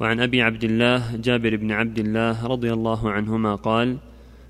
وعن 0.00 0.20
أبي 0.20 0.42
عبد 0.42 0.64
الله 0.64 1.16
جابر 1.16 1.56
بن 1.56 1.72
عبد 1.72 1.98
الله 1.98 2.46
رضي 2.46 2.72
الله 2.72 3.10
عنهما 3.10 3.54
قال 3.54 3.96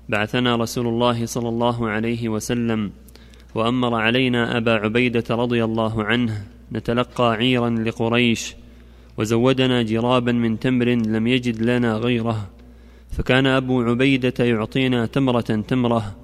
بعثنا 0.09 0.55
رسول 0.55 0.87
الله 0.87 1.25
صلى 1.25 1.49
الله 1.49 1.89
عليه 1.89 2.29
وسلم 2.29 2.91
وأمر 3.55 3.95
علينا 3.95 4.57
أبا 4.57 4.71
عبيدة 4.71 5.23
رضي 5.29 5.63
الله 5.63 6.03
عنه 6.03 6.43
نتلقى 6.71 7.33
عيرا 7.33 7.69
لقريش 7.69 8.55
وزودنا 9.17 9.81
جرابا 9.83 10.31
من 10.31 10.59
تمر 10.59 10.85
لم 10.85 11.27
يجد 11.27 11.61
لنا 11.61 11.93
غيره 11.93 12.49
فكان 13.11 13.45
أبو 13.47 13.81
عبيدة 13.81 14.45
يعطينا 14.45 15.05
تمرة 15.05 15.41
تمرة 15.67 16.15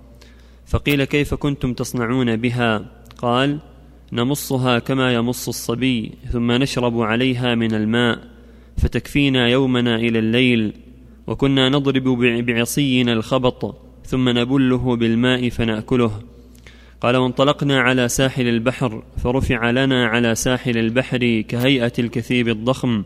فقيل 0.65 1.03
كيف 1.03 1.33
كنتم 1.33 1.73
تصنعون 1.73 2.35
بها؟ 2.35 2.85
قال 3.17 3.59
نمصها 4.11 4.79
كما 4.79 5.13
يمص 5.13 5.47
الصبي 5.47 6.11
ثم 6.31 6.51
نشرب 6.51 7.01
عليها 7.01 7.55
من 7.55 7.73
الماء. 7.73 8.30
فتكفينا 8.77 9.47
يومنا 9.47 9.95
إلى 9.95 10.19
الليل 10.19 10.73
وكنا 11.27 11.69
نضرب 11.69 12.03
بعصينا 12.45 13.13
الخبط 13.13 13.75
ثم 14.05 14.29
نبله 14.29 14.95
بالماء 14.95 15.49
فنأكله. 15.49 16.11
قال 17.01 17.15
وانطلقنا 17.17 17.81
على 17.81 18.07
ساحل 18.09 18.47
البحر 18.47 19.03
فرفع 19.17 19.71
لنا 19.71 20.07
على 20.07 20.35
ساحل 20.35 20.77
البحر 20.77 21.41
كهيئة 21.47 21.93
الكثيب 21.99 22.47
الضخم. 22.47 23.03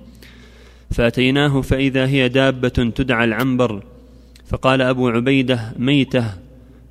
فأتيناه 0.91 1.61
فإذا 1.61 2.07
هي 2.07 2.29
دابة 2.29 2.69
تدعى 2.69 3.25
العنبر. 3.25 3.83
فقال 4.45 4.81
أبو 4.81 5.09
عبيدة 5.09 5.73
ميته. 5.79 6.25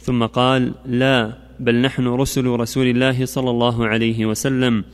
ثم 0.00 0.27
قال 0.27 0.74
لا 0.86 1.38
بل 1.60 1.82
نحن 1.82 2.06
رسل 2.06 2.46
رسول 2.46 2.86
الله 2.86 3.24
صلى 3.24 3.50
الله 3.50 3.86
عليه 3.86 4.27
وسلم 4.27 4.84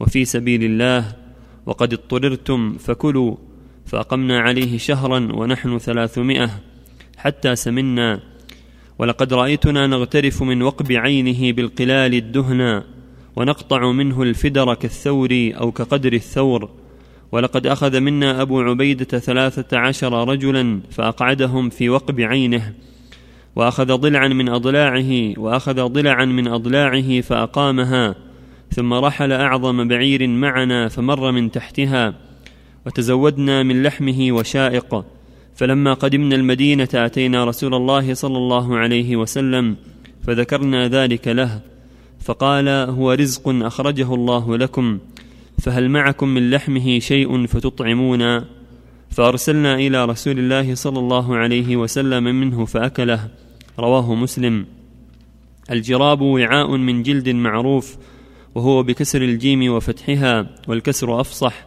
وفي 0.00 0.24
سبيل 0.24 0.64
الله. 0.64 1.23
وقد 1.66 1.92
اضطررتم 1.92 2.78
فكلوا 2.78 3.36
فأقمنا 3.86 4.40
عليه 4.40 4.78
شهرا 4.78 5.28
ونحن 5.32 5.78
ثلاثمائة 5.78 6.50
حتى 7.16 7.56
سمنا. 7.56 8.20
ولقد 8.98 9.34
رأيتنا 9.34 9.86
نغترف 9.86 10.42
من 10.42 10.62
وقب 10.62 10.92
عينه 10.92 11.52
بالقلال 11.52 12.14
الدهنا 12.14 12.84
ونقطع 13.36 13.92
منه 13.92 14.22
الفدر 14.22 14.74
كالثور 14.74 15.50
أو 15.60 15.72
كقدر 15.72 16.12
الثور. 16.12 16.70
ولقد 17.32 17.66
أخذ 17.66 18.00
منا 18.00 18.42
أبو 18.42 18.60
عبيدة 18.60 19.18
ثلاثة 19.18 19.78
عشر 19.78 20.28
رجلا 20.28 20.80
فأقعدهم 20.90 21.70
في 21.70 21.88
وقب 21.88 22.20
عينه. 22.20 22.74
وأخذ 23.56 23.96
ضلعا 23.96 24.28
من 24.28 24.48
أضلاعه 24.48 25.38
وأخذ 25.38 25.86
ضلعا 25.86 26.24
من 26.24 26.48
أضلاعه 26.48 27.20
فأقامها. 27.20 28.14
ثم 28.70 28.92
رحل 28.92 29.32
أعظم 29.32 29.88
بعير 29.88 30.28
معنا 30.28 30.88
فمر 30.88 31.32
من 31.32 31.50
تحتها 31.50 32.14
وتزودنا 32.86 33.62
من 33.62 33.82
لحمه 33.82 34.32
وشائق. 34.32 35.04
فلما 35.54 35.94
قدمنا 35.94 36.36
المدينة 36.36 36.88
أتينا 36.94 37.44
رسول 37.44 37.74
الله 37.74 38.14
صلى 38.14 38.36
الله 38.36 38.76
عليه 38.76 39.16
وسلم 39.16 39.76
فذكرنا 40.22 40.88
ذلك 40.88 41.28
له 41.28 41.60
فقال 42.20 42.68
هو 42.68 43.12
رزق 43.12 43.48
أخرجه 43.48 44.14
الله 44.14 44.56
لكم 44.56 44.98
فهل 45.62 45.88
معكم 45.88 46.28
من 46.28 46.50
لحمه 46.50 46.98
شيء 46.98 47.46
فتطعمون 47.46 48.44
فأرسلنا 49.10 49.74
إلى 49.74 50.04
رسول 50.04 50.38
الله 50.38 50.74
صلى 50.74 50.98
الله 50.98 51.36
عليه 51.36 51.76
وسلم 51.76 52.24
منه 52.24 52.64
فأكله 52.64 53.28
رواه 53.78 54.14
مسلم. 54.14 54.66
الجراب 55.70 56.20
وعاء 56.20 56.76
من 56.76 57.02
جلد 57.02 57.28
معروف 57.28 57.96
وهو 58.54 58.82
بكسر 58.82 59.22
الجيم 59.22 59.72
وفتحها 59.72 60.46
والكسر 60.68 61.20
أفصح. 61.20 61.66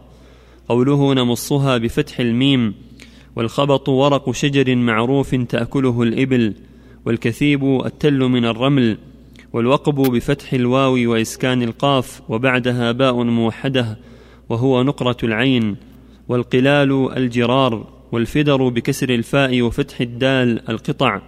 قوله 0.68 1.14
نمصها 1.14 1.78
بفتح 1.78 2.20
الميم. 2.20 2.74
والخبط 3.36 3.88
ورق 3.88 4.30
شجر 4.30 4.76
معروف 4.76 5.34
تأكله 5.34 6.02
الإبل. 6.02 6.54
والكثيب 7.06 7.82
التل 7.86 8.18
من 8.18 8.44
الرمل. 8.44 8.98
والوقب 9.52 9.94
بفتح 9.94 10.52
الواو 10.52 11.12
وإسكان 11.12 11.62
القاف. 11.62 12.22
وبعدها 12.28 12.92
باء 12.92 13.22
موحدة. 13.22 13.98
وهو 14.48 14.82
نقرة 14.82 15.16
العين. 15.22 15.76
والقلال 16.28 17.16
الجرار. 17.16 17.86
والفدر 18.12 18.68
بكسر 18.68 19.10
الفاء 19.10 19.62
وفتح 19.62 20.00
الدال 20.00 20.70
القطع. 20.70 21.20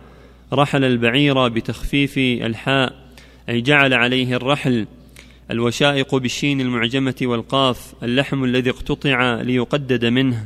رحل 0.52 0.84
البعير 0.84 1.48
بتخفيف 1.48 2.18
الحاء. 2.18 3.10
أي 3.48 3.60
جعل 3.60 3.94
عليه 3.94 4.36
الرحل. 4.36 4.86
الوشائق 5.50 6.14
بالشين 6.16 6.60
المعجمة 6.60 7.14
والقاف 7.22 7.94
اللحم 8.02 8.44
الذي 8.44 8.70
اقتطع 8.70 9.40
ليقدد 9.40 10.04
منه. 10.04 10.44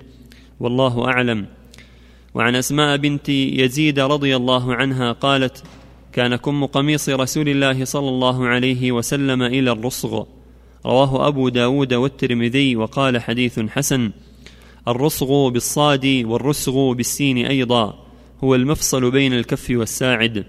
والله 0.60 1.08
أعلم. 1.08 1.46
وعن 2.34 2.54
أسماء 2.54 2.96
بنت 2.96 3.28
يزيد 3.28 3.98
رضي 3.98 4.36
الله 4.36 4.74
عنها 4.74 5.12
قالت 5.12 5.62
كان 6.12 6.36
كم 6.36 6.64
قميص 6.64 7.08
رسول 7.08 7.48
الله 7.48 7.84
صلى 7.84 8.08
الله 8.08 8.46
عليه 8.46 8.92
وسلم 8.92 9.42
إلى 9.42 9.72
الرصغ 9.72 10.24
رواه 10.86 11.28
أبو 11.28 11.48
داود 11.48 11.94
والترمذي 11.94 12.76
وقال 12.76 13.22
حديث 13.22 13.60
حسن 13.60 14.10
الرصغ 14.88 15.48
بالصاد 15.48 16.22
والرسغ 16.26 16.92
بالسين 16.92 17.46
أيضا 17.46 18.04
هو 18.44 18.54
المفصل 18.54 19.10
بين 19.10 19.32
الكف 19.32 19.70
والساعد. 19.70 20.44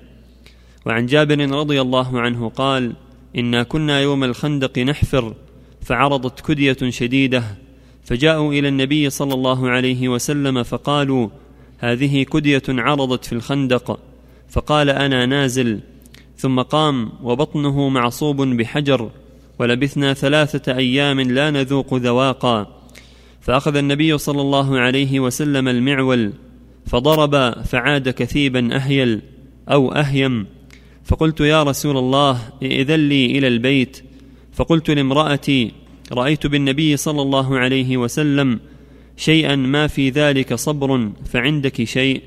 وعن 0.86 1.06
جابر 1.06 1.52
رضي 1.52 1.82
الله 1.82 2.20
عنه 2.20 2.50
قال 2.50 2.94
إنا 3.38 3.64
كنا 3.64 4.00
يوم 4.00 4.24
الخندق 4.24 4.80
نحفر 4.80 5.34
فعرضت 5.82 6.48
كدية 6.48 6.78
شديدة 6.90 7.44
فجاءوا 8.06 8.54
إلى 8.54 8.68
النبي 8.68 9.10
صلى 9.10 9.34
الله 9.34 9.70
عليه 9.70 10.10
وسلم 10.10 10.64
فقالوا 10.64 11.30
هذه 11.78 12.24
كدية 12.24 12.64
عرضت 12.70 13.26
في 13.26 13.34
الخندق. 13.34 14.00
فقال 14.50 14.90
أنا 14.90 15.26
نازل. 15.26 15.80
ثم 16.38 16.62
قام 16.62 17.12
وبطنه 17.24 17.90
معصوب 17.90 18.42
بحجر 18.42 19.10
ولبثنا 19.60 20.14
ثلاثة 20.14 20.78
أيام 20.78 21.22
لا 21.22 21.52
نذوق 21.52 21.94
ذواقا. 21.94 22.82
فأخذ 23.42 23.76
النبي 23.76 24.18
صلى 24.18 24.42
الله 24.42 24.80
عليه 24.80 25.20
وسلم 25.20 25.68
المعول 25.68 26.34
فضرب 26.86 27.64
فعاد 27.64 28.10
كثيبا 28.10 28.76
أهيل 28.76 29.22
أو 29.70 29.92
أهيم. 29.92 30.48
فقلت 31.06 31.40
يا 31.40 31.64
رسول 31.64 31.98
الله 31.98 32.42
ائذن 32.64 33.10
لي 33.10 33.26
إلى 33.26 33.48
البيت. 33.48 34.04
فقلت 34.54 34.90
لامرأتي 34.90 35.72
رأيت 36.12 36.48
بالنبي 36.48 36.98
صلى 36.98 37.22
الله 37.22 37.58
عليه 37.58 37.98
وسلم 37.98 38.60
شيئا 39.18 39.56
ما 39.56 39.88
في 39.88 40.10
ذلك 40.10 40.54
صبر 40.54 41.12
فعندك 41.26 41.84
شيء. 41.84 42.22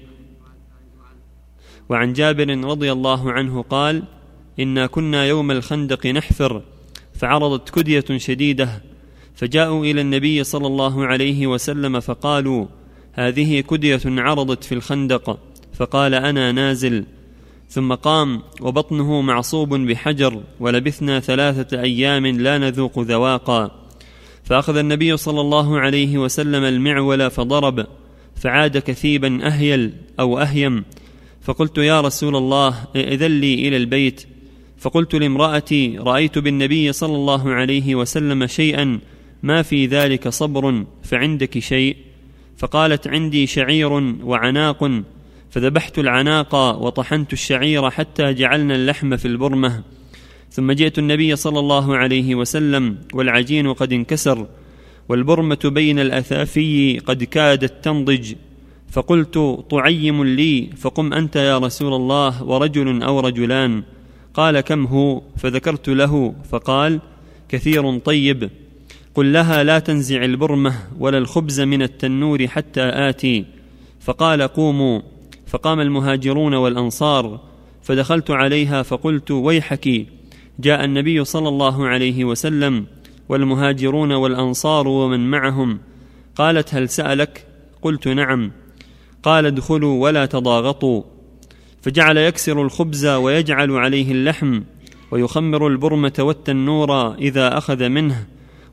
وعن 1.88 2.12
جابر 2.12 2.64
رضي 2.64 2.92
الله 2.92 3.32
عنه 3.32 3.62
قال 3.62 4.02
إنا 4.60 4.86
كنا 4.86 5.24
يوم 5.24 5.50
الخندق 5.50 6.06
نحفر 6.06 6.62
فعرضت 7.14 7.70
كدية 7.70 8.04
شديدة. 8.16 8.82
فجاءوا 9.34 9.84
إلى 9.84 10.00
النبي 10.00 10.44
صلى 10.44 10.66
الله 10.66 11.06
عليه 11.06 11.46
وسلم 11.46 12.00
فقالوا 12.00 12.66
هذه 13.12 13.60
كدية 13.60 14.00
عرضت 14.06 14.64
في 14.64 14.72
الخندق. 14.74 15.38
فقال 15.72 16.14
أنا 16.14 16.52
نازل. 16.52 17.04
ثم 17.70 17.94
قام 17.94 18.42
وبطنه 18.60 19.20
معصوب 19.20 19.74
بحجر 19.74 20.42
ولبثنا 20.60 21.20
ثلاثة 21.20 21.80
أيام 21.82 22.26
لا 22.26 22.58
نذوق 22.58 22.98
ذواقا. 22.98 23.88
فأخذ 24.44 24.76
النبي 24.76 25.16
صلى 25.16 25.40
الله 25.40 25.78
عليه 25.78 26.18
وسلم 26.18 26.64
المعول 26.64 27.30
فضرب 27.30 27.86
فعاد 28.36 28.78
كثيبا 28.78 29.46
أهيل 29.46 29.92
أو 30.20 30.38
أهيم. 30.38 30.84
فقلت 31.40 31.78
يا 31.78 32.00
رسول 32.00 32.36
الله 32.36 32.74
ائذن 32.96 33.40
لي 33.40 33.68
إلى 33.68 33.76
البيت. 33.76 34.24
فقلت 34.78 35.14
لامرأتي 35.14 35.98
رأيت 35.98 36.38
بالنبي 36.38 36.92
صلى 36.92 37.16
الله 37.16 37.50
عليه 37.50 37.94
وسلم 37.94 38.46
شيئا 38.46 39.00
ما 39.42 39.62
في 39.62 39.86
ذلك 39.86 40.28
صبر 40.28 40.84
فعندك 41.02 41.58
شيء؟ 41.58 41.96
فقالت 42.56 43.08
عندي 43.08 43.46
شعير 43.46 43.92
وعناق. 44.24 45.02
فذبحت 45.50 45.98
العناق 45.98 46.54
وطحنت 46.54 47.32
الشعير 47.32 47.90
حتى 47.90 48.32
جعلنا 48.32 48.74
اللحم 48.74 49.16
في 49.16 49.28
البرمة. 49.28 49.82
ثم 50.50 50.72
جئت 50.72 50.98
النبي 50.98 51.36
صلى 51.36 51.58
الله 51.58 51.96
عليه 51.96 52.34
وسلم 52.34 52.98
والعجين 53.14 53.72
قد 53.72 53.92
انكسر 53.92 54.46
والبرمة 55.08 55.58
بين 55.64 55.98
الأثافي 55.98 56.98
قد 56.98 57.24
كادت 57.24 57.84
تنضج. 57.84 58.34
فقلت 58.90 59.38
طعيم 59.70 60.24
لي 60.24 60.70
فقم 60.76 61.12
أنت 61.12 61.36
يا 61.36 61.58
رسول 61.58 61.94
الله 61.94 62.44
ورجل 62.44 63.02
أو 63.02 63.20
رجلان. 63.20 63.82
قال 64.34 64.60
كم 64.60 64.84
هو؟ 64.86 65.22
فذكرت 65.36 65.88
له 65.88 66.34
فقال 66.50 67.00
كثير 67.48 67.98
طيب. 67.98 68.50
قل 69.14 69.32
لها 69.32 69.62
لا 69.62 69.78
تنزع 69.78 70.24
البرمة 70.24 70.74
ولا 70.98 71.18
الخبز 71.18 71.60
من 71.60 71.82
التنور 71.82 72.46
حتى 72.46 72.82
آتي. 72.82 73.44
فقال 74.00 74.42
قوموا. 74.42 75.00
فقام 75.48 75.80
المهاجرون 75.80 76.54
والأنصار 76.54 77.40
فدخلت 77.82 78.30
عليها 78.30 78.82
فقلت 78.82 79.30
ويحك 79.30 80.06
جاء 80.60 80.84
النبي 80.84 81.24
صلى 81.24 81.48
الله 81.48 81.86
عليه 81.86 82.24
وسلم 82.24 82.86
والمهاجرون 83.28 84.12
والأنصار 84.12 84.88
ومن 84.88 85.30
معهم 85.30 85.78
قالت 86.36 86.74
هل 86.74 86.88
سألك؟ 86.88 87.46
قلت 87.82 88.08
نعم. 88.08 88.50
قال 89.22 89.46
ادخلوا 89.46 90.02
ولا 90.02 90.26
تضاغطوا. 90.26 91.02
فجعل 91.82 92.16
يكسر 92.16 92.62
الخبز 92.62 93.06
ويجعل 93.06 93.70
عليه 93.70 94.12
اللحم 94.12 94.60
ويخمر 95.10 95.66
البرمة 95.66 96.12
والتنور 96.18 97.14
إذا 97.14 97.58
أخذ 97.58 97.88
منه 97.88 98.26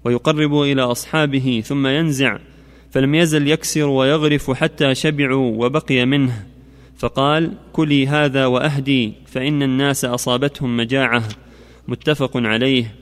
ويقرب 0.03 0.61
إلى 0.61 0.81
أصحابه 0.81 1.63
ثم 1.65 1.87
ينزع 1.87 2.37
فلم 2.91 3.15
يزل 3.15 3.47
يكسر 3.47 3.87
ويغرف 3.87 4.51
حتى 4.51 4.95
شبعوا 4.95 5.65
وبقي 5.65 6.05
منه. 6.05 6.54
فقال 7.05 7.51
كلي 7.73 8.07
هذا 8.07 8.45
وأهدي 8.45 9.13
فإن 9.25 9.63
الناس 9.63 10.05
أصابتهم 10.05 10.77
مجاعة. 10.77 11.23
متفق 11.87 12.31
عليه. 12.35 12.95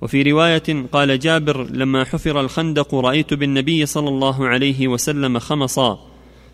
وفي 0.00 0.22
رواية 0.22 0.86
قال 0.92 1.18
جابر 1.18 1.70
لما 1.70 2.04
حفر 2.04 2.40
الخندق 2.40 2.94
رأيت 2.94 3.34
بالنبي 3.34 3.86
صلى 3.86 4.08
الله 4.08 4.48
عليه 4.48 4.88
وسلم 4.88 5.38
خمصا 5.38 5.98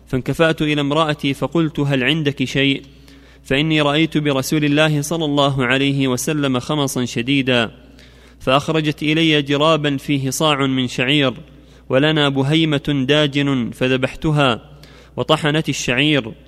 فانكفأت 0.07 0.61
إلى 0.61 0.81
امرأتي 0.81 1.33
فقلت 1.33 1.79
هل 1.79 2.03
عندك 2.03 2.43
شيء؟ 2.43 2.81
فإني 3.43 3.81
رأيت 3.81 4.17
برسول 4.17 4.65
الله 4.65 5.01
صلى 5.01 5.25
الله 5.25 5.65
عليه 5.65 6.07
وسلم 6.07 6.59
خمصا 6.59 7.05
شديدا 7.05 7.71
فأخرجت 8.39 9.03
إلي 9.03 9.41
جرابا 9.41 9.97
فيه 9.97 10.29
صاع 10.29 10.65
من 10.65 10.87
شعير 10.87 11.33
ولنا 11.89 12.29
بهيمة 12.29 13.05
داجن 13.07 13.71
فذبحتها 13.71 14.61
وطحنت 15.17 15.69
الشعير. 15.69 16.46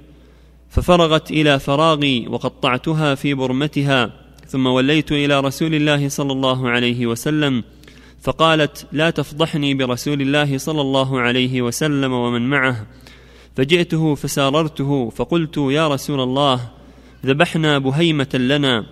ففرغت 0.69 1.31
إلى 1.31 1.59
فراغي 1.59 2.27
وقطعتها 2.27 3.15
في 3.15 3.33
برمتها 3.33 4.11
ثم 4.47 4.65
وليت 4.65 5.11
إلى 5.11 5.39
رسول 5.39 5.75
الله 5.75 6.09
صلى 6.09 6.31
الله 6.31 6.69
عليه 6.69 7.07
وسلم 7.07 7.63
فقالت 8.21 8.87
لا 8.91 9.09
تفضحني 9.09 9.73
برسول 9.73 10.21
الله 10.21 10.57
صلى 10.57 10.81
الله 10.81 11.19
عليه 11.19 11.61
وسلم 11.61 12.13
ومن 12.13 12.49
معه. 12.49 12.85
فجئته 13.57 14.15
فساررته 14.15 15.09
فقلت 15.09 15.57
يا 15.57 15.87
رسول 15.87 16.19
الله 16.21 16.69
ذبحنا 17.25 17.77
بهيمة 17.77 18.29
لنا 18.33 18.85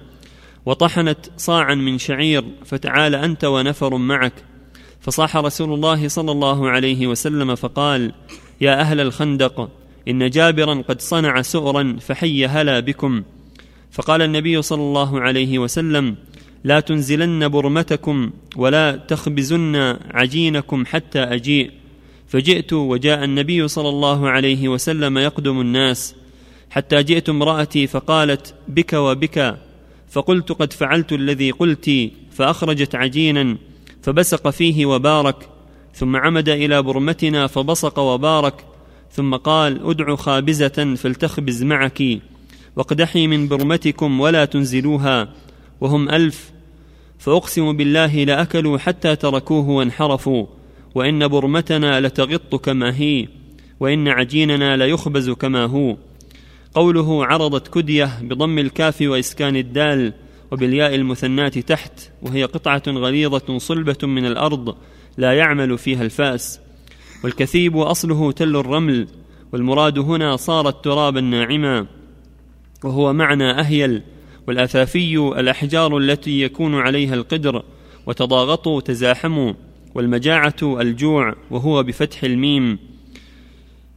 وطحنت 0.65 1.17
صاعا 1.37 1.75
من 1.75 1.97
شعير 1.97 2.43
فتعال 2.65 3.15
أنت 3.15 3.45
ونفر 3.45 3.97
معك. 3.97 4.33
فصاح 5.01 5.37
رسول 5.37 5.73
الله 5.73 6.07
صلى 6.07 6.31
الله 6.31 6.69
عليه 6.69 7.07
وسلم 7.07 7.55
فقال 7.55 8.13
يا 8.61 8.79
أهل 8.79 8.99
الخندق 8.99 9.69
إن 10.07 10.29
جابرا 10.29 10.73
قد 10.89 11.01
صنع 11.01 11.41
سؤرا 11.41 11.97
فحي 12.01 12.45
هلا 12.45 12.79
بكم. 12.79 13.23
فقال 13.91 14.21
النبي 14.21 14.61
صلى 14.61 14.81
الله 14.81 15.21
عليه 15.21 15.59
وسلم 15.59 16.15
لا 16.63 16.79
تنزلن 16.79 17.47
برمتكم 17.47 18.31
ولا 18.55 18.95
تخبزن 18.95 19.75
عجينكم 20.11 20.85
حتى 20.85 21.19
أجيء. 21.19 21.71
فجئت 22.27 22.73
وجاء 22.73 23.23
النبي 23.23 23.67
صلى 23.67 23.89
الله 23.89 24.29
عليه 24.29 24.67
وسلم 24.67 25.17
يقدم 25.17 25.61
الناس. 25.61 26.15
حتى 26.69 27.03
جئت 27.03 27.29
امرأتي 27.29 27.87
فقالت 27.87 28.53
بك 28.67 28.93
وبك. 28.93 29.57
فقلت 30.09 30.51
قد 30.51 30.73
فعلت 30.73 31.13
الذي 31.13 31.51
قلت. 31.51 31.91
فأخرجت 32.31 32.95
عجينا 32.95 33.57
فبسق 34.01 34.49
فيه 34.49 34.85
وبارك 34.85 35.49
ثم 35.93 36.15
عمد 36.15 36.49
إلى 36.49 36.81
برمتنا 36.81 37.47
فبصق 37.47 37.99
وبارك 37.99 38.53
ثم 39.11 39.35
قال 39.35 39.89
أدع 39.89 40.15
خابزة 40.15 40.95
فلتخبز 40.95 41.63
معك 41.63 42.03
واقدحي 42.75 43.27
من 43.27 43.47
برمتكم 43.47 44.19
ولا 44.19 44.45
تنزلوها 44.45 45.33
وهم 45.81 46.09
ألف 46.09 46.51
فأقسم 47.19 47.77
بالله 47.77 48.23
لاكلوا 48.23 48.77
حتى 48.77 49.15
تركوه 49.15 49.69
وانحرفوا 49.69 50.45
وإن 50.95 51.27
برمتنا 51.27 52.01
لتغط 52.01 52.55
كما 52.55 52.99
هي 52.99 53.27
وإن 53.79 54.07
عجيننا 54.07 54.77
ليخبز 54.77 55.29
كما 55.29 55.65
هو. 55.65 55.97
قوله 56.73 57.25
عرضت 57.25 57.67
كدية 57.67 58.19
بضم 58.21 58.59
الكاف 58.59 59.01
وإسكان 59.01 59.55
الدال 59.55 60.13
وبالياء 60.51 60.95
المثناة 60.95 61.47
تحت 61.47 62.11
وهي 62.21 62.43
قطعة 62.43 62.83
غليظة 62.87 63.57
صلبة 63.57 63.97
من 64.03 64.25
الأرض 64.25 64.75
لا 65.17 65.33
يعمل 65.33 65.77
فيها 65.77 66.03
الفأس. 66.03 66.59
والكثيب 67.23 67.77
اصله 67.77 68.31
تل 68.31 68.55
الرمل 68.55 69.07
والمراد 69.53 69.99
هنا 69.99 70.35
صارت 70.35 70.83
ترابا 70.83 71.21
ناعما 71.21 71.87
وهو 72.83 73.13
معنى 73.13 73.51
أهيل 73.51 74.01
والأثافي 74.47 75.17
الأحجار 75.17 75.97
التي 75.97 76.41
يكون 76.41 76.75
عليها 76.75 77.13
القدر 77.13 77.63
وتضاغطوا 78.05 78.81
تزاحموا 78.81 79.53
والمجاعة 79.95 80.55
الجوع 80.63 81.35
وهو 81.51 81.83
بفتح 81.83 82.23
الميم 82.23 82.79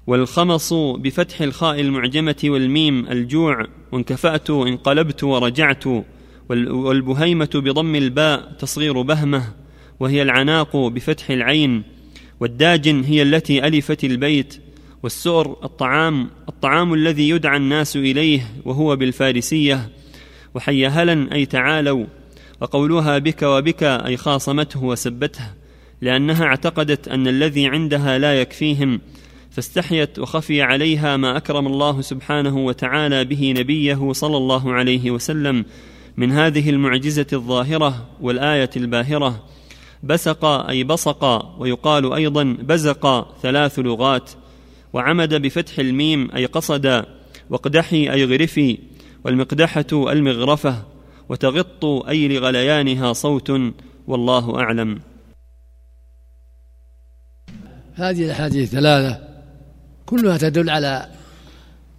والخمص 0.07 0.73
بفتح 0.73 1.41
الخاء 1.41 1.81
المعجمة 1.81 2.37
والميم 2.45 3.07
الجوع 3.07 3.67
وانكفأت 3.93 4.51
انقلبت 4.51 5.25
ورجعت 5.25 5.85
والبهيمة 6.49 7.51
بضم 7.55 7.95
الباء 7.95 8.53
تصغير 8.59 9.03
بهمة 9.03 9.43
وهي 10.01 10.23
العناق 10.23 10.77
بفتح 10.77 11.31
العين 11.31 11.83
والداجن 12.41 13.05
هي 13.05 13.23
التي 13.23 13.67
ألفت 13.67 14.05
البيت 14.05 14.61
والسؤر 15.03 15.57
الطعام 15.65 16.31
الطعام 16.49 16.95
الذي 16.95 17.29
يدعى 17.29 17.57
الناس 17.57 17.97
إليه 17.97 18.43
وهو 18.65 18.97
بالفارسية. 18.97 19.91
وحيهلا 20.55 21.35
أي 21.35 21.47
تعالوا. 21.47 22.07
وقولها 22.61 23.19
بك 23.19 23.43
وبك 23.43 23.83
أي 23.83 24.17
خاصمته 24.17 24.85
وسبته. 24.85 25.45
لأنها 26.01 26.45
اعتقدت 26.45 27.09
أن 27.09 27.29
الذي 27.29 27.67
عندها 27.67 28.19
لا 28.19 28.41
يكفيهم. 28.41 29.01
فاستحيت 29.51 30.19
وخفي 30.19 30.63
عليها 30.63 31.17
ما 31.17 31.37
أكرم 31.37 31.67
الله 31.67 32.01
سبحانه 32.01 32.59
وتعالى 32.59 33.25
به 33.25 33.55
نبيه 33.59 34.13
صلى 34.13 34.37
الله 34.37 34.73
عليه 34.73 35.11
وسلم 35.11 35.65
من 36.17 36.33
هذه 36.33 36.71
المعجزة 36.71 37.27
الظاهرة 37.33 38.07
والآية 38.21 38.71
الباهرة. 38.77 39.45
بسق 40.03 40.45
أي 40.45 40.85
بصق 40.85 41.25
ويقال 41.59 42.13
أيضا 42.13 42.57
بزق 42.63 43.35
ثلاث 43.43 43.79
لغات 43.79 44.31
وعمد 44.93 45.35
بفتح 45.35 45.79
الميم 45.79 46.31
أي 46.31 46.47
قصد 46.47 47.05
واقدحي 47.51 48.13
أي 48.13 48.25
غرفي 48.25 48.79
والمقدحة 49.25 49.87
المغرفة 49.93 50.83
وتغط 51.29 51.85
أي 51.85 52.29
لغليانها 52.29 53.13
صوت 53.13 53.53
والله 54.07 54.61
أعلم. 54.61 55.01
هذه 57.95 58.25
الأحاديث 58.25 58.69
الثلاثة 58.75 59.21
كلها 60.07 60.39
تدل 60.39 60.71
على 60.71 61.09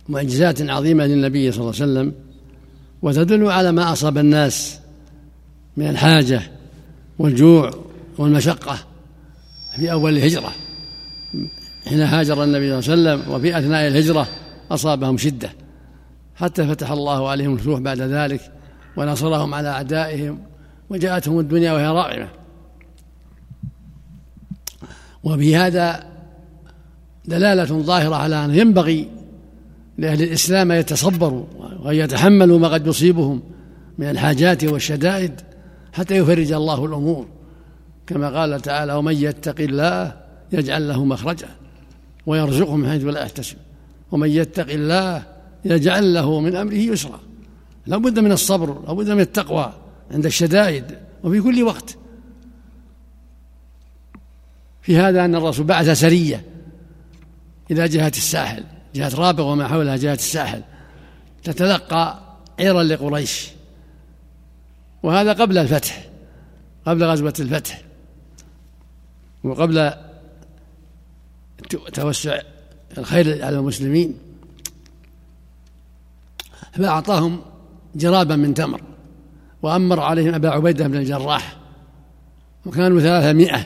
معجزات 0.09 0.61
عظيمة 0.61 1.05
للنبي 1.05 1.51
صلى 1.51 1.61
الله 1.61 1.73
عليه 1.81 1.91
وسلم 1.91 2.13
وتدل 3.01 3.47
على 3.47 3.71
ما 3.71 3.93
أصاب 3.93 4.17
الناس 4.17 4.79
من 5.77 5.89
الحاجة 5.89 6.41
والجوع 7.19 7.71
والمشقة 8.21 8.77
في 9.75 9.91
أول 9.91 10.17
الهجرة. 10.17 10.51
حين 11.87 12.01
هاجر 12.01 12.43
النبي 12.43 12.81
صلى 12.81 12.93
الله 12.93 13.11
عليه 13.11 13.21
وسلم 13.21 13.33
وفي 13.33 13.57
أثناء 13.57 13.87
الهجرة 13.87 14.27
أصابهم 14.71 15.17
شدة. 15.17 15.49
حتى 16.35 16.67
فتح 16.67 16.91
الله 16.91 17.29
عليهم 17.29 17.53
الفتوح 17.53 17.79
بعد 17.79 18.01
ذلك 18.01 18.51
ونصرهم 18.97 19.53
على 19.53 19.69
أعدائهم 19.69 20.39
وجاءتهم 20.89 21.39
الدنيا 21.39 21.73
وهي 21.73 21.87
راغمة 21.87 22.27
وفي 25.23 25.55
هذا 25.55 26.03
دلالة 27.25 27.81
ظاهرة 27.81 28.15
على 28.15 28.45
أن 28.45 28.55
ينبغي 28.55 29.09
لأهل 29.97 30.23
الإسلام 30.23 30.71
أن 30.71 30.79
يتصبروا 30.79 31.45
وأن 31.83 31.95
يتحملوا 31.95 32.59
ما 32.59 32.67
قد 32.67 32.87
يصيبهم 32.87 33.41
من 33.97 34.09
الحاجات 34.09 34.63
والشدائد 34.63 35.41
حتى 35.93 36.17
يفرج 36.17 36.51
الله 36.51 36.85
الأمور. 36.85 37.27
كما 38.13 38.39
قال 38.39 38.61
تعالى 38.61 38.93
ومن 38.93 39.13
يتق 39.13 39.61
الله 39.61 40.13
يجعل 40.51 40.87
له 40.87 41.05
مخرجا 41.05 41.49
ويرزقه 42.25 42.75
من 42.75 42.89
حيث 42.89 43.03
لا 43.03 43.21
يحتسب 43.21 43.57
ومن 44.11 44.29
يتق 44.29 44.69
الله 44.69 45.23
يجعل 45.65 46.13
له 46.13 46.39
من 46.39 46.55
أمره 46.55 46.73
يسرا 46.73 47.19
لا 47.87 47.97
بد 47.97 48.19
من 48.19 48.31
الصبر 48.31 48.81
لا 48.87 48.93
بد 48.93 49.09
من 49.09 49.19
التقوى 49.19 49.73
عند 50.11 50.25
الشدائد 50.25 50.97
وفي 51.23 51.41
كل 51.41 51.63
وقت. 51.63 51.97
في 54.81 54.97
هذا 54.97 55.25
أن 55.25 55.35
الرسول 55.35 55.65
بعث 55.65 55.89
سرية 55.89 56.45
إلى 57.71 57.87
جهة 57.87 58.07
الساحل 58.07 58.63
جهة 58.95 59.15
رابغ 59.15 59.51
وما 59.51 59.67
حولها 59.67 59.95
جهة 59.95 60.13
الساحل 60.13 60.61
تتلقى 61.43 62.19
عيرا 62.59 62.83
لقريش. 62.83 63.47
وهذا 65.03 65.33
قبل 65.33 65.57
الفتح 65.57 66.09
قبل 66.85 67.03
غزوة 67.03 67.33
الفتح. 67.39 67.81
وقبل 69.43 69.93
توسع 71.93 72.39
الخير 72.97 73.45
على 73.45 73.59
المسلمين 73.59 74.17
فأعطاهم 76.73 77.41
جرابا 77.95 78.35
من 78.35 78.53
تمر 78.53 78.81
وأمر 79.61 79.99
عليهم 79.99 80.33
أبا 80.33 80.49
عبيدة 80.49 80.87
بن 80.87 80.97
الجراح 80.97 81.57
وكانوا 82.65 82.99
ثلاثمائة 82.99 83.65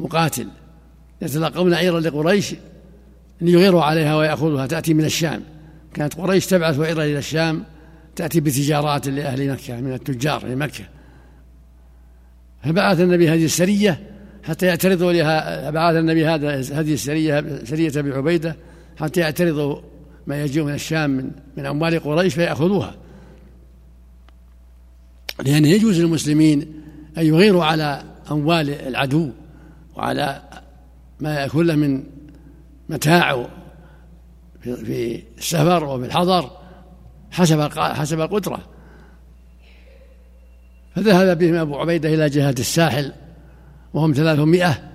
مقاتل 0.00 0.48
يتلقون 1.22 1.74
عيرا 1.74 2.00
لقريش 2.00 2.54
ليغيروا 3.40 3.82
عليها 3.82 4.16
ويأخذها 4.16 4.66
تأتي 4.66 4.94
من 4.94 5.04
الشام. 5.04 5.42
كانت 5.94 6.14
قريش 6.14 6.46
تبعث 6.46 6.80
عيرا 6.80 7.04
إلى 7.04 7.18
الشام 7.18 7.64
تأتي 8.16 8.40
بتجارات 8.40 9.08
لأهل 9.08 9.52
مكة 9.52 9.80
من 9.80 9.92
التجار 9.92 10.40
في 10.40 10.54
مكة. 10.54 10.84
فبعث 12.64 13.00
النبي 13.00 13.28
هذه 13.28 13.44
السرية 13.44 14.13
حتى 14.44 14.66
يعترضوا 14.66 15.12
لها 15.12 15.70
بعث 15.70 15.96
النبي 15.96 16.26
هذا 16.26 16.54
هذه 16.54 16.92
السرية 16.92 17.64
سرية 17.64 17.92
أبي 17.96 18.12
عبيدة 18.12 18.56
حتى 19.00 19.20
يعترضوا 19.20 19.80
ما 20.26 20.42
يجيء 20.42 20.64
من 20.64 20.74
الشام 20.74 21.10
من, 21.10 21.30
من 21.56 21.66
أموال 21.66 22.00
قريش 22.00 22.34
فيأخذوها. 22.34 22.94
لأن 25.44 25.64
يجوز 25.64 26.00
للمسلمين 26.00 26.82
أن 27.18 27.26
يغيروا 27.26 27.64
على 27.64 28.04
أموال 28.30 28.70
العدو 28.70 29.30
وعلى 29.96 30.42
ما 31.20 31.46
له 31.54 31.74
من 31.74 32.02
متاع 32.88 33.46
في 34.62 35.22
السفر 35.38 35.84
وفي 35.84 36.06
الحضر 36.06 36.50
حسب 37.30 37.60
حسب 37.78 38.20
القدرة. 38.20 38.60
فذهب 40.96 41.38
بهم 41.38 41.54
أبو 41.54 41.76
عبيدة 41.76 42.14
إلى 42.14 42.28
جهة 42.28 42.54
الساحل 42.58 43.12
وهم 43.94 44.12
ثلاثمائة 44.12 44.90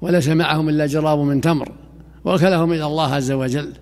وليس 0.00 0.28
معهم 0.28 0.68
إلا 0.68 0.86
جراب 0.86 1.18
من 1.18 1.40
تمر 1.40 1.72
وكلهم 2.24 2.72
إلى 2.72 2.86
الله 2.86 3.14
عز 3.14 3.32
وجل. 3.32 3.72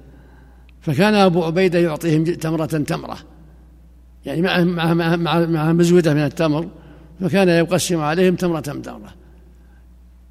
فكان 0.81 1.15
أبو 1.15 1.45
عبيدة 1.45 1.79
يعطيهم 1.79 2.25
تمرة 2.25 2.67
تمرة 2.67 3.19
يعني 4.27 4.43
مع 4.43 4.65
مع 4.65 4.95
مع, 5.17 5.47
مع 5.47 5.73
مزودة 5.73 6.15
من 6.15 6.25
التمر 6.25 6.69
فكان 7.21 7.49
يقسم 7.49 8.01
عليهم 8.01 8.35
تمرة 8.35 8.61
تمرة. 8.61 9.15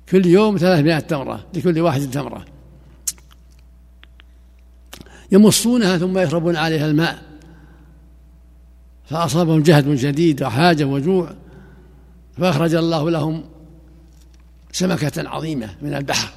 كل 0.09 0.25
يوم 0.25 0.57
ثلاثمائة 0.57 0.99
تمرة 0.99 1.45
لكل 1.53 1.79
واحد 1.79 2.01
تمرة. 2.01 2.45
يمصونها 5.31 5.97
ثم 5.97 6.17
يشربون 6.17 6.55
عليها 6.55 6.87
الماء 6.87 7.21
فأصابهم 9.05 9.61
جهد 9.61 9.95
شديد 9.95 10.43
وحاجة 10.43 10.83
وجوع 10.83 11.29
فأخرج 12.37 12.75
الله 12.75 13.11
لهم 13.11 13.43
سمكة 14.73 15.29
عظيمة 15.29 15.75
من 15.81 15.93
البحر. 15.93 16.33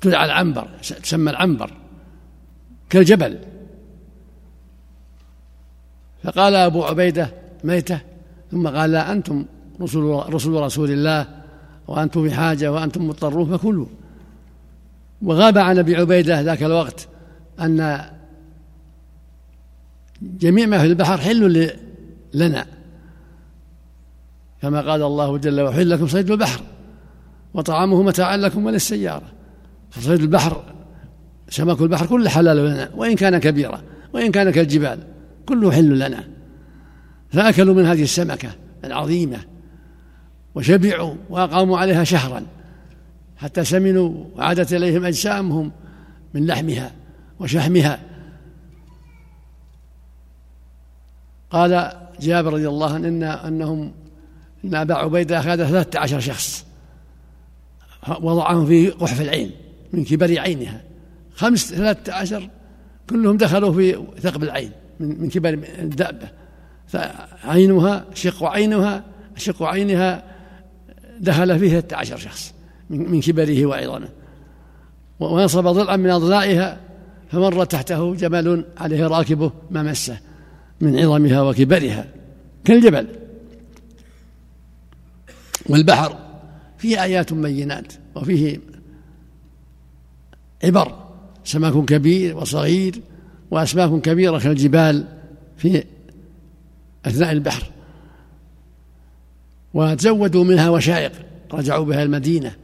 تدعى 0.00 0.24
العنبر 0.24 0.68
تسمى 1.02 1.30
العنبر 1.30 1.70
كالجبل. 2.90 3.38
فقال 6.24 6.54
أبو 6.54 6.84
عبيدة 6.84 7.32
ميتة 7.64 8.00
ثم 8.50 8.68
قال 8.68 8.90
لا 8.90 9.12
أنتم 9.12 9.44
رسل, 9.80 10.02
رسل 10.28 10.50
رسول 10.50 10.90
الله 10.90 11.26
وأنتم 11.88 12.28
بحاجة 12.28 12.72
وأنتم 12.72 13.08
مضطرون 13.08 13.56
فكلوا. 13.56 13.86
وغاب 15.22 15.58
عن 15.58 15.78
أبي 15.78 15.96
عبيدة 15.96 16.40
ذاك 16.40 16.62
الوقت 16.62 17.08
أن 17.60 18.10
جميع 20.22 20.66
ما 20.66 20.78
في 20.78 20.86
البحر 20.86 21.18
حل 21.18 21.70
لنا. 22.34 22.75
كما 24.66 24.90
قال 24.90 25.02
الله 25.02 25.38
جل 25.38 25.60
وعلا 25.60 25.94
لكم 25.94 26.06
صيد 26.06 26.30
البحر 26.30 26.60
وطعامه 27.54 28.02
متاعا 28.02 28.36
لكم 28.36 28.66
وللسيارة. 28.66 29.32
فصيد 29.90 30.20
البحر 30.20 30.62
سمك 31.48 31.80
البحر 31.80 32.06
كله 32.06 32.30
حلال 32.30 32.56
لنا 32.56 32.90
وإن 32.96 33.14
كان 33.14 33.38
كبيرا 33.38 33.82
وإن 34.12 34.32
كان 34.32 34.50
كالجبال 34.50 34.98
كله 35.46 35.72
حل 35.72 35.98
لنا. 35.98 36.24
فأكلوا 37.30 37.74
من 37.74 37.84
هذه 37.84 38.02
السمكة 38.02 38.48
العظيمة 38.84 39.38
وشبعوا 40.54 41.14
وأقاموا 41.30 41.78
عليها 41.78 42.04
شهرا 42.04 42.42
حتى 43.36 43.64
سمنوا 43.64 44.24
وعادت 44.36 44.72
إليهم 44.72 45.04
أجسامهم 45.04 45.72
من 46.34 46.46
لحمها 46.46 46.92
وشحمها. 47.40 48.00
قال 51.50 51.92
جابر 52.20 52.52
رضي 52.52 52.68
الله 52.68 52.94
عنه 52.94 53.08
إن 53.08 53.22
أنهم 53.22 53.92
إن 54.66 54.74
أبا 54.74 54.94
عبيدة 54.94 55.38
أخذ 55.38 55.56
ثلاثة 55.56 55.98
عشر 55.98 56.20
شخص. 56.20 56.66
وضعهم 58.20 58.66
في 58.66 58.88
قحف 58.88 59.20
العين 59.20 59.50
من 59.92 60.04
كبر 60.04 60.38
عينها. 60.40 60.82
خمس 61.34 61.74
ثلاثة 61.74 62.12
عشر 62.12 62.48
كلهم 63.10 63.36
دخلوا 63.36 63.72
في 63.72 63.98
ثقب 64.20 64.42
العين 64.42 64.70
من 65.00 65.20
من 65.20 65.28
كبر 65.28 65.58
الدابة 65.78 66.28
فعينها 66.86 68.04
شق 68.14 68.44
عينها 68.44 69.04
شق 69.36 69.62
عينها 69.62 70.22
دخل 71.20 71.58
فيه 71.58 71.70
ثلاثة 71.70 71.96
عشر 71.96 72.16
شخص 72.16 72.54
من 72.90 73.20
كبره 73.20 73.66
وعظمه 73.66 74.08
ونصب 75.20 75.66
ضلعا 75.66 75.96
من 75.96 76.10
أضلاعها 76.10 76.80
فمر 77.32 77.64
تحته 77.64 78.14
جمل 78.14 78.64
عليه 78.78 79.06
راكبه 79.06 79.52
ما 79.70 79.82
مسه 79.82 80.18
من 80.80 80.98
عظمها 80.98 81.42
وكبرها 81.42 82.06
كالجبل. 82.64 83.06
والبحر 85.68 86.18
فيه 86.78 87.02
آيات 87.02 87.32
بينات 87.32 87.92
وفيه 88.14 88.60
عبر 90.64 90.92
سمك 91.44 91.84
كبير 91.84 92.36
وصغير 92.36 93.00
وأسماك 93.50 94.00
كبيرة 94.00 94.38
كالجبال 94.38 95.06
في 95.56 95.84
أثناء 97.06 97.32
البحر. 97.32 97.70
وتزودوا 99.74 100.44
منها 100.44 100.70
وشائق 100.70 101.12
رجعوا 101.52 101.84
بها 101.84 102.02
المدينة 102.02 102.54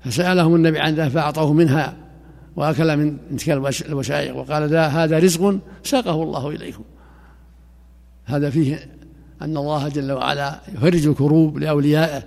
فسألهم 0.00 0.54
النبي 0.54 0.78
عن 0.78 0.94
ذلك 0.94 1.10
فأعطوه 1.10 1.52
منها 1.52 1.96
وأكل 2.56 2.96
من 2.96 3.36
تلك 3.36 3.50
الوشائق 3.88 4.36
وقال 4.36 4.74
هذا 4.74 5.18
رزق 5.18 5.58
ساقه 5.84 6.22
الله 6.22 6.48
إليكم. 6.48 6.82
هذا 8.24 8.50
فيه 8.50 8.97
أن 9.42 9.56
الله 9.56 9.88
جل 9.88 10.12
وعلا 10.12 10.60
يفرج 10.74 11.06
الكروب 11.06 11.58
لأوليائه 11.58 12.22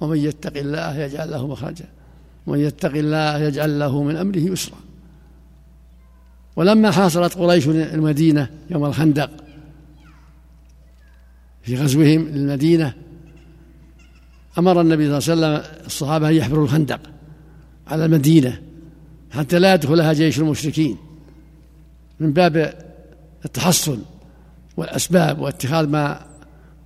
ومن 0.00 0.16
يتق 0.16 0.56
الله 0.56 0.98
يجعل 0.98 1.30
له 1.30 1.46
مخرجا 1.46 1.84
ومن 2.46 2.58
يتق 2.58 2.92
الله 2.92 3.38
يجعل 3.38 3.78
له 3.78 4.02
من 4.02 4.16
أمره 4.16 4.38
يسرا. 4.38 4.78
ولما 6.56 6.90
حاصرت 6.90 7.34
قريش 7.38 7.68
المدينة 7.68 8.50
يوم 8.70 8.84
الخندق 8.84 9.30
في 11.62 11.76
غزوهم 11.76 12.28
للمدينة 12.28 12.94
أمر 14.58 14.80
النبي 14.80 15.20
صلى 15.20 15.34
الله 15.34 15.46
عليه 15.46 15.58
وسلم 15.58 15.86
الصحابة 15.86 16.28
أن 16.28 16.34
يحفروا 16.34 16.64
الخندق 16.64 17.00
على 17.86 18.04
المدينة 18.04 18.60
حتى 19.30 19.58
لا 19.58 19.74
يدخلها 19.74 20.12
جيش 20.12 20.38
المشركين 20.38 20.96
من 22.20 22.32
باب 22.32 22.74
التحصن 23.44 23.98
والأسباب 24.76 25.38
واتخاذ 25.38 25.86
ما 25.86 26.29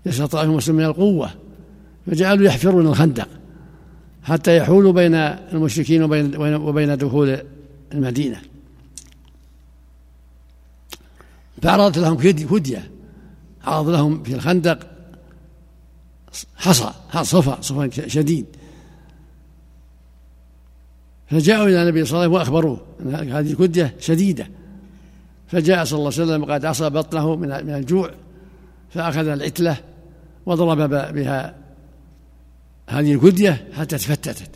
يستطيعه 0.07 0.43
المسلم 0.43 0.77
من 0.77 0.85
القوة. 0.85 1.31
فجعلوا 2.07 2.47
يحفرون 2.47 2.87
الخندق 2.87 3.29
حتى 4.23 4.57
يحولوا 4.57 4.93
بين 4.93 5.15
المشركين 5.15 6.03
وبين 6.03 6.55
وبين 6.55 6.97
دخول 6.97 7.39
المدينة. 7.95 8.41
فعرضت 11.63 11.99
لهم 11.99 12.17
فدية 12.17 12.91
عرض 13.65 13.89
لهم 13.89 14.23
في 14.23 14.35
الخندق 14.35 14.79
حصى 16.57 16.91
صفا 17.23 17.61
صفا 17.61 18.09
شديد. 18.09 18.47
فجاءوا 21.31 21.67
إلى 21.67 21.83
النبي 21.83 22.05
صلى 22.05 22.11
الله 22.13 22.21
عليه 22.21 22.29
وسلم 22.29 22.33
وأخبروه 22.33 22.81
أن 23.01 23.33
هذه 23.33 23.53
الكدية 23.53 23.95
شديدة. 24.01 24.49
فجاء 25.49 25.85
صلى 25.85 25.99
الله 25.99 26.13
عليه 26.13 26.23
وسلم 26.25 26.43
وقد 26.43 26.65
عصى 26.65 26.91
بطنه 26.91 27.37
من 27.37 27.75
الجوع 27.75 28.11
فأخذ 28.91 29.29
العتلة 29.29 29.77
وضرب 30.47 30.91
بها 31.15 31.55
هذه 32.89 33.15
الكدية 33.15 33.69
حتى 33.73 33.99
تفتتت. 33.99 34.51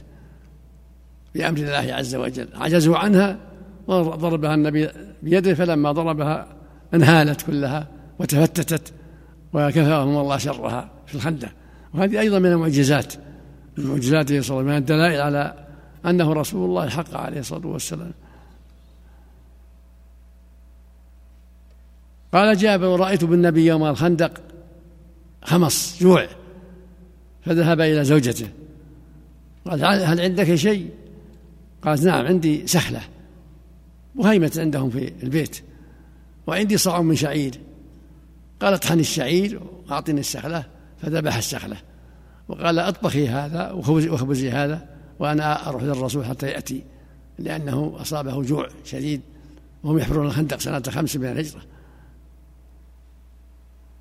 بأمر 1.34 1.58
الله 1.58 1.94
عز 1.94 2.14
وجل. 2.14 2.48
عجزوا 2.54 2.96
عنها 2.96 3.38
وضربها 3.86 4.54
النبي 4.54 4.88
بيده 5.22 5.54
فلما 5.54 5.92
ضربها 5.92 6.46
انهالت 6.94 7.42
كلها 7.42 7.86
وتفتتت 8.18 8.92
وكفاهم 9.52 10.16
الله 10.16 10.36
شرها 10.36 10.90
في 11.06 11.14
الخندق. 11.14 11.48
وهذه 11.94 12.20
أيضا 12.20 12.38
من 12.38 12.52
المعجزات 12.52 13.14
من 13.76 13.86
معجزاته 13.86 14.40
صلى 14.40 14.60
الله 14.60 14.62
عليه 14.62 14.62
وسلم 14.62 14.66
من 14.66 14.76
الدلائل 14.76 15.20
على 15.20 15.54
أنه 16.06 16.32
رسول 16.32 16.68
الله 16.68 16.88
حق 16.88 17.14
عليه 17.14 17.40
الصلاة 17.40 17.66
والسلام. 17.66 18.12
قال 22.32 22.56
جابر 22.56 23.00
رأيت 23.00 23.24
بالنبي 23.24 23.66
يوم 23.66 23.84
الخندق 23.84 24.40
خمص 25.42 26.00
جوع 26.00 26.26
فذهب 27.42 27.80
إلى 27.80 28.04
زوجته. 28.04 28.48
قال 29.66 29.84
هل 29.84 30.20
عندك 30.20 30.54
شيء؟ 30.54 30.90
قالت 31.82 32.02
نعم 32.02 32.26
عندي 32.26 32.66
سخلة 32.66 33.00
وهيمة 34.16 34.52
عندهم 34.56 34.90
في 34.90 35.12
البيت 35.22 35.62
وعندي 36.46 36.76
صاع 36.76 37.02
من 37.02 37.16
شعير. 37.16 37.60
قال 38.60 38.74
اطحن 38.74 39.00
الشعير؟ 39.00 39.60
وأعطني 39.88 40.20
السخلة 40.20 40.64
فذبح 41.02 41.36
السخلة 41.36 41.76
وقال 42.48 42.78
أطبخي 42.78 43.28
هذا 43.28 43.70
واخبزي 43.70 44.50
هذا 44.50 44.88
وأنا 45.18 45.68
أروح 45.68 45.82
للرسول 45.82 46.24
حتى 46.24 46.46
يأتي 46.46 46.84
لأنه 47.38 47.96
أصابه 48.00 48.42
جوع 48.42 48.68
شديد 48.84 49.20
وهم 49.84 49.98
يحفرون 49.98 50.26
الخندق 50.26 50.60
سنة 50.60 50.82
خمس 50.88 51.16
من 51.16 51.26
الهجرة. 51.26 51.60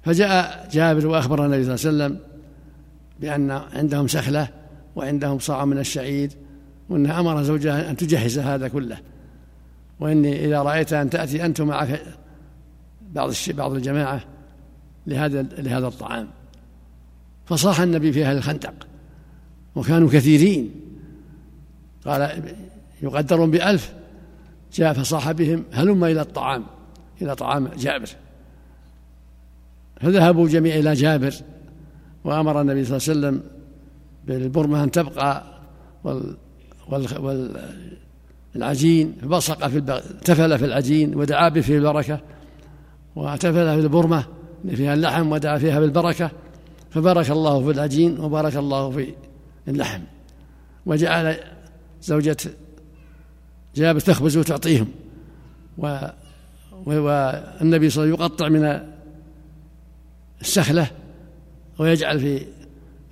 فجاء 0.07 0.67
جابر 0.71 1.07
وأخبر 1.07 1.45
النبي 1.45 1.63
صلى 1.63 1.91
الله 1.91 2.03
عليه 2.03 2.15
وسلم 2.15 2.19
بأن 3.19 3.51
عندهم 3.51 4.07
سخلة 4.07 4.47
وعندهم 4.95 5.39
صاع 5.39 5.65
من 5.65 5.77
الشعير 5.77 6.29
وانها 6.89 7.19
أمر 7.19 7.43
زوجها 7.43 7.89
أن 7.89 7.97
تجهز 7.97 8.39
هذا 8.39 8.67
كله. 8.67 8.97
وإني 9.99 10.45
إذا 10.45 10.61
رأيت 10.61 10.93
أن 10.93 11.09
تأتي 11.09 11.45
أنت 11.45 11.61
معك 11.61 12.01
بعض 13.13 13.31
بعض 13.49 13.73
الجماعة 13.73 14.21
لهذا 15.07 15.41
لهذا 15.41 15.87
الطعام. 15.87 16.27
فصاح 17.45 17.79
النبي 17.79 18.11
في 18.11 18.25
أهل 18.25 18.37
الخندق. 18.37 18.73
وكانوا 19.75 20.09
كثيرين. 20.09 20.71
قال 22.05 22.43
يقدرون 23.01 23.51
بألف. 23.51 23.93
جاء 24.73 24.93
فصاح 24.93 25.31
بهم 25.31 25.63
هلم 25.71 26.03
إلى 26.03 26.21
الطعام 26.21 26.63
إلى 27.21 27.35
طعام 27.35 27.67
جابر. 27.67 28.09
فذهبوا 30.01 30.47
جميعا 30.47 30.79
إلى 30.79 30.93
جابر 30.93 31.33
وأمر 32.23 32.61
النبي 32.61 32.85
صلى 32.85 32.97
الله 32.97 33.09
عليه 33.09 33.37
وسلم 33.37 33.57
بالبرمة 34.27 34.83
أن 34.83 34.91
تبقى 34.91 35.43
وال 36.03 36.35
وال 36.89 37.51
والعجين 38.55 39.15
بصق 39.23 39.67
في 39.67 39.75
البغ... 39.75 39.99
تفل 39.99 40.57
في 40.59 40.65
العجين 40.65 41.15
ودعا 41.15 41.49
به 41.49 41.61
في 41.61 41.77
البركة 41.77 42.19
وتفل 43.15 43.51
في 43.51 43.79
البرمة 43.79 44.25
اللي 44.65 44.75
فيها 44.75 44.93
اللحم 44.93 45.31
ودعا 45.31 45.57
فيها 45.57 45.79
بالبركة 45.79 46.31
فبارك 46.89 47.31
الله 47.31 47.63
في 47.63 47.71
العجين 47.71 48.19
وبارك 48.19 48.55
الله 48.55 48.89
في 48.89 49.13
اللحم. 49.67 50.01
وجعل 50.85 51.35
زوجة 52.01 52.37
جابر 53.75 53.99
تخبز 53.99 54.37
وتعطيهم 54.37 54.87
و 55.77 55.97
والنبي 56.85 57.89
صلى 57.89 58.03
الله 58.03 58.13
عليه 58.13 58.13
وسلم 58.13 58.13
يقطع 58.13 58.49
من 58.49 58.81
السخلة 60.41 60.87
ويجعل 61.79 62.19
في 62.19 62.45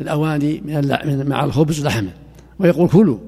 الأواني 0.02 0.62
من 0.62 1.30
مع 1.30 1.44
الخبز 1.44 1.86
لحمه 1.86 2.12
ويقول 2.60 2.90
كلوا 2.90 3.20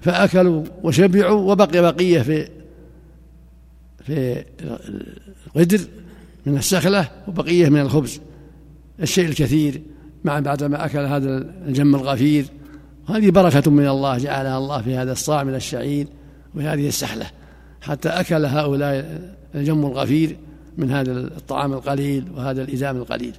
فأكلوا 0.00 0.64
وشبعوا 0.82 1.52
وبقي 1.52 1.82
بقية 1.92 2.22
في 2.22 2.48
في 4.04 4.44
القدر 5.56 5.80
من 6.46 6.56
السخلة 6.56 7.08
وبقية 7.28 7.68
من 7.68 7.80
الخبز. 7.80 8.20
الشيء 9.02 9.28
الكثير 9.28 9.82
مع 10.24 10.40
بعدما 10.40 10.84
أكل 10.84 10.98
هذا 10.98 11.36
الجم 11.66 11.94
الغفير 11.94 12.46
هذه 13.08 13.30
بركة 13.30 13.70
من 13.70 13.88
الله 13.88 14.18
جعلها 14.18 14.58
الله 14.58 14.82
في 14.82 14.96
هذا 14.96 15.12
الصاع 15.12 15.44
من 15.44 15.54
الشعير 15.54 16.06
وهذه 16.54 16.88
السحلة 16.88 17.26
حتى 17.80 18.08
أكل 18.08 18.44
هؤلاء 18.44 19.20
الجم 19.54 19.86
الغفير 19.86 20.36
من 20.78 20.90
هذا 20.90 21.12
الطعام 21.12 21.72
القليل 21.72 22.24
وهذا 22.36 22.62
الإزام 22.62 22.96
القليل. 22.96 23.34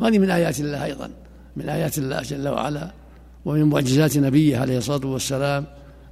وهذه 0.00 0.18
من 0.18 0.30
آيات 0.30 0.60
الله 0.60 0.84
أيضا. 0.84 1.10
من 1.56 1.68
آيات 1.68 1.98
الله 1.98 2.22
جل 2.22 2.48
وعلا. 2.48 2.90
ومن 3.44 3.64
معجزات 3.64 4.18
نبيه 4.18 4.58
عليه 4.58 4.78
الصلاة 4.78 5.06
والسلام 5.06 5.64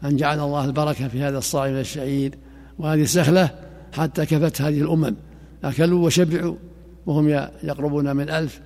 أن 0.05 0.17
جعل 0.17 0.41
الله 0.41 0.65
البركة 0.65 1.09
في 1.09 1.23
هذا 1.23 1.39
الصاع 1.39 1.69
من 1.69 1.81
الشعير. 1.81 2.35
وهذه 2.79 3.03
السخلة 3.03 3.51
حتى 3.93 4.27
كفت 4.27 4.63
هذه 4.63 4.81
الأمم. 4.81 5.15
أكلوا 5.65 6.07
وشبعوا 6.07 6.55
وهم 7.07 7.29
يقربون 7.63 8.17
من 8.17 8.31
ألف 8.31 8.61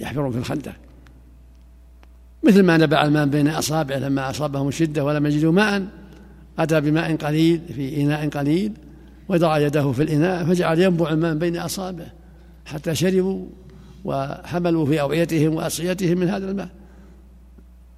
يحفرون 0.00 0.32
في 0.32 0.38
الخندق. 0.38 0.72
مثل 2.42 2.62
ما 2.62 2.76
نبع 2.76 3.04
الماء 3.04 3.26
بين 3.26 3.48
أصابعه 3.48 3.98
لما 3.98 4.30
أصابهم 4.30 4.68
الشدة 4.68 5.04
ولم 5.04 5.26
يجدوا 5.26 5.52
ماء 5.52 5.86
أتى 6.58 6.80
بماء 6.80 7.16
قليل 7.16 7.60
في 7.74 8.02
إناء 8.02 8.28
قليل 8.28 8.72
وضع 9.30 9.58
يده 9.58 9.92
في 9.92 10.02
الإناء 10.02 10.44
فجعل 10.44 10.78
ينبع 10.78 11.10
الماء 11.10 11.34
بين 11.34 11.56
أصابعه 11.56 12.12
حتى 12.66 12.94
شربوا 12.94 13.46
وحملوا 14.04 14.86
في 14.86 15.00
أوعيتهم 15.00 15.54
وأصيتهم 15.54 16.18
من 16.18 16.28
هذا 16.28 16.50
الماء. 16.50 16.68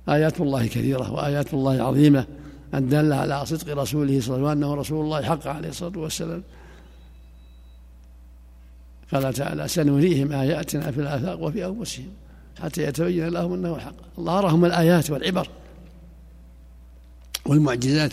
آيات 0.08 0.40
الله 0.40 0.66
كثيرة 0.66 1.12
وآيات 1.12 1.54
الله 1.54 1.82
عظيمة 1.82 2.26
الدالة 2.74 3.16
على 3.16 3.46
صدق 3.46 3.78
رسوله 3.78 3.80
صلى 4.20 4.36
الله 4.36 4.48
عليه 4.48 4.58
وسلم 4.58 4.68
وأنه 4.68 4.74
رسول 4.74 5.04
الله 5.04 5.22
حق 5.22 5.46
عليه 5.46 5.68
الصلاة 5.68 5.98
والسلام. 5.98 6.42
قال 9.12 9.34
تعالى 9.34 9.68
سنريهم 9.68 10.32
آياتنا 10.32 10.90
في 10.90 11.00
الآفاق 11.00 11.42
وفي 11.42 11.66
أنفسهم 11.66 12.10
حتى 12.62 12.82
يتبين 12.82 13.28
لهم 13.28 13.52
أنه 13.52 13.74
الحق. 13.76 14.18
الله 14.18 14.38
أراهم 14.38 14.64
الآيات 14.64 15.10
والعبر 15.10 15.48
والمعجزات. 17.46 18.12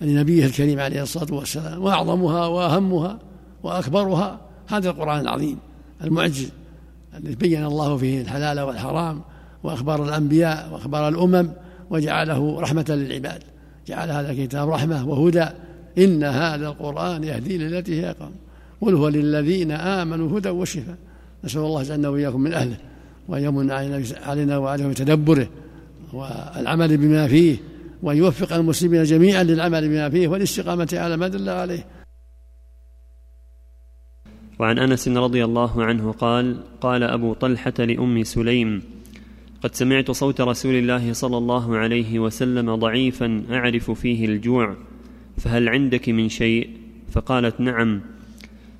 لنبيه 0.00 0.46
الكريم 0.46 0.80
عليه 0.80 1.02
الصلاة 1.02 1.34
والسلام 1.34 1.82
وأعظمها 1.82 2.46
وأهمها 2.46 3.18
وأكبرها 3.62 4.40
هذا 4.68 4.90
القرآن 4.90 5.20
العظيم 5.20 5.58
المعجز 6.04 6.50
الذي 7.18 7.34
بين 7.34 7.64
الله 7.64 7.96
فيه 7.96 8.20
الحلال 8.20 8.60
والحرام 8.60 9.20
وأخبار 9.62 10.04
الأنبياء 10.04 10.72
وأخبار 10.72 11.08
الأمم 11.08 11.50
وجعله 11.90 12.60
رحمة 12.60 12.84
للعباد 12.88 13.42
جعل 13.86 14.10
هذا 14.10 14.30
الكتاب 14.30 14.68
رحمة 14.68 15.08
وهدى 15.08 15.46
إن 15.98 16.24
هذا 16.24 16.68
القرآن 16.68 17.24
يهدي 17.24 17.58
للتي 17.58 18.00
هي 18.00 18.10
أقوم 18.10 18.32
قل 18.80 18.94
هو 18.94 19.08
للذين 19.08 19.72
آمنوا 19.72 20.38
هدى 20.38 20.48
وشفاء 20.48 20.96
نسأل 21.44 21.60
الله 21.60 21.82
جعلنا 21.82 22.08
وإياكم 22.08 22.40
من 22.40 22.52
أهله 22.52 22.76
وأن 23.28 23.44
يمن 23.44 23.70
علينا 24.26 24.58
وعليهم 24.58 24.90
بتدبره 24.90 25.48
والعمل 26.12 26.96
بما 26.96 27.28
فيه 27.28 27.56
وأن 28.02 28.16
يوفق 28.16 28.52
المسلمين 28.52 29.02
جميعا 29.02 29.42
للعمل 29.42 29.88
بما 29.88 30.10
فيه 30.10 30.28
والاستقامة 30.28 30.88
على 30.92 31.16
ما 31.16 31.28
دل 31.28 31.48
عليه. 31.48 31.86
وعن 34.58 34.78
أنس 34.78 35.08
رضي 35.08 35.44
الله 35.44 35.84
عنه 35.84 36.12
قال 36.12 36.56
قال 36.80 37.02
أبو 37.02 37.34
طلحة 37.34 37.72
لأم 37.78 38.24
سليم 38.24 38.82
قد 39.62 39.74
سمعت 39.74 40.10
صوت 40.10 40.40
رسول 40.40 40.74
الله 40.74 41.12
صلى 41.12 41.36
الله 41.36 41.76
عليه 41.76 42.18
وسلم 42.18 42.74
ضعيفا 42.74 43.42
أعرف 43.50 43.90
فيه 43.90 44.24
الجوع 44.24 44.76
فهل 45.38 45.68
عندك 45.68 46.08
من 46.08 46.28
شيء؟ 46.28 46.70
فقالت 47.12 47.60
نعم. 47.60 48.00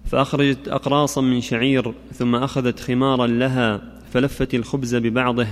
فأخرجت 0.05 0.69
اقراصا 0.69 1.21
من 1.21 1.41
شعير 1.41 1.95
ثم 2.13 2.35
أخذت 2.35 2.81
خمارا 2.81 3.27
لها 3.27 3.83
فلفت 4.13 4.55
الخبز 4.55 4.97
ببعضه 4.97 5.47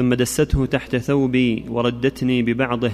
ثم 0.00 0.14
دسته 0.14 0.66
تحت 0.66 0.96
ثوبي 0.96 1.64
وردتني 1.68 2.42
ببعضه 2.42 2.92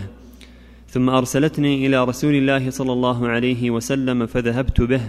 ثم 0.89 1.11
أرسلتني 1.11 1.87
إلى 1.87 2.05
رسول 2.05 2.35
الله 2.35 2.71
صلى 2.71 2.93
الله 2.93 3.29
عليه 3.29 3.71
وسلم 3.71 4.27
فذهبت 4.27 4.81
به. 4.81 5.01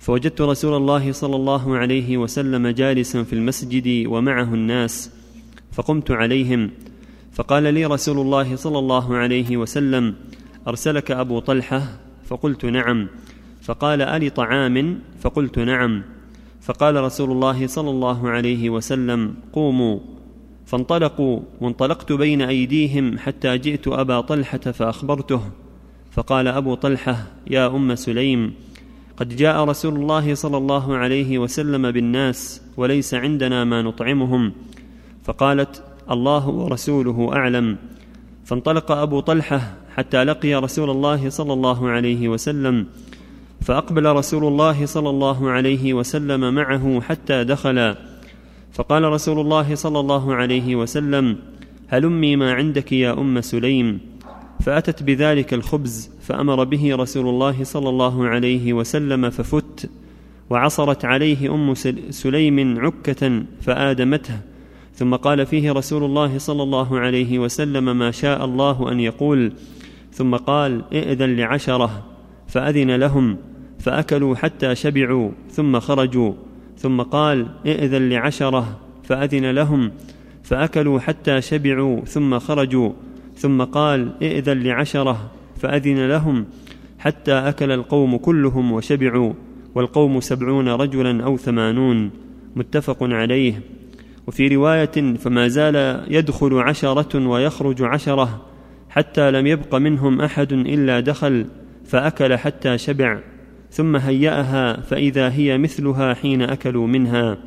فوجدت 0.00 0.40
رسول 0.40 0.76
الله 0.76 1.12
صلى 1.12 1.36
الله 1.36 1.76
عليه 1.76 2.16
وسلم 2.16 2.68
جالسا 2.68 3.22
في 3.22 3.32
المسجد 3.32 4.06
ومعه 4.06 4.54
الناس 4.54 5.10
فقمت 5.72 6.10
عليهم. 6.10 6.70
فقال 7.32 7.74
لي 7.74 7.84
رسول 7.84 8.18
الله 8.18 8.56
صلى 8.56 8.78
الله 8.78 9.16
عليه 9.16 9.56
وسلم 9.56 10.14
أرسلك 10.68 11.10
أبو 11.10 11.38
طلحة؟ 11.38 11.82
فقلت 12.24 12.64
نعم. 12.64 13.08
فقال 13.62 14.02
ألي 14.02 14.30
طعام؟ 14.30 14.98
فقلت 15.20 15.58
نعم. 15.58 16.02
فقال 16.60 16.96
رسول 16.96 17.30
الله 17.30 17.66
صلى 17.66 17.90
الله 17.90 18.30
عليه 18.30 18.70
وسلم 18.70 19.34
قوموا. 19.52 20.11
فانطلقوا 20.66 21.40
وانطلقت 21.60 22.12
بين 22.12 22.42
أيديهم 22.42 23.18
حتى 23.18 23.58
جئت 23.58 23.88
أبا 23.88 24.20
طلحة 24.20 24.58
فأخبرته. 24.58 25.40
فقال 26.12 26.48
أبو 26.48 26.74
طلحة 26.74 27.26
يا 27.50 27.66
أم 27.66 27.94
سليم 27.94 28.54
قد 29.16 29.36
جاء 29.36 29.64
رسول 29.64 29.94
الله 29.96 30.34
صلى 30.34 30.56
الله 30.56 30.96
عليه 30.96 31.38
وسلم 31.38 31.90
بالناس 31.90 32.62
وليس 32.76 33.14
عندنا 33.14 33.64
ما 33.64 33.82
نطعمهم. 33.82 34.52
فقالت 35.24 35.82
الله 36.10 36.48
ورسوله 36.48 37.30
أعلم. 37.32 37.76
فانطلق 38.44 38.92
أبو 38.92 39.20
طلحة 39.20 39.74
حتى 39.96 40.24
لقي 40.24 40.54
رسول 40.54 40.90
الله 40.90 41.28
صلى 41.28 41.52
الله 41.52 41.88
عليه 41.88 42.28
وسلم. 42.28 42.86
فأقبل 43.60 44.06
رسول 44.06 44.44
الله 44.44 44.86
صلى 44.86 45.10
الله 45.10 45.50
عليه 45.50 45.94
وسلم 45.94 46.54
معه 46.54 47.00
حتى 47.00 47.44
دخلا. 47.44 48.11
فقال 48.72 49.04
رسول 49.04 49.40
الله 49.40 49.74
صلى 49.74 50.00
الله 50.00 50.34
عليه 50.34 50.76
وسلم 50.76 51.36
هلمي 51.88 52.36
ما 52.36 52.52
عندك 52.52 52.92
يا 52.92 53.12
أم 53.12 53.40
سليم؟ 53.40 54.00
فأتت 54.60 55.02
بذلك 55.02 55.54
الخبز 55.54 56.10
فأمر 56.20 56.64
به 56.64 56.96
رسول 56.96 57.28
الله 57.28 57.64
صلى 57.64 57.88
الله 57.88 58.28
عليه 58.28 58.72
وسلم 58.72 59.30
ففت 59.30 59.90
وعصرت 60.50 61.04
عليه 61.04 61.54
أم 61.54 61.74
سليم 62.10 62.78
عكة 62.80 63.42
فآدمته 63.60 64.40
ثم 64.94 65.14
قال 65.14 65.46
فيه 65.46 65.72
رسول 65.72 66.04
الله 66.04 66.38
صلى 66.38 66.62
الله 66.62 66.98
عليه 66.98 67.38
وسلم 67.38 67.98
ما 67.98 68.10
شاء 68.10 68.44
الله 68.44 68.92
أن 68.92 69.00
يقول 69.00 69.52
ثم 70.12 70.36
قال 70.36 70.84
ائذن 70.92 71.36
لعشرة. 71.36 72.04
فأذن 72.48 72.90
لهم 72.90 73.36
فأكلوا 73.78 74.36
حتى 74.36 74.74
شبعوا 74.74 75.30
ثم 75.50 75.80
خرجوا. 75.80 76.32
ثم 76.82 77.02
قال 77.02 77.46
ائذن 77.66 78.08
لعشرة. 78.08 78.80
فأذن 79.04 79.50
لهم 79.50 79.90
فأكلوا 80.42 81.00
حتى 81.00 81.40
شبعوا 81.40 82.00
ثم 82.00 82.38
خرجوا. 82.38 82.92
ثم 83.36 83.62
قال 83.62 84.12
ائذن 84.22 84.62
لعشرة. 84.62 85.30
فأذن 85.60 86.08
لهم 86.08 86.46
حتى 86.98 87.32
أكل 87.32 87.72
القوم 87.72 88.16
كلهم 88.16 88.72
وشبعوا. 88.72 89.32
والقوم 89.74 90.20
سبعون 90.20 90.68
رجلا 90.68 91.24
أو 91.24 91.36
ثمانون. 91.36 92.10
متفق 92.56 92.96
عليه. 93.00 93.60
وفي 94.26 94.48
رواية 94.48 95.16
فما 95.16 95.48
زال 95.48 96.04
يدخل 96.08 96.58
عشرة 96.58 97.28
ويخرج 97.28 97.82
عشرة 97.82 98.46
حتى 98.90 99.30
لم 99.30 99.46
يبق 99.46 99.74
منهم 99.74 100.20
أحد 100.20 100.52
إلا 100.52 101.00
دخل 101.00 101.46
فأكل 101.84 102.36
حتى 102.36 102.78
شبع. 102.78 103.31
ثم 103.72 103.96
هيأها 103.96 104.80
فإذا 104.80 105.28
هي 105.32 105.58
مثلها 105.58 106.14
حين 106.14 106.42
أكلوا 106.42 106.86
منها. 106.86 107.38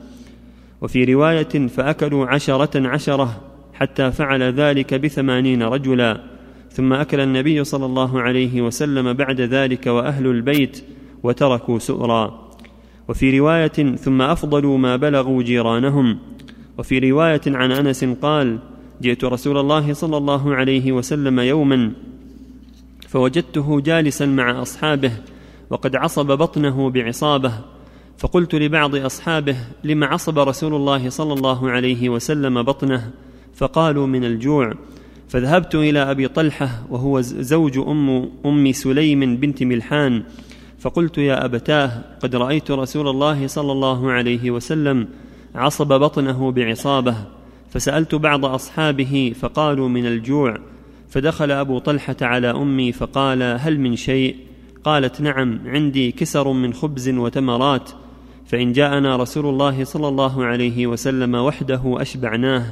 وفي 0.81 1.03
رواية 1.03 1.67
فأكلوا 1.67 2.25
عشرة 2.25 2.87
عشرة 2.87 3.41
حتى 3.73 4.11
فعل 4.11 4.43
ذلك 4.43 4.93
بثمانين 4.93 5.63
رجلا. 5.63 6.21
ثم 6.71 6.93
أكل 6.93 7.19
النبي 7.19 7.63
صلى 7.63 7.85
الله 7.85 8.21
عليه 8.21 8.61
وسلم 8.61 9.13
بعد 9.13 9.41
ذلك 9.41 9.87
وأهل 9.87 10.27
البيت 10.27 10.83
وتركوا 11.23 11.79
سؤرا. 11.79 12.51
وفي 13.07 13.39
رواية 13.39 13.95
ثم 13.95 14.21
أفضلوا 14.21 14.77
ما 14.77 14.95
بلغوا 14.95 15.43
جيرانهم. 15.43 16.17
وفي 16.77 16.99
رواية 16.99 17.41
عن 17.47 17.71
أنس 17.71 18.05
قال 18.05 18.59
جئت 19.01 19.25
رسول 19.25 19.57
الله 19.57 19.93
صلى 19.93 20.17
الله 20.17 20.55
عليه 20.55 20.91
وسلم 20.91 21.39
يوما 21.39 21.91
فوجدته 23.07 23.81
جالسا 23.81 24.25
مع 24.25 24.61
أصحابه 24.61 25.11
وقد 25.69 25.95
عصب 25.95 26.25
بطنه 26.25 26.89
بعصابه. 26.89 27.53
فقلت 28.17 28.55
لبعض 28.55 28.95
أصحابه 28.95 29.57
لم 29.83 30.03
عصب 30.03 30.39
رسول 30.39 30.75
الله 30.75 31.09
صلى 31.09 31.33
الله 31.33 31.71
عليه 31.71 32.09
وسلم 32.09 32.63
بطنه؟ 32.63 33.11
فقالوا 33.55 34.07
من 34.07 34.25
الجوع. 34.25 34.73
فذهبت 35.29 35.75
إلى 35.75 35.99
أبي 36.11 36.27
طلحة 36.27 36.69
وهو 36.89 37.21
زوج 37.21 37.77
ام 37.77 38.29
أم 38.45 38.71
سليم 38.71 39.37
بنت 39.37 39.63
ملحان. 39.63 40.23
فقلت 40.79 41.17
يا 41.17 41.45
أبتاه 41.45 42.01
قد 42.19 42.35
رأيت 42.35 42.71
رسول 42.71 43.07
الله 43.07 43.47
صلى 43.47 43.71
الله 43.71 44.11
عليه 44.11 44.51
وسلم 44.51 45.07
عصب 45.55 45.87
بطنه 45.87 46.51
بعصابه. 46.51 47.15
فسألت 47.69 48.15
بعض 48.15 48.45
أصحابه 48.45 49.33
فقالوا 49.39 49.89
من 49.89 50.05
الجوع. 50.05 50.57
فدخل 51.09 51.51
أبو 51.51 51.79
طلحة 51.79 52.15
على 52.21 52.51
أمي 52.51 52.91
فقال 52.91 53.43
هل 53.43 53.79
من 53.79 53.95
شيء؟ 53.95 54.35
قالت 54.85 55.21
نعم 55.21 55.59
عندي 55.65 56.11
كسر 56.11 56.51
من 56.51 56.73
خبز 56.73 57.09
وتمرات 57.09 57.89
فإن 58.45 58.71
جاءنا 58.71 59.15
رسول 59.15 59.45
الله 59.45 59.83
صلى 59.83 60.07
الله 60.07 60.45
عليه 60.45 60.87
وسلم 60.87 61.35
وحده 61.35 61.81
أشبعناه 61.85 62.65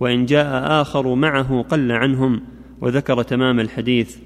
وإن 0.00 0.26
جاء 0.26 0.80
آخر 0.82 1.14
معه 1.14 1.64
قل 1.68 1.92
عنهم 1.92 2.40
وذكر 2.80 3.22
تمام 3.22 3.60
الحديث. 3.60 4.16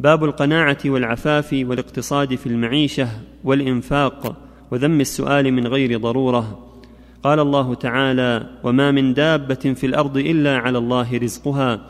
باب 0.00 0.24
القناعة 0.24 0.78
والعفاف 0.84 1.52
والاقتصاد 1.52 2.34
في 2.34 2.46
المعيشة 2.46 3.08
والإنفاق 3.44 4.36
وذم 4.70 5.00
السؤال 5.00 5.52
من 5.52 5.66
غير 5.66 5.98
ضرورة. 6.00 6.58
قال 7.22 7.40
الله 7.40 7.74
تعالى 7.74 8.46
وما 8.64 8.90
من 8.90 9.14
دابة 9.14 9.54
في 9.54 9.86
الأرض 9.86 10.16
إلا 10.16 10.58
على 10.58 10.78
الله 10.78 11.18
رزقها 11.18 11.80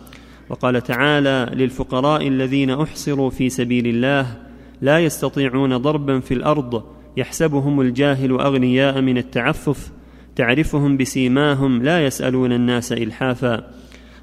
وقال 0.48 0.80
تعالى 0.80 1.50
للفقراء 1.52 2.28
الذين 2.28 2.70
أحصروا 2.70 3.30
في 3.30 3.48
سبيل 3.48 3.86
الله 3.86 4.45
لا 4.80 4.98
يستطيعون 4.98 5.76
ضربا 5.76 6.20
في 6.20 6.34
الأرض 6.34 6.82
يحسبهم 7.16 7.80
الجاهل 7.80 8.30
أغنياء 8.30 9.00
من 9.00 9.18
التعفف 9.18 9.92
تعرفهم 10.36 10.96
بسيماهم 10.96 11.82
لا 11.82 12.06
يسألون 12.06 12.52
الناس 12.52 12.92
إلحافا. 12.92 13.70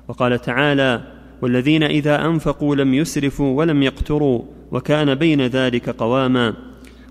وقال 0.07 0.41
تعالى 0.41 1.01
والذين 1.41 1.83
إذا 1.83 2.25
أنفقوا 2.25 2.75
لم 2.75 2.93
يسرفوا 2.93 3.57
ولم 3.57 3.83
يقتروا 3.83 4.41
وكان 4.71 5.15
بين 5.15 5.41
ذلك 5.41 5.89
قواما. 5.89 6.53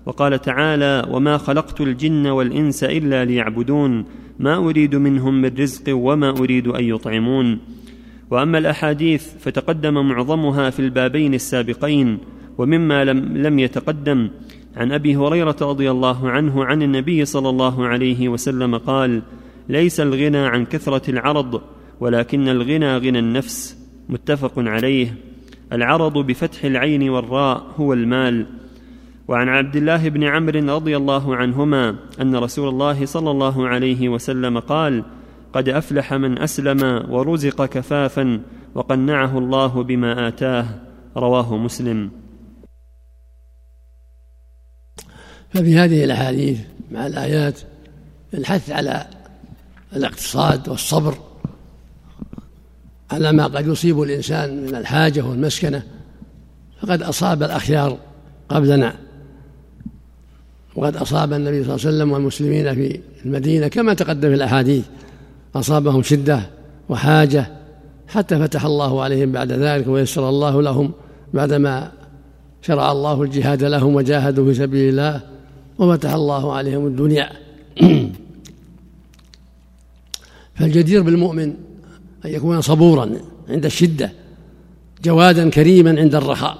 وقال 0.05 0.41
تعالى 0.41 1.07
وما 1.11 1.37
خلقت 1.37 1.81
الجن 1.81 2.27
والإنس 2.27 2.83
إلا 2.83 3.25
ليعبدون 3.25 4.05
ما 4.39 4.55
أريد 4.55 4.95
منهم 4.95 5.41
من 5.41 5.51
رزق 5.59 5.83
وما 5.95 6.29
أريد 6.29 6.67
أن 6.67 6.83
يطعمون. 6.83 7.59
وأما 8.31 8.57
الأحاديث 8.57 9.27
فتقدم 9.39 10.09
معظمها 10.09 10.69
في 10.69 10.79
البابين 10.79 11.33
السابقين 11.33 12.17
ومما 12.57 13.05
لم, 13.05 13.37
لم 13.37 13.59
يتقدم 13.59 14.29
عن 14.77 14.91
أبي 14.91 15.15
هريرة 15.15 15.55
رضي 15.61 15.91
الله 15.91 16.29
عنه 16.29 16.65
عن 16.65 16.81
النبي 16.81 17.25
صلى 17.25 17.49
الله 17.49 17.85
عليه 17.87 18.29
وسلم 18.29 18.77
قال 18.77 19.21
ليس 19.69 19.99
الغنى 19.99 20.37
عن 20.37 20.65
كثرة 20.65 21.09
العرض 21.09 21.61
ولكن 21.99 22.49
الغنى 22.49 22.97
غنى 22.97 23.19
النفس. 23.19 23.83
متفق 24.09 24.53
عليه. 24.57 25.15
العرض 25.73 26.17
بفتح 26.17 26.65
العين 26.65 27.09
والراء 27.09 27.63
هو 27.77 27.93
المال. 27.93 28.45
وعن 29.27 29.49
عبد 29.49 29.75
الله 29.75 30.09
بن 30.09 30.23
عمرو 30.23 30.75
رضي 30.75 30.97
الله 30.97 31.35
عنهما 31.35 31.95
أن 32.21 32.35
رسول 32.35 32.69
الله 32.69 33.05
صلى 33.05 33.31
الله 33.31 33.67
عليه 33.67 34.09
وسلم 34.09 34.59
قال 34.59 35.03
قد 35.53 35.69
أفلح 35.69 36.13
من 36.13 36.37
أسلم 36.37 37.05
ورزق 37.09 37.65
كفافا 37.65 38.39
وقنعه 38.75 39.37
الله 39.37 39.83
بما 39.83 40.27
آتاه. 40.27 40.65
رواه 41.17 41.57
مسلم. 41.57 42.22
ففي 45.53 45.77
هذه 45.77 46.03
الأحاديث 46.03 46.59
مع 46.91 47.07
الآيات 47.07 47.59
الحث 48.33 48.71
على 48.71 49.05
الاقتصاد 49.95 50.69
والصبر 50.69 51.17
على 53.11 53.31
ما 53.31 53.43
قد 53.43 53.67
يصيب 53.67 54.01
الإنسان 54.01 54.65
من 54.65 54.75
الحاجة 54.75 55.21
والمسكنة 55.21 55.83
فقد 56.81 57.01
أصاب 57.01 57.43
الأخيار 57.43 57.97
قبلنا. 58.49 58.95
وقد 60.75 60.95
أصاب 60.95 61.33
النبي 61.33 61.63
صلى 61.63 61.75
الله 61.75 61.85
عليه 61.85 61.97
وسلم 61.97 62.11
والمسلمين 62.11 62.75
في 62.75 62.99
المدينة 63.25 63.67
كما 63.67 63.93
تقدم 63.93 64.29
في 64.29 64.35
الأحاديث. 64.35 64.85
أصابهم 65.55 66.03
شدة 66.03 66.41
وحاجة 66.89 67.47
حتى 68.07 68.39
فتح 68.39 68.65
الله 68.65 69.03
عليهم 69.03 69.31
بعد 69.31 69.51
ذلك 69.51 69.87
ويسر 69.87 70.29
الله 70.29 70.61
لهم 70.61 70.91
بعدما 71.33 71.91
شرع 72.61 72.91
الله 72.91 73.23
الجهاد 73.23 73.63
لهم 73.63 73.95
وجاهدوا 73.95 74.45
في 74.45 74.53
سبيل 74.53 74.89
الله. 74.89 75.32
وفتح 75.79 76.13
الله 76.13 76.53
عليهم 76.53 76.87
الدنيا. 76.87 77.29
فالجدير 80.55 81.01
بالمؤمن 81.01 81.53
أن 82.25 82.29
يكون 82.29 82.61
صبورا 82.61 83.09
عند 83.49 83.65
الشدة 83.65 84.11
جوادا 85.03 85.49
كريما 85.49 85.99
عند 85.99 86.15
الرخاء. 86.15 86.57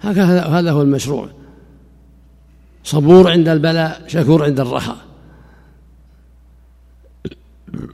هكذا 0.00 0.40
هذا 0.40 0.70
هو 0.70 0.82
المشروع. 0.82 1.28
صبور 2.84 3.30
عند 3.30 3.48
البلاء 3.48 4.02
شكور 4.06 4.44
عند 4.44 4.60
الرخاء. 4.60 4.96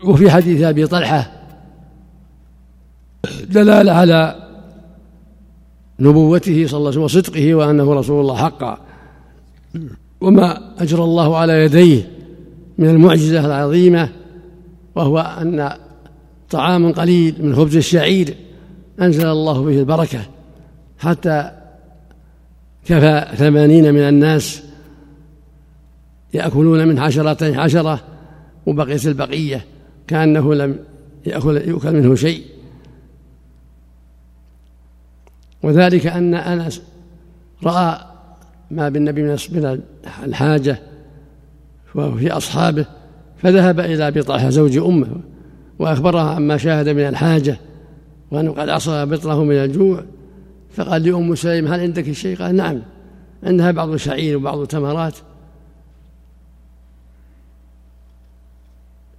وفي 0.04 0.30
حديث 0.30 0.62
أبي 0.62 0.86
طلحة 0.86 1.32
دلالة 3.48 3.92
على 3.92 4.50
نبوته 6.00 6.66
صلى 6.66 6.78
الله 6.78 6.90
عليه 6.90 7.00
وسلم 7.00 7.02
وصدقه 7.02 7.54
وأنه 7.54 7.94
رسول 7.94 8.20
الله 8.20 8.36
حقا. 8.36 8.78
وما 10.20 10.74
اجرى 10.82 11.04
الله 11.04 11.36
على 11.36 11.64
يديه 11.64 12.10
من 12.78 12.88
المعجزة 12.88 13.46
العظيمة 13.46 14.08
وهو 14.94 15.18
أن 15.18 15.70
طعام 16.50 16.92
قليل 16.92 17.34
من 17.44 17.54
خبز 17.54 17.76
الشعير 17.76 18.34
أنزل 19.00 19.26
الله 19.26 19.64
به 19.64 19.78
البركة 19.78 20.20
حتى 20.98 21.50
كفى 22.84 23.28
ثمانين 23.36 23.94
من 23.94 24.00
الناس 24.00 24.62
يأكلون 26.34 26.88
من 26.88 26.98
عشرة 26.98 27.60
عشرة 27.60 28.00
وبقيت 28.66 29.06
البقية 29.06 29.64
كأنه 30.06 30.54
لم 30.54 30.78
يأكل 31.26 31.56
يؤكل 31.56 31.92
منه 31.92 32.14
شيء. 32.14 32.44
وذلك 35.62 36.06
أن 36.06 36.34
أنس 36.34 36.82
رأى 37.62 38.09
ما 38.70 38.88
بالنبي 38.88 39.22
من 39.22 39.80
الحاجة 40.24 40.78
وفي 41.94 42.32
أصحابه 42.32 42.86
فذهب 43.36 43.80
إلى 43.80 44.08
أبي 44.08 44.22
طلحة 44.22 44.50
زوج 44.50 44.76
أمه 44.76 45.06
وأخبرها 45.78 46.34
عما 46.34 46.56
شاهد 46.56 46.88
من 46.88 47.08
الحاجة 47.08 47.58
وأنه 48.30 48.52
قد 48.52 48.68
عصى 48.68 49.06
بطنه 49.06 49.44
من 49.44 49.54
الجوع 49.56 50.04
فقال 50.74 51.02
لأم 51.02 51.34
سليم 51.34 51.66
هل 51.66 51.80
عندك 51.80 52.12
شيء؟ 52.12 52.36
قال 52.36 52.54
نعم 52.54 52.82
عندها 53.42 53.70
بعض 53.70 53.88
الشعير 53.88 54.36
وبعض 54.36 54.58
التمرات 54.58 55.14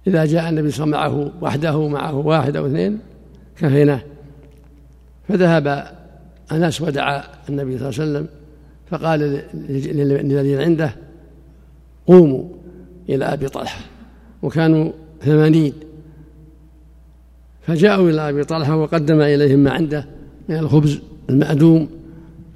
إذا 0.06 0.24
جاء 0.24 0.48
النبي 0.48 0.70
صلى 0.70 0.84
الله 0.84 0.98
عليه 0.98 1.14
وسلم 1.14 1.24
معه 1.24 1.44
وحده 1.44 1.88
معه 1.88 2.14
واحد 2.14 2.56
أو 2.56 2.66
اثنين 2.66 2.98
كفيناه 3.56 4.00
فذهب 5.28 5.92
أنس 6.52 6.80
ودعا 6.80 7.24
النبي 7.48 7.78
صلى 7.78 7.88
الله 7.88 8.00
عليه 8.00 8.10
وسلم 8.10 8.41
فقال 8.92 9.42
للذين 9.68 10.60
عنده 10.60 10.94
قوموا 12.06 12.44
إلى 13.08 13.24
أبي 13.24 13.48
طلحة. 13.48 13.80
وكانوا 14.42 14.92
ثمانين. 15.22 15.72
فجاءوا 17.66 18.10
إلى 18.10 18.28
أبي 18.28 18.44
طلحة 18.44 18.76
وقدم 18.76 19.20
إليهم 19.20 19.58
ما 19.58 19.70
عنده 19.70 20.06
من 20.48 20.56
الخبز 20.56 21.00
المأدوم 21.30 21.88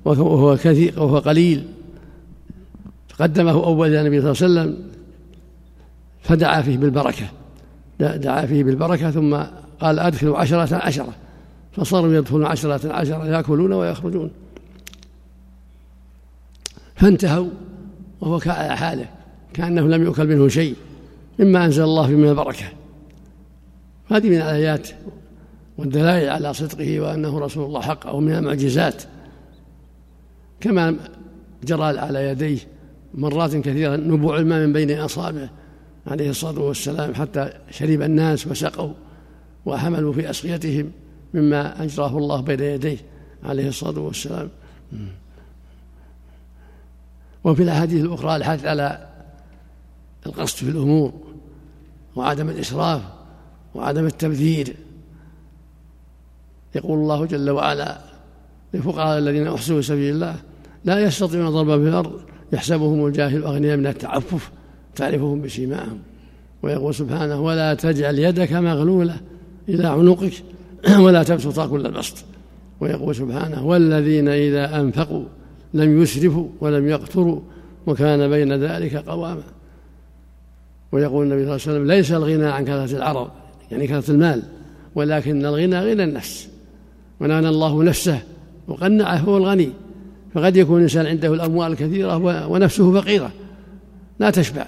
وهو 0.05 0.57
كثير 0.57 0.93
وهو 0.97 1.19
قليل. 1.19 1.65
فقدمه 3.09 3.65
أول 3.65 3.95
النبي 3.95 4.21
صلى 4.21 4.33
الله 4.33 4.61
عليه 4.61 4.71
وسلم 4.71 4.87
فدعا 6.21 6.63
فيه 6.63 6.79
بالبركة. 6.79 7.27
دعا 8.01 8.47
فيه 8.47 8.65
بالبركة 8.65 9.11
ثم 9.11 9.37
قال 9.81 9.99
أدخلوا 9.99 10.39
عشرة 10.39 10.77
عشرة. 10.77 11.15
فصاروا 11.73 12.15
يدخلون 12.15 12.45
عشرة 12.45 12.93
عشرة 12.93 13.27
يأكلون 13.27 13.73
ويخرجون. 13.73 14.31
فانتهوا 16.97 17.51
وهو 18.21 18.41
على 18.47 18.77
حاله 18.77 19.09
كأنه 19.55 19.89
لم 19.89 20.03
يؤكل 20.03 20.27
منه 20.27 20.49
شيء 20.49 20.75
مما 21.39 21.65
أنزل 21.65 21.85
الله 21.85 22.11
من 22.11 22.29
البركة. 22.29 22.65
هذه 24.11 24.29
من 24.29 24.37
الآيات 24.37 24.89
والدلائل 25.79 26.29
على 26.29 26.55
صدقه 26.55 27.01
وأنه 27.01 27.39
رسول 27.39 27.65
الله 27.65 27.81
حق 27.81 28.07
أو 28.07 28.21
من 28.21 28.33
المعجزات. 28.33 29.03
كما 30.61 30.97
جرى 31.65 31.99
على 31.99 32.29
يديه 32.29 32.59
مرات 33.15 33.57
كثيرة 33.57 33.97
نبوع 33.97 34.39
الماء 34.39 34.67
من 34.67 34.73
بين 34.73 34.99
أصابعه 34.99 35.51
عليه 36.07 36.31
الصلاة 36.31 36.61
والسلام 36.61 37.15
حتى 37.15 37.51
شرب 37.71 38.03
الناس 38.03 38.47
وسقوا 38.47 38.93
وحملوا 39.67 40.13
في 40.13 40.31
أسقيتهم 40.31 40.91
مما 41.35 41.83
أجراه 41.83 42.19
الله 42.19 42.41
بين 42.41 42.61
يديه 42.61 42.99
عليه 43.45 43.69
الصلاة 43.69 44.01
والسلام. 44.01 44.49
وفي 47.47 47.63
الأحاديث 47.63 48.05
الأخرى 48.05 48.37
الحث 48.37 48.65
على 48.65 49.07
القصد 50.27 50.57
في 50.57 50.69
الأمور 50.69 51.13
وعدم 52.17 52.49
الإسراف 52.49 53.03
وعدم 53.75 54.07
التبذير. 54.07 54.77
يقول 56.75 56.99
الله 56.99 57.27
جل 57.27 57.51
وعلا 57.51 57.99
للفقراء 58.75 59.19
الذين 59.19 59.47
أحسنوا 59.47 59.81
سبيل 59.81 60.15
الله 60.15 60.37
لا 60.85 61.01
يستطيعون 61.01 61.51
ضربا 61.51 61.79
في 61.79 61.89
الأرض 61.89 62.21
يحسبهم 62.53 63.07
الجاهل 63.07 63.43
أغنياء 63.43 63.77
من 63.77 63.87
التعفف 63.87 64.51
تعرفهم 64.95 65.43
بسيماهم. 65.43 65.99
ويقول 66.63 66.95
سبحانه 66.95 67.41
ولا 67.41 67.75
تجعل 67.75 68.19
يدك 68.19 68.53
مغلولة 68.53 69.21
إلى 69.69 69.87
عنقك 69.87 70.33
ولا 71.05 71.23
تبسط 71.23 71.71
كل 71.71 71.87
البسط. 71.87 72.25
ويقول 72.81 73.15
سبحانه 73.15 73.67
والذين 73.67 74.29
إذا 74.29 74.81
أنفقوا 74.81 75.25
لم 75.77 76.03
يسرفوا 76.03 76.49
ولم 76.61 76.89
يقتروا 76.89 77.41
وكان 77.87 78.31
بين 78.31 78.53
ذلك 78.53 78.97
قواما. 78.97 79.43
ويقول 80.93 81.33
النبي 81.33 81.45
صلى 81.45 81.55
الله 81.55 81.63
عليه 81.67 81.73
وسلم 81.73 81.87
ليس 81.87 82.13
الغنى 82.13 82.47
عن 82.47 82.65
كثرة 82.65 82.97
العرض 82.97 83.31
يعني 83.71 83.87
كثرة 83.87 84.11
المال 84.11 84.43
ولكن 84.95 85.47
الغنى 85.47 85.81
غنى 85.81 86.05
النفس. 86.05 86.49
ونعنى 87.21 87.49
الله 87.49 87.83
نفسه 87.83 88.23
وقنعه 88.69 89.17
هو 89.17 89.37
الغني. 89.37 89.71
فقد 90.35 90.57
يكون 90.57 90.77
الإنسان 90.77 91.07
عنده 91.07 91.35
الأموال 91.35 91.73
الكثيرة 91.73 92.17
ونفسه 92.47 93.01
فقيرة. 93.01 93.33
لا 94.19 94.31
تشبع. 94.31 94.67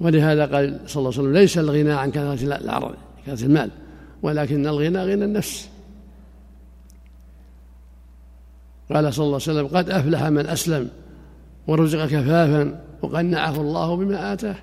ولهذا 0.00 0.46
قال 0.46 0.80
صلى 0.86 1.00
الله 1.00 1.12
عليه 1.12 1.20
وسلم 1.20 1.32
ليس 1.32 1.58
الغنى 1.58 1.92
عن 1.92 2.10
كثرة 2.10 2.56
العرض 2.56 2.94
كثرة 3.26 3.46
المال 3.46 3.70
ولكن 4.22 4.66
الغنى 4.66 4.98
غنى 4.98 5.24
النفس. 5.24 5.68
قال 8.92 9.14
صلى 9.14 9.24
الله 9.24 9.40
عليه 9.48 9.60
وسلم 9.60 9.66
قد 9.66 9.90
أفلح 9.90 10.22
من 10.22 10.46
أسلم 10.46 10.90
ورزق 11.66 12.06
كفافا 12.06 12.84
وقنعه 13.02 13.60
الله 13.60 13.96
بما 13.96 14.32
آتاه. 14.32 14.56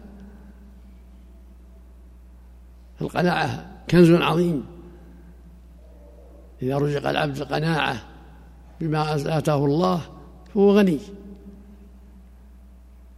القناعة 3.01 3.65
كنز 3.89 4.11
عظيم. 4.11 4.65
إذا 6.61 6.77
رزق 6.77 7.09
العبد 7.09 7.37
القناعة 7.37 8.03
بما 8.81 9.15
آتاه 9.37 9.65
الله 9.65 10.01
فهو 10.53 10.77
غني. 10.77 10.99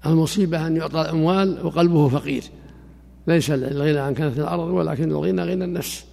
المصيبة 0.06 0.68
أن 0.68 0.78
يعطى 0.78 1.02
الأموال 1.02 1.66
وقلبه 1.66 2.10
فقير. 2.10 2.44
ليس 3.28 3.52
الغنى 3.52 4.00
عن 4.00 4.14
كنف 4.14 4.40
الأرض 4.40 4.68
ولكن 4.68 5.12
الغنى 5.12 5.42
غنى 5.42 5.64
النفس. 5.64 6.06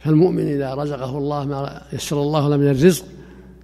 فالمؤمن 0.00 0.46
إذا 0.46 0.74
رزقه 0.74 1.18
الله 1.18 1.44
ما 1.44 1.82
يسر 1.92 2.22
الله 2.22 2.48
له 2.48 2.56
من 2.56 2.68
الرزق 2.68 3.04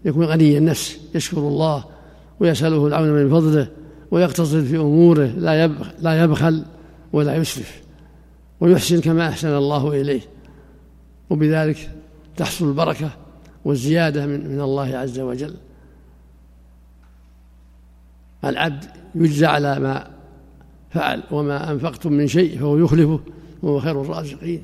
يكون 0.04 0.24
غني 0.24 0.58
النفس 0.58 0.98
يشكر 1.14 1.38
الله 1.38 1.84
ويسأله 2.40 2.86
العون 2.86 3.08
من 3.08 3.30
فضله 3.30 3.68
ويقتصد 4.10 4.64
في 4.64 4.76
أموره 4.76 5.26
لا 5.26 5.66
لا 5.98 6.22
يبخل 6.22 6.64
ولا 7.12 7.36
يسرف 7.36 7.82
ويحسن 8.60 9.00
كما 9.00 9.28
أحسن 9.28 9.48
الله 9.48 10.00
إليه. 10.00 10.20
وبذلك 11.30 11.90
تحصل 12.36 12.68
البركة 12.68 13.10
والزيادة 13.64 14.26
من, 14.26 14.48
من 14.48 14.60
الله 14.60 14.96
عز 14.96 15.20
وجل. 15.20 15.54
العبد 18.44 18.84
يجزى 19.14 19.46
على 19.46 19.78
ما 19.78 20.10
فعل 20.90 21.22
وما 21.30 21.70
أنفقتم 21.70 22.12
من 22.12 22.26
شيء 22.26 22.58
فهو 22.58 22.78
يخلفه 22.78 23.20
وهو 23.62 23.80
خير 23.80 24.02
الرازقين. 24.02 24.62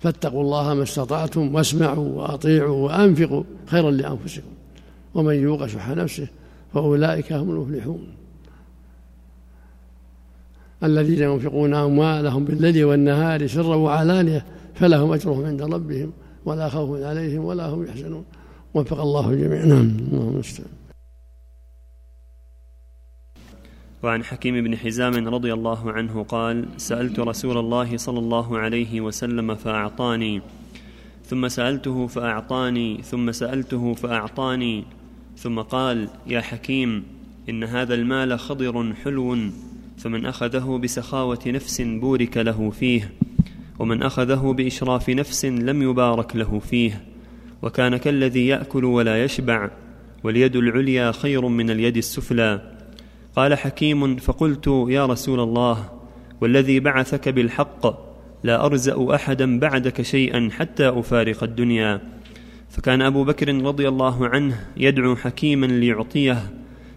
فاتقوا 0.00 0.42
الله 0.42 0.74
ما 0.74 0.82
استطعتم 0.82 1.54
واسمعوا 1.54 2.08
وأطيعوا 2.08 2.84
وأنفقوا 2.84 3.42
خيرا 3.66 3.90
لأنفسكم. 3.90 4.48
ومن 5.14 5.34
يوق 5.34 5.66
شح 5.66 5.88
نفسه 5.90 6.28
فأولئك 6.74 7.32
هم 7.32 7.50
المفلحون. 7.50 8.06
الذين 10.84 11.22
ينفقون 11.22 11.74
أموالهم 11.74 12.44
بالليل 12.44 12.84
والنهار 12.84 13.46
سرا 13.46 13.76
وعلانية 13.76 14.44
فلهم 14.74 15.12
أجرهم 15.12 15.44
عند 15.44 15.62
ربهم 15.62 16.12
ولا 16.44 16.68
خوف 16.68 17.02
عليهم 17.02 17.44
ولا 17.44 17.66
هم 17.66 17.86
يحزنون. 17.86 18.24
وفق 18.74 19.00
الله 19.00 19.34
جميعا. 19.34 19.64
اللهم 19.64 20.28
المستعان 20.34 20.85
وعن 24.02 24.24
حكيم 24.24 24.64
بن 24.64 24.76
حزام 24.76 25.28
رضي 25.28 25.52
الله 25.52 25.92
عنه 25.92 26.22
قال 26.22 26.64
سألت 26.76 27.20
رسول 27.20 27.58
الله 27.58 27.96
صلى 27.96 28.18
الله 28.18 28.58
عليه 28.58 29.00
وسلم 29.00 29.54
فأعطاني 29.54 30.42
ثم 31.24 31.48
سألته 31.48 32.06
فأعطاني 32.06 33.02
ثم 33.02 33.32
سألته 33.32 33.94
فأعطاني 33.94 34.84
ثم 35.36 35.60
قال 35.60 36.08
يا 36.26 36.40
حكيم 36.40 37.02
إن 37.48 37.64
هذا 37.64 37.94
المال 37.94 38.38
خضر 38.38 38.94
حلو 39.04 39.38
فمن 39.98 40.26
أخذه 40.26 40.80
بسخاوة 40.82 41.38
نفس 41.46 41.80
بورك 41.80 42.36
له 42.36 42.70
فيه 42.70 43.12
ومن 43.78 44.02
أخذه 44.02 44.54
بإشراف 44.56 45.10
نفس 45.10 45.44
لم 45.44 45.82
يبارك 45.82 46.36
له 46.36 46.58
فيه 46.58 47.04
وكان 47.62 47.96
كالذي 47.96 48.46
يأكل 48.46 48.84
ولا 48.84 49.24
يشبع 49.24 49.70
واليد 50.24 50.56
العليا 50.56 51.12
خير 51.12 51.48
من 51.48 51.70
اليد 51.70 51.96
السفلى. 51.96 52.75
قال 53.36 53.54
حكيم 53.54 54.16
فقلت 54.16 54.66
يا 54.88 55.06
رسول 55.06 55.40
الله 55.40 55.88
والذي 56.40 56.80
بعثك 56.80 57.28
بالحق 57.28 57.86
لا 58.44 58.66
أرزأ 58.66 59.14
أحدا 59.14 59.58
بعدك 59.58 60.02
شيئا 60.02 60.48
حتى 60.52 60.88
أفارق 60.88 61.44
الدنيا. 61.44 62.00
فكان 62.70 63.02
أبو 63.02 63.24
بكر 63.24 63.54
رضي 63.64 63.88
الله 63.88 64.28
عنه 64.28 64.60
يدعو 64.76 65.16
حكيما 65.16 65.66
ليعطيه 65.66 66.38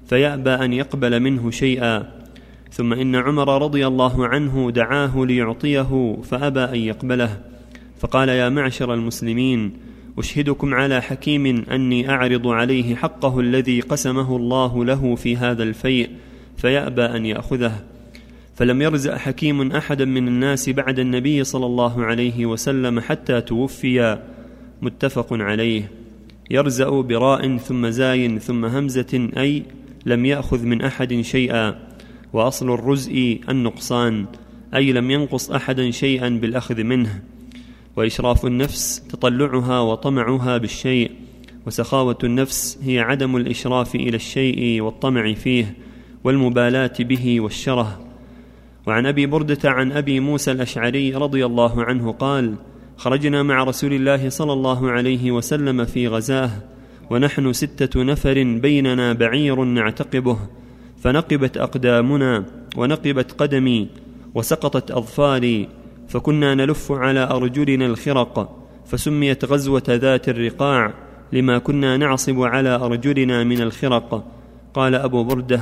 فيأبى 0.05 0.49
أن 0.49 0.73
يقبل 0.73 1.19
منه 1.19 1.51
شيئا. 1.51 2.11
ثم 2.71 2.93
إن 2.93 3.15
عمر 3.15 3.61
رضي 3.61 3.87
الله 3.87 4.27
عنه 4.27 4.71
دعاه 4.71 5.25
ليعطيه 5.25 6.17
فأبى 6.23 6.63
أن 6.63 6.75
يقبله. 6.75 7.37
فقال 7.99 8.29
يا 8.29 8.49
معشر 8.49 8.93
المسلمين 8.93 9.73
أشهدكم 10.17 10.73
على 10.73 11.01
حكيم 11.01 11.65
أني 11.71 12.09
أعرض 12.09 12.47
عليه 12.47 12.95
حقه 12.95 13.39
الذي 13.39 13.79
قسمه 13.79 14.35
الله 14.35 14.85
له 14.85 15.15
في 15.15 15.37
هذا 15.37 15.63
الفيء 15.63 16.09
فيأبى 16.61 17.01
أن 17.01 17.25
يأخذه. 17.25 17.83
فلم 18.55 18.81
يرزق 18.81 19.15
حكيم 19.15 19.71
أحدا 19.71 20.05
من 20.05 20.27
الناس 20.27 20.69
بعد 20.69 20.99
النبي 20.99 21.43
صلى 21.43 21.65
الله 21.65 22.05
عليه 22.05 22.45
وسلم 22.45 22.99
حتى 22.99 23.41
توفي. 23.41 24.19
متفق 24.81 25.27
عليه. 25.31 25.91
يرزأ 26.51 26.89
براء 26.89 27.57
ثم 27.57 27.87
زاي 27.87 28.39
ثم 28.39 28.65
همزة 28.65 29.29
أي 29.37 29.63
لم 30.05 30.25
يأخذ 30.25 30.65
من 30.65 30.81
أحد 30.81 31.21
شيئا. 31.21 31.79
وأصل 32.33 32.73
الرزء 32.73 33.39
النقصان 33.49 34.25
أي 34.75 34.91
لم 34.91 35.11
ينقص 35.11 35.51
أحدا 35.51 35.91
شيئا 35.91 36.29
بالأخذ 36.29 36.83
منه. 36.83 37.21
وإشراف 37.95 38.45
النفس 38.45 39.03
تطلعها 39.09 39.79
وطمعها 39.79 40.57
بالشيء. 40.57 41.11
وسخاوة 41.67 42.17
النفس 42.23 42.79
هي 42.83 42.99
عدم 42.99 43.35
الإشراف 43.35 43.95
إلى 43.95 44.15
الشيء 44.15 44.81
والطمع 44.81 45.33
فيه. 45.33 45.88
والمبالاة 46.23 46.93
به 46.99 47.41
والشره. 47.41 47.99
وعن 48.87 49.05
أبي 49.05 49.25
بردة 49.25 49.69
عن 49.69 49.91
أبي 49.91 50.19
موسى 50.19 50.51
الأشعري 50.51 51.15
رضي 51.15 51.45
الله 51.45 51.83
عنه 51.83 52.11
قال 52.11 52.55
خرجنا 52.97 53.43
مع 53.43 53.63
رسول 53.63 53.93
الله 53.93 54.29
صلى 54.29 54.53
الله 54.53 54.91
عليه 54.91 55.31
وسلم 55.31 55.85
في 55.85 56.07
غزاة 56.07 56.49
ونحن 57.09 57.53
ستة 57.53 58.03
نفر 58.03 58.43
بيننا 58.43 59.13
بعير 59.13 59.63
نعتقبه 59.63 60.37
فنقبت 61.01 61.57
أقدامنا 61.57 62.45
ونقبت 62.77 63.31
قدمي 63.31 63.87
وسقطت 64.35 64.91
أظفاري 64.91 65.69
فكنا 66.07 66.55
نلف 66.55 66.91
على 66.91 67.19
أرجلنا 67.19 67.85
الخرق 67.85 68.59
فسميت 68.85 69.45
غزوة 69.45 69.83
ذات 69.89 70.29
الرقاع 70.29 70.93
لما 71.33 71.57
كنا 71.57 71.97
نعصب 71.97 72.41
على 72.41 72.69
أرجلنا 72.69 73.43
من 73.43 73.61
الخرق. 73.61 74.25
قال 74.73 74.95
أبو 74.95 75.23
بردة 75.23 75.61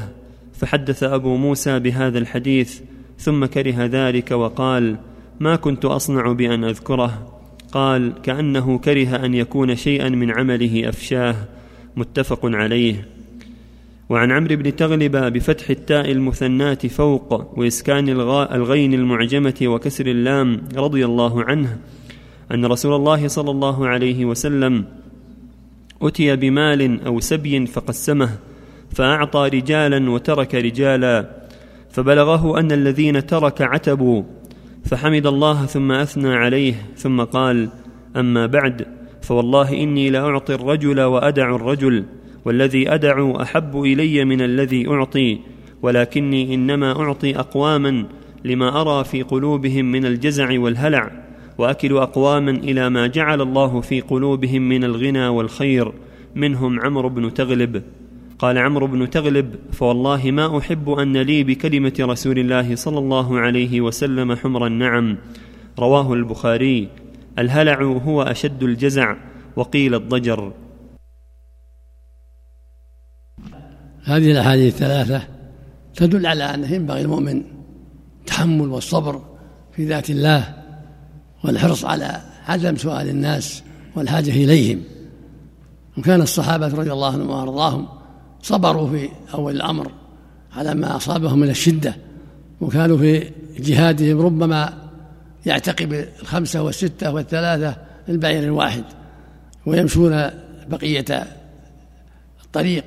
فحدث 0.60 1.04
أبو 1.04 1.36
موسى 1.36 1.80
بهذا 1.80 2.20
الحديث 2.20 2.82
ثم 3.17 3.46
كره 3.46 3.86
ذلك 3.86 4.32
وقال 4.32 4.98
ما 5.39 5.56
كنت 5.56 5.86
أصنع 5.86 6.32
بأن 6.32 6.63
أذكره؟ 6.63 7.34
قال 7.72 8.13
كأنه 8.24 8.78
كره 8.78 9.26
أن 9.26 9.34
يكون 9.34 9.76
شيئا 9.76 10.10
من 10.10 10.32
عمله 10.32 10.89
أفشاه. 10.89 11.36
متفق 11.96 12.39
عليه. 12.43 13.08
وعن 14.10 14.32
عمرو 14.32 14.56
بن 14.56 14.76
تغلب 14.76 15.15
بفتح 15.15 15.70
التاء 15.70 16.12
المثنات 16.12 16.88
فوق 16.88 17.60
وإسكان 17.60 18.10
الغين 18.52 18.93
المعجمة 18.93 19.56
وكسر 19.63 20.06
اللام 20.06 20.62
رضي 20.76 21.06
الله 21.06 21.43
عنه 21.43 21.78
أن 22.52 22.65
رسول 22.65 22.96
الله 22.96 23.28
صلى 23.28 23.52
الله 23.52 23.88
عليه 23.88 24.26
وسلم 24.26 24.86
أتي 26.02 26.36
بمال 26.36 27.06
أو 27.06 27.20
سبي 27.20 27.65
فقسمه 27.65 28.30
فأعطى 28.95 29.50
رجالا 29.54 30.12
وترك 30.12 30.56
رجالا 30.56 31.30
فبلغه 31.89 32.60
أن 32.60 32.71
الذين 32.71 33.26
ترك 33.26 33.62
عتبوا 33.62 34.23
فحمد 34.86 35.28
الله 35.28 35.65
ثم 35.65 35.91
أثنى 35.91 36.36
عليه 36.36 36.73
ثم 36.95 37.21
قال 37.21 37.69
أما 38.15 38.45
بعد 38.45 38.86
فوالله 39.21 39.84
إني 39.84 40.10
لأعطي 40.10 40.54
الرجل 40.54 41.02
وأدع 41.02 41.56
الرجل 41.56 42.06
والذي 42.45 42.93
أدع 42.93 43.41
أحب 43.41 43.82
إلي 43.82 44.26
من 44.26 44.41
الذي 44.41 44.88
أعطي 44.89 45.39
ولكني 45.82 46.56
إنما 46.56 47.02
أعطي 47.02 47.39
أقواما 47.39 48.06
لما 48.45 48.82
أرى 48.82 49.04
في 49.04 49.21
قلوبهم 49.21 49.91
من 49.91 50.06
الجزع 50.06 50.60
والهلع 50.60 51.12
وأكل 51.58 51.97
أقواما 51.97 52.52
إلى 52.52 52.89
ما 52.89 53.08
جعل 53.08 53.41
الله 53.41 53.82
في 53.82 54.02
قلوبهم 54.02 54.69
من 54.69 54.84
الغنى 54.84 55.28
والخير 55.28 55.91
منهم 56.36 56.80
عمرو 56.80 57.10
بن 57.10 57.34
تغلب. 57.34 57.84
قال 58.39 58.58
عمرو 58.58 58.88
بن 58.88 59.10
تغلب 59.10 59.56
فوالله 59.71 60.32
ما 60.32 60.58
أحب 60.58 60.89
أن 60.89 61.17
لي 61.17 61.43
بكلمة 61.43 61.93
رسول 62.00 62.39
الله 62.39 62.76
صلى 62.76 63.00
الله 63.00 63.39
عليه 63.39 63.82
وسلم 63.82 64.36
حمر 64.36 64.67
النعم 64.67 65.17
رواه 65.80 66.13
البخاري. 66.13 66.89
الهلع 67.39 67.82
هو 67.82 68.21
أشد 68.21 68.63
الجزع 68.63 69.15
وقيل 69.56 69.95
الضجر. 69.95 70.54
هذه 74.04 74.32
الأحاديث 74.32 74.73
الثلاثة 74.73 75.28
تدل 75.95 76.26
على 76.26 76.43
أنه 76.43 76.71
ينبغي 76.73 77.02
المؤمن 77.02 77.43
التحمل 78.19 78.67
والصبر 78.67 79.21
في 79.76 79.86
ذات 79.86 80.10
الله 80.10 80.54
والحرص 81.43 81.86
على 81.86 82.21
عدم 82.47 82.76
سؤال 82.76 83.10
الناس 83.10 83.63
والحاجة 83.95 84.30
إليهم. 84.30 84.82
وكان 85.97 86.21
الصحابة 86.21 86.67
رضي 86.67 86.91
الله 86.91 87.13
عنهم 87.13 87.30
وأرضاهم 87.30 87.96
صبروا 88.41 88.89
في 88.89 89.10
أول 89.34 89.56
الأمر. 89.56 89.91
على 90.56 90.76
ما 90.76 90.95
أصابهم 90.95 91.39
من 91.39 91.50
الشدة. 91.50 91.95
وكانوا 92.62 92.97
في 92.97 93.32
جهادهم 93.60 94.21
ربما 94.21 94.73
يعتقب 95.45 95.93
الخمسة 96.21 96.62
والستة 96.62 97.12
والثلاثة 97.12 97.76
البعير 98.10 98.43
الواحد 98.43 98.84
ويمشون 99.65 100.30
بقية 100.69 101.28
الطريق. 102.45 102.86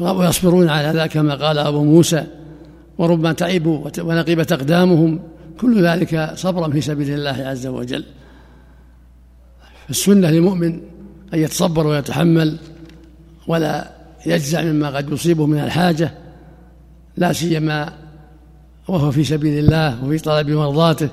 ويصبرون 0.00 0.68
على 0.68 0.98
ذلك 0.98 1.10
كما 1.10 1.34
قال 1.34 1.58
أبو 1.58 1.84
موسى 1.84 2.26
وربما 2.98 3.32
تعبوا 3.32 3.88
ونقبت 3.98 4.52
أقدامهم 4.52 5.20
كل 5.60 5.84
ذلك 5.84 6.32
صبرا 6.34 6.70
في 6.70 6.80
سبيل 6.80 7.10
الله 7.10 7.46
عز 7.46 7.66
وجل. 7.66 8.04
السنة 9.90 10.30
للمؤمن 10.30 10.80
أن 11.34 11.38
يتصبر 11.38 11.86
ويتحمل 11.86 12.58
ولا 13.46 13.90
يجزع 14.26 14.62
مما 14.62 14.96
قد 14.96 15.12
يصيبه 15.12 15.46
من 15.46 15.58
الحاجة 15.58 16.14
لا 17.16 17.32
سيما 17.32 17.92
وهو 18.88 19.10
في 19.10 19.24
سبيل 19.24 19.58
الله 19.58 20.04
وفي 20.04 20.18
طلب 20.18 20.50
مرضاته 20.50 21.08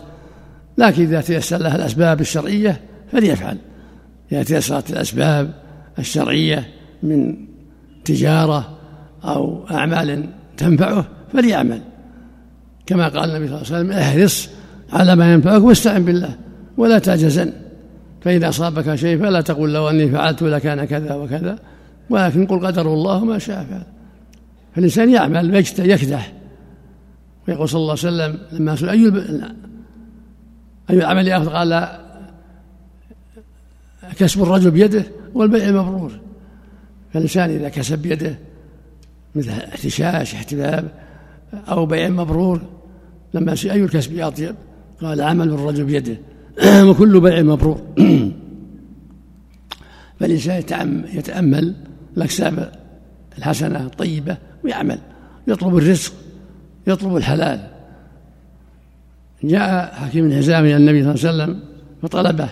لكن 0.78 1.02
إذا 1.02 1.22
تيسر 1.22 1.58
له 1.58 1.76
الأسباب 1.76 2.22
الشرعية 2.22 2.82
فليفعل. 3.12 3.58
إذا 4.32 4.44
تيسرت 4.44 4.90
الأسباب 4.90 5.52
الشرعية 6.00 6.68
من 7.04 7.36
تجارة 8.06 8.78
أو 9.24 9.68
أعمال 9.72 10.30
تنفعه 10.58 11.08
فليعمل. 11.34 11.82
كما 12.86 13.08
قال 13.08 13.30
النبي 13.30 13.48
صلى 13.48 13.58
الله 13.58 13.76
عليه 13.76 13.80
وسلم 13.80 13.92
احرص 13.92 14.50
على 14.94 15.16
ما 15.16 15.34
ينفعك 15.34 15.64
واستعن 15.64 16.06
بالله 16.06 16.36
ولا 16.78 17.00
تعجزن. 17.00 17.54
فإذا 18.22 18.50
أصابك 18.50 18.96
شيء 18.96 19.20
فلا 19.20 19.42
تقول 19.42 19.74
لو 19.74 19.90
أني 19.90 20.12
فعلت 20.12 20.42
لكان 20.42 20.86
كذا 20.86 21.14
وكذا. 21.14 21.60
ولكن 22.10 22.46
قل 22.46 22.68
قدر 22.68 22.94
الله 22.94 23.26
ما 23.26 23.38
شاء 23.38 23.64
فعل. 23.64 23.84
فالإنسان 24.76 25.10
يعمل 25.10 25.56
يكدح 25.80 26.34
ويقول 27.48 27.70
صلى 27.70 27.80
الله 27.80 27.92
عليه 27.92 28.02
وسلم 28.02 28.40
لما 28.52 28.76
سئل 28.76 28.90
أي 28.90 29.06
أي 30.90 30.98
العمل 30.98 31.30
أفضل 31.30 31.50
قال 31.50 32.00
كسب 34.18 34.42
الرجل 34.42 34.72
بيده 34.72 35.04
والبيع 35.34 35.72
مبرور. 35.72 36.12
فالإنسان 37.14 37.50
إذا 37.50 37.70
كسب 37.70 38.00
بيده 38.00 38.40
مثل 39.36 39.50
احتشاش 39.50 40.36
احتباب 40.36 40.92
أو 41.54 41.86
بيع 41.86 42.10
مبرور 42.10 42.62
لما 43.34 43.56
سئل 43.56 43.72
أي 43.72 43.84
الكسب 43.84 44.20
أطيب 44.20 44.56
قال 45.02 45.22
عمل 45.22 45.50
الرجل 45.50 45.84
بيده. 45.84 46.18
وكل 46.90 47.20
بيع 47.20 47.42
مبرور. 47.42 47.82
فالإنسان 50.20 51.04
يتأمل 51.14 51.76
الأكساب 52.20 52.72
الحسنة 53.38 53.86
الطيبة 53.86 54.38
ويعمل 54.64 55.00
يطلب 55.48 55.78
الرزق 55.78 56.14
يطلب 56.88 57.18
الحلال. 57.18 57.68
جاء 59.44 59.94
حكيم 59.94 60.30
بن 60.30 60.38
حزام 60.38 60.66
إلى 60.66 60.78
النبي 60.78 61.04
صلى 61.04 61.32
الله 61.32 61.44
عليه 61.44 61.54
وسلم 61.54 61.60
فطلبه 62.02 62.50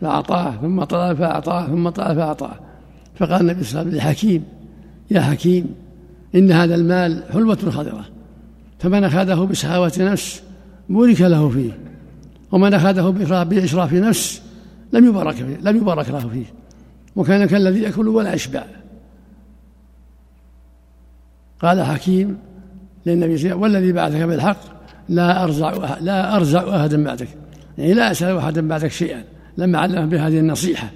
فأعطاه 0.00 0.56
ثم 0.62 0.84
طلب 0.84 1.16
فأعطاه 1.16 1.66
ثم 1.66 1.88
طلب 1.88 2.16
فأعطاه. 2.16 2.54
فقال 3.16 3.40
النبي 3.40 3.64
صلى 3.64 3.70
الله 3.70 3.80
عليه 3.80 3.90
وسلم 3.90 3.98
لحكيم 3.98 4.44
يا 5.10 5.20
حكيم 5.20 5.74
إن 6.34 6.52
هذا 6.52 6.74
المال 6.74 7.22
حلوة 7.32 7.56
خضرة 7.56 8.04
فمن 8.78 9.04
أخذه 9.04 9.44
بسخاوة 9.44 9.92
نفس 9.98 10.42
بورك 10.88 11.20
له 11.20 11.48
فيه 11.48 11.78
ومن 12.52 12.74
أخذه 12.74 13.10
بإشراف 13.44 13.92
نفس 13.92 14.42
لم 14.92 15.06
يبارك 15.06 15.34
فيه 15.34 15.56
لم 15.62 15.76
يبارك 15.76 16.10
له 16.10 16.28
فيه 16.28 16.44
وكان 17.16 17.46
كالذي 17.46 17.82
يأكل 17.82 18.08
ولا 18.08 18.34
يشبع. 18.34 18.64
قال 21.62 21.82
حكيم 21.82 22.38
للنبي 23.06 23.38
صلى 23.38 23.52
والذي 23.52 23.92
بعثك 23.92 24.22
بالحق 24.22 24.58
لا 25.08 25.44
أرزع 25.44 25.98
لا 26.00 26.36
أرزع 26.36 26.80
أحدا 26.80 27.04
بعدك. 27.04 27.28
يعني 27.78 27.94
لا 27.94 28.10
أسأل 28.10 28.36
أحدا 28.36 28.68
بعدك 28.68 28.90
شيئا 28.90 29.24
لما 29.58 29.78
علمه 29.78 30.04
بهذه 30.04 30.38
النصيحة. 30.38 30.90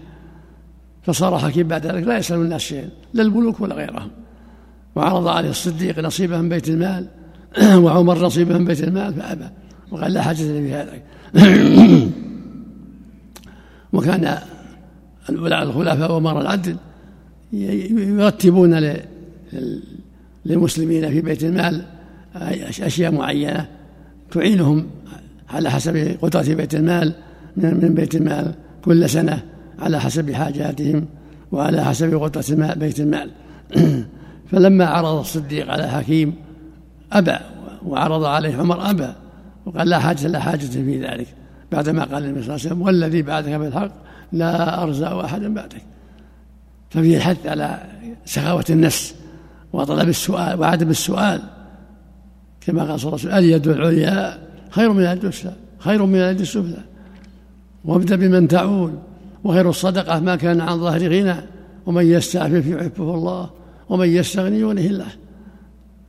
فصار 1.02 1.38
حكيم 1.38 1.68
بعد 1.68 1.86
ذلك 1.86 2.06
لا 2.06 2.18
يسأل 2.18 2.36
الناس 2.36 2.60
شيئا 2.60 2.88
لا 3.14 3.22
الملوك 3.22 3.60
ولا 3.60 3.74
غيرهم. 3.74 4.10
وعرض 4.96 5.28
عليه 5.28 5.50
الصديق 5.50 5.98
نصيبه 5.98 6.40
من 6.40 6.48
بيت 6.48 6.68
المال 6.68 7.06
وعمر 7.84 8.26
نصيبه 8.26 8.58
من 8.58 8.64
بيت 8.64 8.84
المال 8.84 9.14
فأبى. 9.14 9.48
وقال 9.90 10.12
لا 10.12 10.22
حاجة 10.22 10.42
لي 10.42 10.62
في 10.62 10.74
هذا. 10.74 10.92
وكان 13.92 14.38
الخلفاء 15.28 16.12
ومر 16.12 16.40
العدل 16.40 16.76
يرتبون 17.52 18.74
للمسلمين 20.44 21.10
في 21.10 21.20
بيت 21.20 21.44
المال 21.44 21.84
أشياء 22.80 23.12
معينة 23.12 23.66
تعينهم 24.30 24.86
على 25.50 25.70
حسب 25.70 26.16
قدرة 26.22 26.54
بيت 26.54 26.74
المال 26.74 27.12
من 27.56 27.94
بيت 27.94 28.14
المال 28.14 28.54
كل 28.84 29.10
سنة 29.10 29.42
على 29.78 30.00
حسب 30.00 30.32
حاجاتهم 30.32 31.06
وعلى 31.52 31.84
حسب 31.84 32.14
قدرة 32.14 32.74
بيت 32.74 33.00
المال. 33.00 33.30
فلما 34.50 34.86
عرض 34.86 35.18
الصديق 35.18 35.70
على 35.70 35.88
حكيم 35.88 36.34
أبى 37.12 37.36
وعرض 37.86 38.24
عليه 38.24 38.56
عمر 38.56 38.90
أبى 38.90 39.08
وقال 39.66 39.88
لا 39.88 39.98
حاجة 39.98 40.26
لا 40.26 40.40
حاجة 40.40 40.58
في 40.58 41.00
ذلك. 41.02 41.26
بعدما 41.72 42.04
قال 42.04 42.24
النبي 42.24 42.42
صلى 42.42 42.54
الله 42.54 42.64
عليه 42.64 42.66
وسلم 42.66 42.82
والذي 42.82 43.22
بعدك 43.22 43.52
بالحق 43.52 43.92
لا 44.32 44.82
أرزع 44.82 45.24
أحدا 45.24 45.54
بعدك. 45.54 45.82
ففيه 46.90 47.16
الحث 47.16 47.46
على 47.46 47.82
سخاوة 48.24 48.64
النفس 48.70 49.14
وطلب 49.72 50.08
السؤال 50.08 50.60
وعدم 50.60 50.90
السؤال 50.90 51.40
كما 52.60 52.84
قال 52.84 53.00
صلى 53.00 53.08
الله 53.08 53.20
عليه 53.20 53.28
وسلم 53.28 53.44
اليد 53.44 53.68
العليا 53.68 54.38
خير 54.70 54.92
من 54.92 55.04
اليد 55.04 55.24
السفلى 55.24 55.52
خير 55.78 56.06
من 56.06 56.16
اليد 56.16 56.40
السفلى. 56.40 56.84
وابدأ 57.84 58.16
بمن 58.16 58.48
تعول 58.48 58.92
وخير 59.44 59.68
الصدقة 59.68 60.20
ما 60.20 60.36
كان 60.36 60.60
عن 60.60 60.78
ظهر 60.80 61.08
غنى. 61.08 61.36
ومن 61.86 62.06
يستعفف 62.06 62.66
يعفه 62.66 63.14
الله 63.14 63.50
ومن 63.88 64.08
يستغني 64.08 64.60
يغنه 64.60 64.86
الله. 64.86 65.06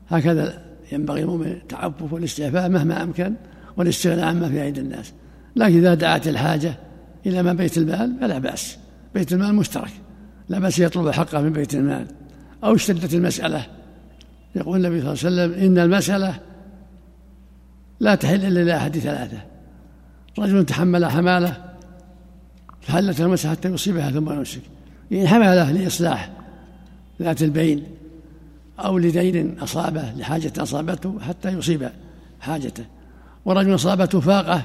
هكذا 0.10 0.62
ينبغي 0.92 1.22
المؤمن 1.22 1.48
التعفف 1.48 2.14
والاستعفاف 2.14 2.72
مهما 2.72 3.04
أمكن 3.04 3.34
والاستغناء 3.78 4.26
عما 4.26 4.50
في 4.50 4.64
أيدي 4.64 4.80
الناس. 4.80 5.14
لكن 5.56 5.78
إذا 5.78 5.94
دعت 5.94 6.28
الحاجة 6.28 6.74
إلى 7.26 7.44
ما 7.44 7.54
بيت 7.54 7.78
المال 7.78 8.16
فلا 8.22 8.40
بأس. 8.40 8.78
بيت 9.14 9.34
المال 9.34 9.56
مشترك. 9.56 9.92
لا 10.50 10.60
بأس 10.60 10.80
يطلب 10.80 11.10
حقه 11.10 11.42
من 11.42 11.54
بيت 11.54 11.76
المال. 11.76 12.08
أو 12.64 12.76
اشتدت 12.76 13.14
المسألة. 13.14 13.66
يقول 14.56 14.86
النبي 14.86 15.16
صلى 15.16 15.30
الله 15.30 15.42
عليه 15.42 15.54
وسلم 15.54 15.66
إن 15.66 15.80
المسألة 15.80 16.40
لا 18.00 18.16
تحل 18.16 18.46
إلا 18.46 18.60
لأحد 18.64 18.98
ثلاثة. 18.98 19.38
رجل 20.40 20.66
تحمل 20.66 21.06
حمالة 21.06 21.58
فحلت 22.82 23.22
المسألة 23.22 23.52
حتى 23.52 23.70
يصيبها 23.70 24.12
ثم 24.12 24.34
يمسك. 24.34 24.62
إن 25.12 25.28
حمله 25.28 25.72
لإصلاح 25.72 26.32
ذات 27.22 27.42
البين 27.42 27.84
أو 28.80 28.98
لدين 28.98 29.60
أصابه 29.60 30.12
لحاجة 30.12 30.54
أصابته 30.58 31.20
حتى 31.20 31.50
يصيب 31.50 31.90
حاجته. 32.40 32.86
ورجل 33.46 33.76
أصابته 33.76 34.20
فاقة 34.20 34.64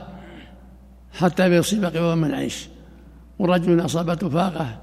حتى 1.13 1.47
يصيب 1.47 1.85
قوام 1.85 2.19
من 2.19 2.35
عيش. 2.35 2.69
ورجل 3.39 3.85
أصابته 3.85 4.29
فاقة 4.29 4.79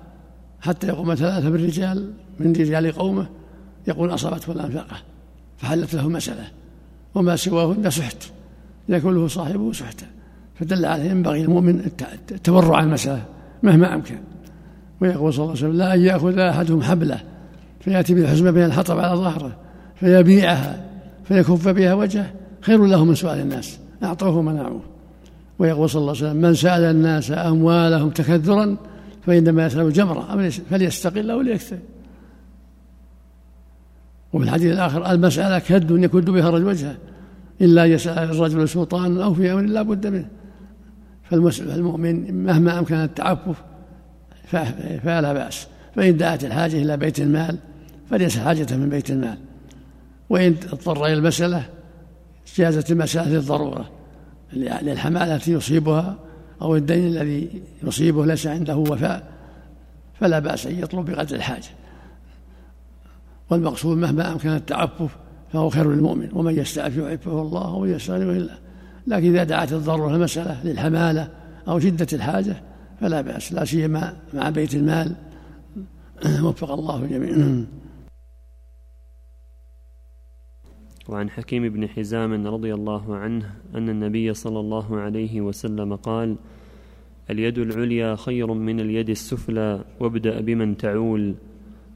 حتى 0.63 0.87
يقوم 0.87 1.15
ثلاثة 1.15 1.49
من 1.49 1.65
رجال 1.65 2.11
من 2.39 2.51
رجال 2.51 2.91
قومه 2.91 3.27
يقول 3.87 4.13
أصابته 4.13 4.51
الأنفاقة 4.51 4.95
فحلت 5.57 5.93
له 5.93 6.09
مسألة 6.09 6.47
وما 7.15 7.35
سواهن 7.35 7.89
سحت 7.89 8.17
يأكله 8.89 9.27
صاحبه 9.27 9.71
سحتا 9.71 10.05
فدل 10.59 10.85
عليه 10.85 11.09
ينبغي 11.09 11.41
المؤمن 11.41 11.91
التورع 12.31 12.77
عن 12.77 12.83
المسألة 12.83 13.25
مهما 13.63 13.95
أمكن. 13.95 14.15
ويقول 15.01 15.33
صلى 15.33 15.43
الله 15.43 15.55
عليه 15.55 15.65
وسلم 15.65 15.77
لا 15.77 15.93
أن 15.93 16.01
يأخذ 16.01 16.39
أحدهم 16.39 16.81
حبلة 16.81 17.19
فيأتي 17.79 18.13
بالحزمة 18.13 18.51
بين 18.51 18.65
الحطب 18.65 18.99
على 18.99 19.15
ظهره 19.15 19.55
فيبيعها 19.95 20.85
فيكف 21.23 21.67
بها 21.67 21.93
وجهه 21.93 22.33
خير 22.61 22.85
له 22.85 23.05
من 23.05 23.15
سؤال 23.15 23.39
الناس 23.39 23.79
أعطوه 24.03 24.41
منعوه. 24.41 24.81
ويقول 25.59 25.89
صلى 25.89 25.99
الله 25.99 26.15
عليه 26.15 26.27
وسلم 26.27 26.41
من 26.41 26.53
سأل 26.53 26.83
الناس 26.83 27.31
أموالهم 27.31 28.09
تكثرا 28.09 28.77
فإنما 29.25 29.65
يسأل 29.65 29.93
جمرة 29.93 30.49
فليستقل 30.69 31.31
أو 31.31 31.41
ليكثر. 31.41 31.77
وفي 34.33 34.43
الحديث 34.43 34.73
الآخر 34.73 35.11
المسألة 35.11 35.59
كد 35.59 35.91
يكد 35.91 36.29
بها 36.29 36.49
الرجل 36.49 36.65
وجهه 36.65 36.97
إلا 37.61 37.85
يسأل 37.85 38.29
الرجل 38.31 38.69
سلطان 38.69 39.21
أو 39.21 39.33
في 39.33 39.51
أمر 39.51 39.61
لا 39.61 39.81
بد 39.81 40.07
منه. 40.07 40.27
فالمؤمن 41.23 42.43
مهما 42.45 42.79
أمكن 42.79 42.95
التعفف 42.95 43.63
فلا 45.03 45.33
بأس. 45.33 45.67
فإن 45.95 46.17
دعت 46.17 46.43
الحاجة 46.43 46.81
إلى 46.81 46.97
بيت 46.97 47.19
المال 47.19 47.57
فليس 48.09 48.37
حاجة 48.37 48.75
من 48.75 48.89
بيت 48.89 49.09
المال. 49.09 49.37
وإن 50.29 50.55
اضطر 50.73 51.05
إلى 51.05 51.13
المسألة 51.13 51.65
جازت 52.55 52.91
المسألة 52.91 53.29
للضرورة 53.29 53.89
للحمالة 54.53 55.35
التي 55.35 55.51
يصيبها 55.51 56.15
أو 56.63 56.75
الدين 56.75 57.07
الذي 57.07 57.61
يصيبه 57.83 58.25
ليس 58.25 58.47
عنده 58.47 58.77
وفاء 58.77 59.31
فلا 60.19 60.39
بأس 60.39 60.67
أن 60.67 60.79
يطلب 60.79 61.05
بقدر 61.05 61.35
الحاجة. 61.35 61.69
والمقصود 63.49 63.97
مهما 63.97 64.31
أمكن 64.31 64.49
التعفف 64.49 65.17
فهو 65.53 65.69
خير 65.69 65.91
للمؤمن 65.91 66.29
ومن 66.33 66.57
يستعف 66.57 66.97
يعفه 66.97 67.41
الله 67.41 67.73
ومن 67.73 67.89
يستغني 67.89 68.37
الله 68.37 68.57
لكن 69.07 69.27
إذا 69.27 69.43
دعت 69.43 69.73
الضرورة 69.73 70.15
المسألة 70.15 70.63
للحمالة 70.63 71.29
أو 71.67 71.79
شدة 71.79 72.07
الحاجة 72.13 72.55
فلا 73.01 73.21
بأس 73.21 73.53
لا 73.53 73.65
سيما 73.65 74.13
مع 74.33 74.49
بيت 74.49 74.75
المال. 74.75 75.15
وفق 76.43 76.71
الله 76.71 77.05
جميعا. 77.05 77.65
وعن 81.09 81.29
حكيم 81.29 81.69
بن 81.69 81.89
حزام 81.89 82.47
رضي 82.47 82.73
الله 82.73 83.15
عنه 83.15 83.53
أن 83.75 83.89
النبي 83.89 84.33
صلى 84.33 84.59
الله 84.59 84.97
عليه 84.97 85.41
وسلم 85.41 85.95
قال 85.95 86.35
اليد 87.29 87.57
العليا 87.57 88.15
خير 88.15 88.53
من 88.53 88.79
اليد 88.79 89.09
السفلى 89.09 89.85
وابدأ 89.99 90.41
بمن 90.41 90.77
تعول 90.77 91.35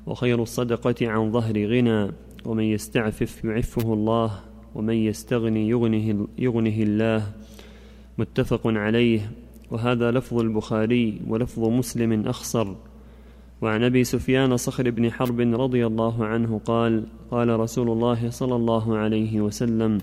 وخير 0.05 0.41
الصدقة 0.41 0.95
عن 1.01 1.31
ظهر 1.31 1.65
غنى 1.65 2.11
ومن 2.45 2.63
يستعفف 2.63 3.43
يعفه 3.43 3.93
الله 3.93 4.39
ومن 4.75 4.93
يستغني 4.93 5.69
يغنه, 5.69 6.27
يغنه 6.37 6.77
الله. 6.83 7.31
متفق 8.17 8.61
عليه. 8.65 9.31
وهذا 9.71 10.11
لفظ 10.11 10.39
البخاري 10.39 11.21
ولفظ 11.27 11.63
مسلم 11.63 12.27
أخصر. 12.27 12.75
وعن 13.61 13.83
أبي 13.83 14.03
سفيان 14.03 14.57
صخر 14.57 14.89
بن 14.89 15.11
حرب 15.11 15.39
رضي 15.39 15.85
الله 15.85 16.25
عنه 16.25 16.61
قال 16.65 17.03
قال 17.31 17.59
رسول 17.59 17.89
الله 17.89 18.29
صلى 18.29 18.55
الله 18.55 18.97
عليه 18.97 19.41
وسلم 19.41 19.97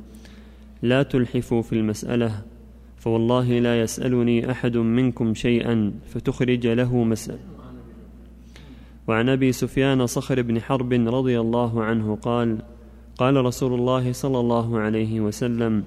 لا 0.83 1.03
تلحفوا 1.03 1.63
في 1.63 1.73
المسألة 1.73 2.43
فوالله 2.99 3.59
لا 3.59 3.81
يسألني 3.81 4.51
أحد 4.51 4.77
منكم 4.77 5.35
شيئا 5.35 5.93
فتخرج 6.07 6.67
له 6.67 7.05
مسألة. 7.05 7.39
وعن 9.09 9.29
أبي 9.29 9.53
سفيان 9.53 10.07
صخر 10.07 10.43
بن 10.43 10.61
حرب 10.61 10.93
رضي 10.93 11.41
الله 11.41 11.83
عنه 11.85 12.19
قال 12.23 12.59
قال 13.19 13.45
رسول 13.45 13.75
الله 13.75 14.13
صلى 14.13 14.41
الله 14.41 14.79
عليه 14.79 15.21
وسلم 15.21 15.85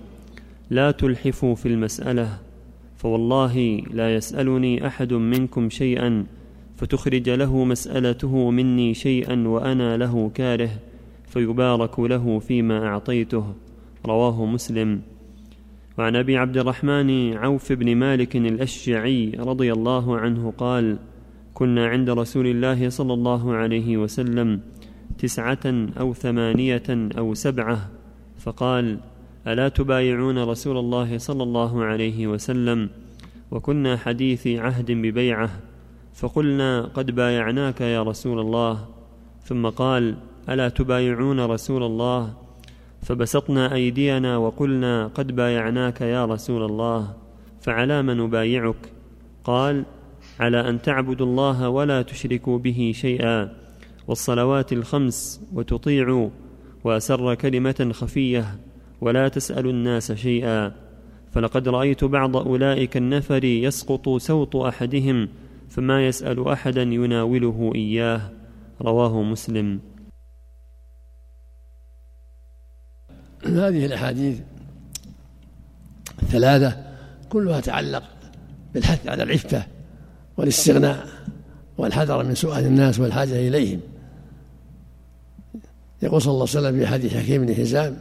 لا 0.70 0.92
تلحفوا 0.92 1.56
في 1.56 1.66
المسألة 1.66 2.38
فوالله 2.98 3.82
لا 3.92 4.16
يسألني 4.16 4.88
أحد 4.88 5.14
منكم 5.14 5.70
شيئا 5.70 6.26
فتخرج 6.78 7.30
له 7.30 7.64
مسألته 7.64 8.52
مني 8.52 8.94
شيئا 8.94 9.48
وأنا 9.48 9.98
له 9.98 10.32
كاره 10.36 10.70
فيبارك 11.28 12.00
له 12.00 12.40
فيما 12.40 12.88
أعطيته. 12.88 13.54
رواه 14.06 14.46
مسلم. 14.46 15.02
وعن 15.98 16.16
أبي 16.16 16.38
عبد 16.38 16.58
الرحمن 16.58 17.34
عوف 17.34 17.74
بن 17.74 17.96
مالك 17.96 18.36
الأشجعي 18.36 19.32
رضي 19.40 19.74
الله 19.74 20.18
عنه 20.18 20.54
قال 20.58 20.98
كنا 21.54 21.88
عند 21.88 22.10
رسول 22.10 22.48
الله 22.48 22.90
صلى 22.90 23.14
الله 23.14 23.54
عليه 23.54 23.98
وسلم 23.98 24.62
تسعة 25.18 25.90
أو 26.00 26.14
ثمانية 26.14 26.90
أو 26.90 27.34
سبعة 27.34 27.90
فقال 28.38 28.98
ألا 29.48 29.70
تبايعون 29.70 30.38
رسول 30.44 30.78
الله 30.78 31.18
صلى 31.18 31.44
الله 31.44 31.84
عليه 31.84 32.28
وسلم؟ 32.28 32.90
وكنا 33.52 33.98
حديث 33.98 34.48
عهد 34.48 34.92
ببيعة 34.92 35.50
فقلنا 36.18 36.82
قد 36.82 37.12
بايعناك 37.12 37.82
يا 37.82 38.04
رسول 38.04 38.40
الله. 38.40 38.86
ثم 39.44 39.70
قال 39.70 40.16
ألا 40.50 40.70
تبايعون 40.70 41.40
رسول 41.40 41.84
الله؟ 41.84 42.34
فبسطنا 43.02 43.74
أيدينا 43.74 44.38
وقلنا 44.38 45.08
قد 45.08 45.36
بايعناك 45.36 46.02
يا 46.02 46.26
رسول 46.26 46.66
الله 46.66 47.14
فعلى 47.62 48.02
نبايعك 48.02 48.92
قال 49.44 49.86
على 50.40 50.70
أن 50.70 50.82
تعبدوا 50.82 51.26
الله 51.26 51.70
ولا 51.70 52.02
تشركوا 52.02 52.58
به 52.58 52.92
شيئا 52.96 53.54
والصلوات 54.08 54.74
الخمس 54.74 55.42
وتطيعوا 55.54 56.30
وأسر 56.84 57.36
كلمة 57.36 57.90
خفية 57.94 58.60
ولا 59.02 59.28
تسالوا 59.28 59.72
الناس 59.72 60.12
شيئا. 60.12 60.72
فلقد 61.32 61.68
رأيت 61.68 62.04
بعض 62.04 62.38
أولئك 62.38 62.98
النفر 62.98 63.44
يسقط 63.44 64.10
سوط 64.10 64.56
أحدهم 64.56 65.30
فما 65.78 66.08
يسأل 66.08 66.48
أحدا 66.48 66.82
يناوله 66.82 67.72
إياه. 67.76 68.22
رواه 68.82 69.22
مسلم. 69.22 69.80
هذه 73.46 73.86
الأحاديث 73.86 74.40
الثلاثة 76.24 76.84
كلها 77.30 77.60
تعلق 77.60 78.04
بالحث 78.74 79.08
على 79.08 79.24
العفة 79.24 79.66
والاستغناء 80.38 81.08
والحذر 81.78 82.24
من 82.24 82.36
سؤال 82.36 82.66
الناس 82.66 83.00
والحاجة 83.00 83.48
إليهم. 83.48 83.80
يقول 86.02 86.22
صلى 86.22 86.32
الله 86.32 86.48
عليه 86.56 86.60
وسلم 86.60 86.80
في 86.80 86.88
حديث 86.88 87.14
حكيم 87.14 87.46
بن 87.46 87.56
حزام 87.56 87.98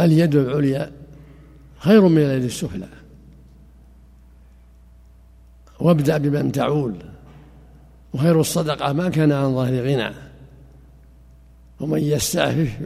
اليد 0.00 0.34
العليا 0.36 0.92
خير 1.78 2.08
من 2.08 2.18
اليد 2.18 2.44
السفلى. 2.44 2.88
وابدأ 5.80 6.18
بمن 6.18 6.52
تعول 6.52 6.94
وخير 8.14 8.40
الصدقة 8.40 8.92
ما 8.92 9.08
كان 9.08 9.32
عن 9.32 9.54
ظهر 9.54 9.74
غنى. 9.74 10.14
ومن 11.80 11.98
يستعفف 11.98 12.78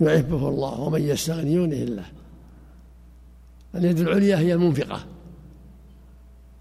يعفه 0.00 0.48
الله 0.48 0.80
ومن 0.80 1.02
يستغني 1.02 1.52
يغنه 1.52 1.76
الله. 1.76 2.04
اليد 3.74 4.00
العليا 4.00 4.38
هي 4.38 4.52
المنفقة 4.52 5.04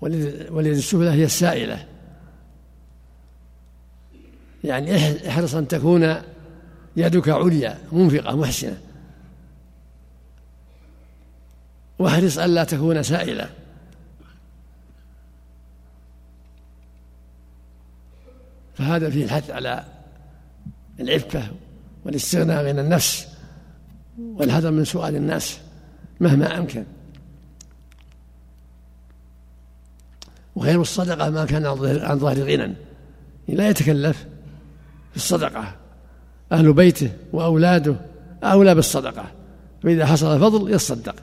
واليد 0.01 0.75
السفلى 0.75 1.09
هي 1.09 1.23
السائلة. 1.23 1.85
يعني 4.63 4.95
إحرص 5.29 5.55
أن 5.55 5.67
تكون 5.67 6.15
يدك 6.95 7.29
عليا 7.29 7.77
منفقة 7.91 8.35
محسنة. 8.35 8.81
واحرص 11.99 12.37
ألا 12.37 12.63
تكون 12.63 13.03
سائلة. 13.03 13.49
فهذا 18.73 19.09
فيه 19.09 19.25
الحث 19.25 19.51
على 19.51 19.83
العفة 20.99 21.43
والاستغناء 22.05 22.73
من 22.73 22.79
النفس 22.79 23.27
والحذر 24.17 24.71
من 24.71 24.85
سؤال 24.85 25.15
الناس 25.15 25.59
مهما 26.19 26.57
أمكن. 26.57 26.83
وخير 30.55 30.81
الصدقة 30.81 31.29
ما 31.29 31.45
كان 31.45 31.65
عن 32.01 32.19
ظهر 32.19 32.39
غنى. 32.43 32.73
لا 33.47 33.69
يتكلف 33.69 34.25
في 35.11 35.15
الصدقة. 35.15 35.75
أهل 36.51 36.73
بيته 36.73 37.11
وأولاده 37.33 37.95
أولى 38.43 38.75
بالصدقة. 38.75 39.31
فإذا 39.83 40.05
حصل 40.05 40.39
فضل 40.39 40.73
يصدق. 40.73 41.15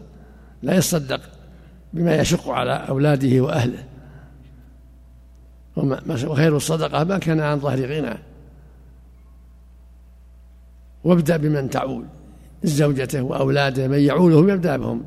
لا 0.63 0.75
يصدق 0.75 1.21
بما 1.93 2.17
يشق 2.17 2.49
على 2.49 2.73
أولاده 2.89 3.41
وأهله. 3.41 3.85
وخير 6.27 6.57
الصدقة 6.57 7.05
ما 7.05 7.19
كان 7.19 7.41
عن 7.41 7.61
ظهر 7.61 7.81
غنى. 7.87 8.19
وابدأ 11.05 11.37
بمن 11.37 11.71
تعول 11.71 12.05
زوجته 12.65 13.23
وأولاده 13.23 13.89
من 13.89 13.99
يعولهم 13.99 14.49
يبدأ 14.49 14.77
بهم. 14.77 15.05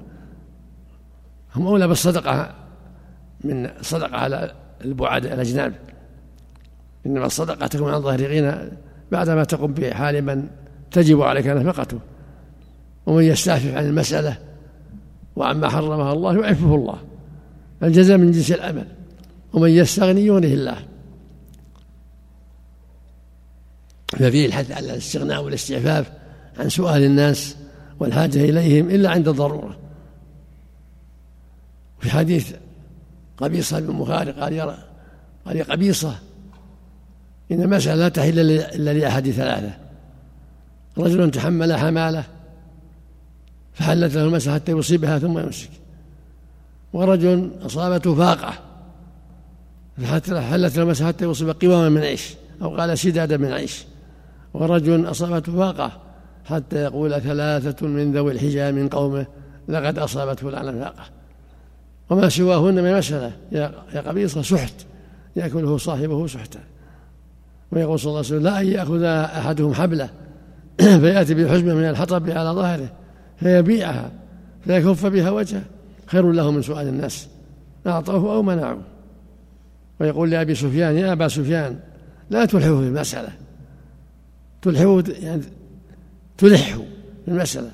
هم 1.56 1.68
أولى 1.68 1.88
بالصدقة 1.88 2.52
من 3.44 3.70
صدقة 3.82 4.18
على 4.18 4.52
البعاد 4.86 5.26
الأجناب. 5.26 5.74
إنما 7.06 7.26
الصدقة 7.26 7.68
تكون 7.68 7.94
عن 7.94 8.02
ظهر 8.02 8.24
غنى 8.24 8.56
بعدما 9.12 9.44
تقوم 9.44 9.74
بحال 9.74 10.22
من 10.22 10.48
تجب 10.92 11.22
عليك 11.22 11.48
نفقته. 11.48 12.00
ومن 13.06 13.24
يستعفف 13.24 13.76
عن 13.76 13.86
المسألة 13.86 14.38
وعما 15.36 15.70
حرمها 15.70 16.14
الله 16.14 16.46
يعفه 16.46 16.76
الله. 16.76 16.98
الجزاء 17.84 18.18
من 18.18 18.32
جنس 18.32 18.52
الأمل. 18.52 18.88
ومن 19.54 19.70
يستغني 19.70 20.26
يغنيه 20.26 20.54
الله. 20.54 20.86
ففيه 24.08 24.46
الحث 24.46 24.72
على 24.72 24.94
الاستغناء 24.94 25.44
والاستعفاف 25.44 26.12
عن 26.60 26.70
سؤال 26.70 27.04
الناس 27.04 27.56
والحاجة 28.00 28.44
إليهم 28.44 28.90
إلا 28.90 29.10
عند 29.10 29.28
الضرورة. 29.28 29.78
في 32.00 32.10
حديث 32.10 32.54
قبيصة 33.38 33.80
بن 33.80 33.94
مخارق 33.94 34.40
قال 34.40 34.54
يرى 34.54 34.78
قال 35.46 35.56
يا 35.56 35.64
قبيصة 35.64 36.16
إن 37.52 37.62
المسألة 37.62 37.96
لا 37.96 38.10
تحل 38.10 38.40
إلا 38.40 38.94
لأحد 38.94 39.30
ثلاثة. 39.30 39.78
رجل 40.98 41.32
تحمل 41.32 41.74
حمالة 41.74 42.24
فحلت 43.74 44.16
له 44.16 44.24
المسألة 44.24 44.56
حتى 44.56 44.72
يصيبها 44.72 45.20
ثم 45.20 45.40
يمسك. 45.40 45.70
ورجل 46.94 47.52
أصابته 47.62 48.16
فاقة 48.16 48.71
حلت 50.06 50.78
المسألة 50.78 51.08
حتى 51.08 51.26
يصيب 51.26 51.50
قواما 51.62 51.90
من 51.90 52.02
عيش 52.02 52.34
أو 52.62 52.78
قال 52.78 52.98
سدادا 52.98 53.38
من 53.38 53.52
عيش. 53.52 53.86
ورجل 54.54 55.12
أصابته 55.12 55.52
فاقة 55.58 55.92
حتى 56.46 56.76
يقول 56.76 57.22
ثلاثة 57.22 57.88
من 57.88 58.12
ذوي 58.12 58.32
الحجاب 58.32 58.74
من 58.74 58.90
قومه 58.90 59.26
لقد 59.68 60.00
أصابته 60.00 60.50
فلان 60.50 60.80
فاقة 60.80 61.04
وما 62.10 62.30
سواهن 62.30 62.84
من 62.84 62.98
مسألة 62.98 63.32
يا 63.52 64.02
قبيصة 64.08 64.42
سحت 64.42 64.74
يأكله 65.36 65.78
صاحبه 65.78 66.28
سحتا. 66.28 66.60
ويقول 67.72 68.00
صلى 68.00 68.10
الله 68.10 68.18
عليه 68.18 68.28
وسلم 68.28 68.44
لا 68.44 68.62
أن 68.62 68.68
يأخذ 68.68 69.04
أحدهم 69.04 69.74
حبلة 69.74 70.10
فيأتي 71.02 71.34
بحزمة 71.34 71.74
من 71.74 71.90
الحطب 71.90 72.30
على 72.30 72.50
ظهره 72.50 72.90
فيبيعها 73.38 74.12
فيكف 74.66 75.06
بها 75.06 75.30
وجهه. 75.30 75.64
خير 76.08 76.32
له 76.32 76.52
من 76.52 76.62
سؤال 76.62 76.88
الناس 76.88 77.28
أعطوه 77.88 78.36
أو 78.36 78.42
منعوه. 78.42 78.82
ويقول 80.02 80.30
لأبي 80.30 80.56
سفيان 80.56 80.98
يا 80.98 81.12
أبا 81.12 81.28
سفيان 81.28 81.80
لا 82.30 82.46
تلحه 82.46 82.80
في 82.80 82.88
المسألة. 82.88 83.30
تلحه 84.62 85.04
يعني 85.08 85.42
تلحه 86.38 86.82
في 87.26 87.32
المسألة. 87.32 87.72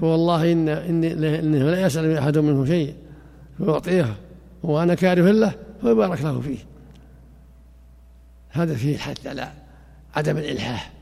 فوالله 0.00 0.52
إن 0.52 0.68
إن 0.68 1.04
إنه 1.24 1.70
لا 1.70 1.86
يسأل 1.86 2.16
أحد 2.18 2.38
منه 2.38 2.64
شيء 2.64 2.94
فيعطيه 3.58 4.14
وأنا 4.62 4.94
كاره 4.94 5.30
له 5.30 5.54
فيبارك 5.80 6.22
له 6.22 6.40
فيه. 6.40 6.58
هذا 8.50 8.74
فيه 8.74 8.94
الحث 8.94 9.26
على 9.26 9.48
عدم 10.16 10.36
الإلحاح 10.36 10.92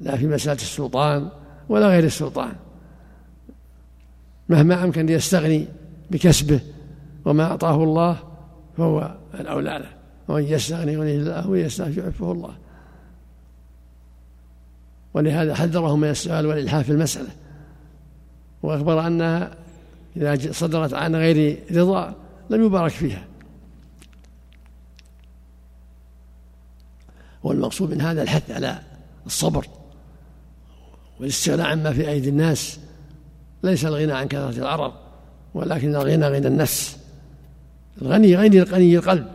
لا 0.00 0.16
في 0.16 0.26
مسألة 0.26 0.54
السلطان 0.54 1.28
ولا 1.68 1.88
غير 1.88 2.04
السلطان. 2.04 2.52
مهما 4.48 4.84
أمكن 4.84 5.08
يستغني 5.08 5.66
بكسبه 6.10 6.60
وما 7.24 7.44
أعطاه 7.44 7.84
الله 7.84 8.29
فهو 8.80 9.14
الأولى 9.34 9.78
له 9.78 9.90
ومن 10.28 10.42
يستغني 10.42 10.96
وليه 10.96 11.16
الله 11.16 11.48
ويستغني 11.48 11.96
يعفه 11.96 12.32
الله. 12.32 12.54
ولهذا 15.14 15.54
حذره 15.54 15.96
من 15.96 16.08
السؤال 16.08 16.46
والإلحاح 16.46 16.84
في 16.84 16.92
المسألة. 16.92 17.28
وأخبر 18.62 19.06
أنها 19.06 19.54
إذا 20.16 20.52
صدرت 20.52 20.94
عن 20.94 21.16
غير 21.16 21.58
رضا 21.72 22.14
لم 22.50 22.64
يبارك 22.64 22.90
فيها. 22.90 23.24
والمقصود 27.42 27.90
من 27.90 28.00
هذا 28.00 28.22
الحث 28.22 28.50
على 28.50 28.78
الصبر 29.26 29.66
والاستغناء 31.20 31.66
عما 31.66 31.92
في 31.92 32.08
أيدي 32.08 32.28
الناس. 32.28 32.78
ليس 33.62 33.84
الغنى 33.84 34.12
عن 34.12 34.28
كثرة 34.28 34.58
العرض 34.58 34.92
ولكن 35.54 35.96
الغنى 35.96 36.26
غنى 36.26 36.46
النفس. 36.46 36.99
الغني 38.02 38.36
غني 38.36 38.62
غني 38.62 38.96
القلب. 38.96 39.26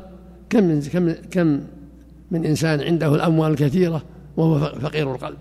كم 0.50 0.64
من 0.64 0.82
كم 0.82 1.14
كم 1.32 1.62
من 2.32 2.46
إنسان 2.46 2.82
عنده 2.82 3.16
الأموال 3.16 3.52
الكثيرة 3.52 4.04
وهو 4.38 4.60
فقير 4.60 5.16
القلب. 5.16 5.38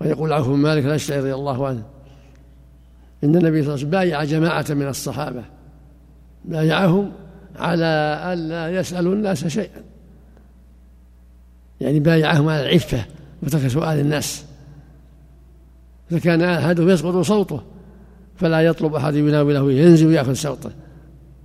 ويقول 0.00 0.32
عوف 0.32 0.48
بن 0.48 0.56
مالك 0.56 0.84
الأشعري 0.84 1.20
رضي 1.20 1.34
الله 1.34 1.66
عنه 1.66 1.82
إن 3.24 3.36
النبي 3.36 3.62
صلى 3.62 3.74
الله 3.74 3.86
عليه 3.86 3.88
وسلم 3.88 3.90
بايع 3.90 4.24
جماعة 4.24 4.66
من 4.70 4.88
الصحابة. 4.88 5.44
بايعهم 6.44 7.12
على 7.56 8.20
ألا 8.32 8.80
يسألوا 8.80 9.14
الناس 9.14 9.46
شيئا. 9.46 9.82
يعني 11.80 12.00
بايعهم 12.00 12.48
على 12.48 12.68
العفة 12.68 13.04
وترك 13.42 13.66
سؤال 13.66 13.98
الناس. 13.98 14.44
فكان 16.10 16.42
أحدهم 16.42 16.88
يسقط 16.88 17.16
صوته 17.16 17.62
فلا 18.40 18.60
يطلب 18.60 18.94
أحد 18.94 19.14
يناوله 19.14 19.72
ينزل 19.72 20.06
ويأخذ 20.06 20.32
صوته 20.32 20.70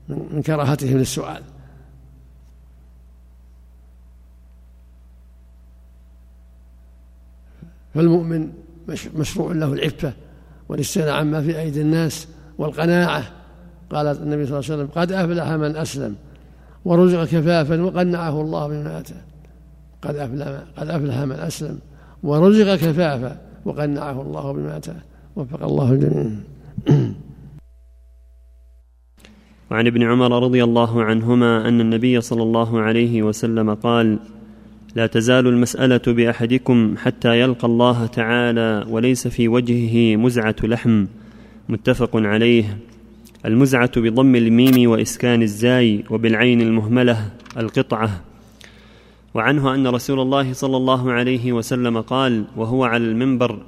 من 0.09 0.41
كراهتهم 0.41 0.97
للسؤال. 0.97 1.41
فالمؤمن 7.93 8.49
مشروع 9.15 9.51
له 9.51 9.73
العفة 9.73 10.13
والاستغناء 10.69 11.13
عما 11.13 11.41
في 11.41 11.59
أيدي 11.59 11.81
الناس 11.81 12.27
والقناعة. 12.57 13.23
قال 13.91 14.07
النبي 14.07 14.45
صلى 14.45 14.59
الله 14.59 14.71
عليه 14.71 14.83
وسلم 14.83 14.87
قد 14.95 15.11
أفلح 15.11 15.49
من 15.51 15.75
أسلم 15.75 16.15
ورزق 16.85 17.23
كفافا 17.23 17.81
وقنعه 17.81 18.41
الله 18.41 18.67
بما 18.67 18.99
آتاه 18.99 19.21
قد 20.01 20.15
أفلح 20.15 20.63
قد 20.77 20.89
أفلح 20.89 21.19
من 21.19 21.35
أسلم 21.35 21.79
ورزق 22.23 22.75
كفافا 22.75 23.41
وقنعه 23.65 24.21
الله 24.21 24.51
بما 24.53 24.77
آتاه 24.77 24.95
وفق 25.35 25.63
الله 25.63 25.91
الجميع. 25.91 26.31
وعن 29.71 29.87
ابن 29.87 30.03
عمر 30.03 30.43
رضي 30.43 30.63
الله 30.63 31.03
عنهما 31.03 31.67
أن 31.67 31.81
النبي 31.81 32.21
صلى 32.21 32.43
الله 32.43 32.81
عليه 32.81 33.23
وسلم 33.23 33.73
قال 33.73 34.19
لا 34.95 35.07
تزال 35.07 35.47
المسألة 35.47 36.01
بأحدكم 36.07 36.95
حتى 36.97 37.39
يلقى 37.39 37.67
الله 37.67 38.05
تعالى 38.05 38.85
وليس 38.89 39.27
في 39.27 39.47
وجهه 39.47 40.15
مزعة 40.15 40.55
لحم. 40.63 41.05
متفق 41.69 42.09
عليه. 42.15 42.77
المزعة 43.45 43.91
بضم 44.01 44.35
الميم 44.35 44.89
وإسكان 44.89 45.41
الزاي 45.41 46.03
وبالعين 46.09 46.61
المهملة 46.61 47.29
القطعة. 47.57 48.21
وعنه 49.33 49.75
أن 49.75 49.87
رسول 49.87 50.19
الله 50.19 50.53
صلى 50.53 50.77
الله 50.77 51.11
عليه 51.11 51.53
وسلم 51.53 52.01
قال 52.01 52.45
وهو 52.55 52.83
على 52.83 53.03
المنبر 53.03 53.59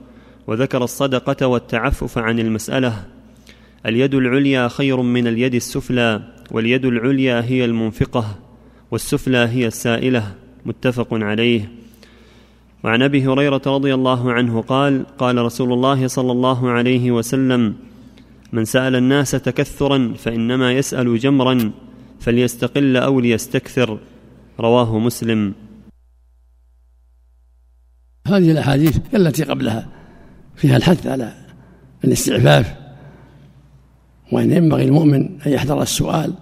وذكر 0.48 0.84
الصدقة 0.84 1.48
والتعفف 1.48 2.18
عن 2.18 2.39
المسألة 2.39 3.06
اليد 3.86 4.16
العليا 4.16 4.68
خير 4.68 5.02
من 5.02 5.28
اليد 5.28 5.56
السفلى 5.56 6.22
واليد 6.52 6.86
العليا 6.86 7.41
هي 7.41 7.66
المنفقة 7.66 8.36
والسفلى 8.91 9.38
هي 9.38 9.68
السائلة. 9.68 10.36
متفق 10.66 11.08
عليه. 11.12 11.72
وعن 12.84 13.02
أبي 13.02 13.28
هريرة 13.28 13.62
رضي 13.66 13.93
الله 13.93 14.32
عنه 14.32 14.62
قال 14.62 15.06
قال 15.18 15.38
رسول 15.38 15.74
الله 15.74 16.08
صلى 16.08 16.32
الله 16.32 16.70
عليه 16.70 17.12
وسلم 17.12 17.76
من 18.54 18.66
سأل 18.66 18.95
الناس 18.95 19.32
تكثرا 19.32 20.14
فإنما 20.18 20.74
يسأل 20.74 21.18
جمرا 21.20 21.72
فليستقل 22.20 22.98
أو 22.98 23.20
ليستكثر 23.20 24.00
رواه 24.60 25.00
مسلم. 25.00 25.54
هذه 28.28 28.52
الأحاديث 28.52 28.98
التي 29.16 29.43
قبلها. 29.43 29.97
فيها 30.58 30.78
الحث 30.78 31.08
على 31.08 31.34
الاستعفاف 32.03 32.76
وإن 34.32 34.51
ينبغي 34.51 34.84
المؤمن 34.84 35.41
أن 35.45 35.51
يحذر 35.51 35.82
السؤال 35.82 36.34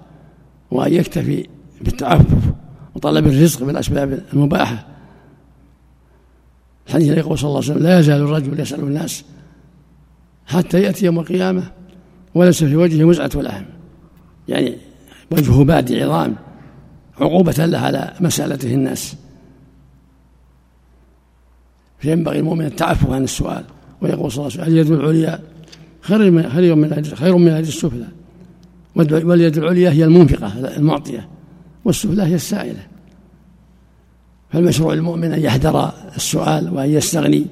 وأن 0.71 0.93
يكتفي 0.93 1.47
بالتعفف 1.81 2.53
وطلب 2.95 3.27
الرزق 3.27 3.63
بالأسباب 3.63 4.21
المباحة. 4.33 4.87
الحديث 6.87 7.17
يقول 7.17 7.39
صلى 7.39 7.47
الله 7.47 7.61
عليه 7.61 7.71
وسلم 7.71 7.83
لا 7.83 7.99
يزال 7.99 8.21
الرجل 8.21 8.59
يسأل 8.59 8.79
الناس 8.79 9.25
حتى 10.47 10.81
يأتي 10.81 11.05
يوم 11.05 11.19
القيامة 11.19 11.71
وليس 12.35 12.63
في 12.63 12.75
وجهه 12.75 13.05
مزعة 13.05 13.31
لحم 13.35 13.63
يعني 14.47 14.77
وجهه 15.31 15.63
بادي 15.63 16.03
عظام 16.03 16.35
عقوبة 17.17 17.65
له 17.65 17.77
على 17.77 18.13
مسألته 18.19 18.73
الناس. 18.73 19.15
فينبغي 21.99 22.39
المؤمن 22.39 22.65
التعفف 22.65 23.09
عن 23.09 23.23
السؤال 23.23 23.63
ويقول 24.05 24.31
صلى 24.31 24.47
الله 24.47 24.61
عليه 24.61 24.63
وسلم 24.63 24.73
اليد 24.73 24.91
العليا 24.91 25.39
خير 26.01 26.31
من 26.31 26.49
خير 26.49 26.75
من 26.75 27.05
خير 27.15 27.37
من 27.37 27.47
اليد 27.47 27.65
السفلى؟ 27.65 28.07
واليد 28.95 29.57
العليا 29.57 29.91
هي 29.91 30.03
المنفقة 30.03 30.77
المعطية 30.77 31.27
والسفلى 31.85 32.23
هي 32.23 32.35
السائلة. 32.35 32.87
فالمشروع 34.49 34.93
المؤمن 34.93 35.33
أن 35.33 35.39
يحذر 35.39 35.91
السؤال 36.15 36.73
وأن 36.73 36.89
يستغني 36.89 37.45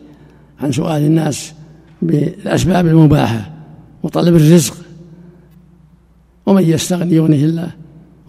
عن 0.60 0.72
سؤال 0.72 1.01
الناس 1.01 1.54
بالأسباب 2.01 2.88
المباحة 2.88 3.51
وطلب 4.04 4.36
الرزق. 4.36 4.78
ومن 6.45 6.64
يستغني 6.64 7.16
يغنيه 7.16 7.45
الله 7.45 7.72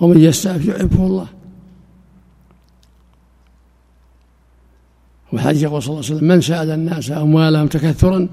ومن 0.01 0.21
يستعف 0.21 0.67
يعفه 0.67 1.07
الله. 1.07 1.27
والحديث 5.35 5.63
يقول 5.63 5.83
صلى 5.83 5.91
الله 5.91 6.05
عليه 6.05 6.15
وسلم 6.15 6.29
من 6.29 6.41
سأل 6.41 6.71
الناس 6.71 7.11
أموالهم 7.11 7.67
تكثرا 7.67 8.29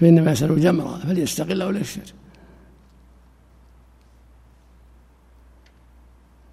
فإنما 0.00 0.32
يسأل 0.32 0.60
جمرا 0.60 0.98
فليستقل 0.98 1.62
أو 1.62 1.70
ليشتر 1.70 2.14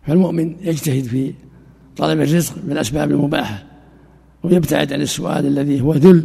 فالمؤمن 0.07 0.55
يجتهد 0.61 1.03
في 1.03 1.33
طلب 1.97 2.21
الرزق 2.21 2.53
بالأسباب 2.63 3.11
المباحة 3.11 3.63
ويبتعد 4.43 4.93
عن 4.93 5.01
السؤال 5.01 5.45
الذي 5.45 5.81
هو 5.81 5.93
ذل 5.93 6.23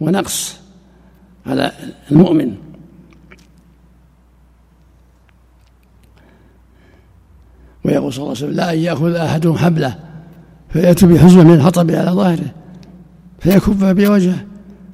ونقص 0.00 0.56
على 1.46 1.72
المؤمن. 2.12 2.54
ويقول 7.84 8.12
صلى 8.12 8.22
الله 8.22 8.36
عليه 8.36 8.46
وسلم 8.46 8.56
لا 8.56 8.72
أن 8.72 8.78
يأخذ 8.78 9.14
أحدهم 9.14 9.56
حبله 9.56 9.98
فيأتي 10.68 11.06
بحزمة 11.06 11.44
من 11.44 11.54
الحطب 11.54 11.90
على 11.90 12.10
ظاهره 12.10 12.54
فيكف 13.38 13.84
بوجهه. 13.84 14.44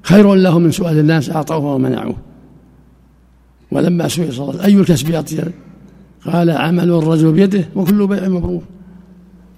خير 0.02 0.34
له 0.34 0.58
من 0.58 0.70
سؤال 0.70 0.98
الناس 0.98 1.30
أعطوه 1.30 1.74
ومنعوه. 1.74 2.16
ولما 3.70 4.08
سئل 4.08 4.32
صلى 4.32 4.42
الله 4.42 4.62
عليه 4.62 4.62
وسلم 4.62 4.76
أي 4.76 4.80
الكسب 4.80 5.14
أطيب 5.14 5.52
قال 6.24 6.50
عمل 6.50 6.90
الرجل 6.90 7.32
بيده 7.32 7.68
وكل 7.76 8.06
بيع 8.06 8.28
مبرور. 8.28 8.62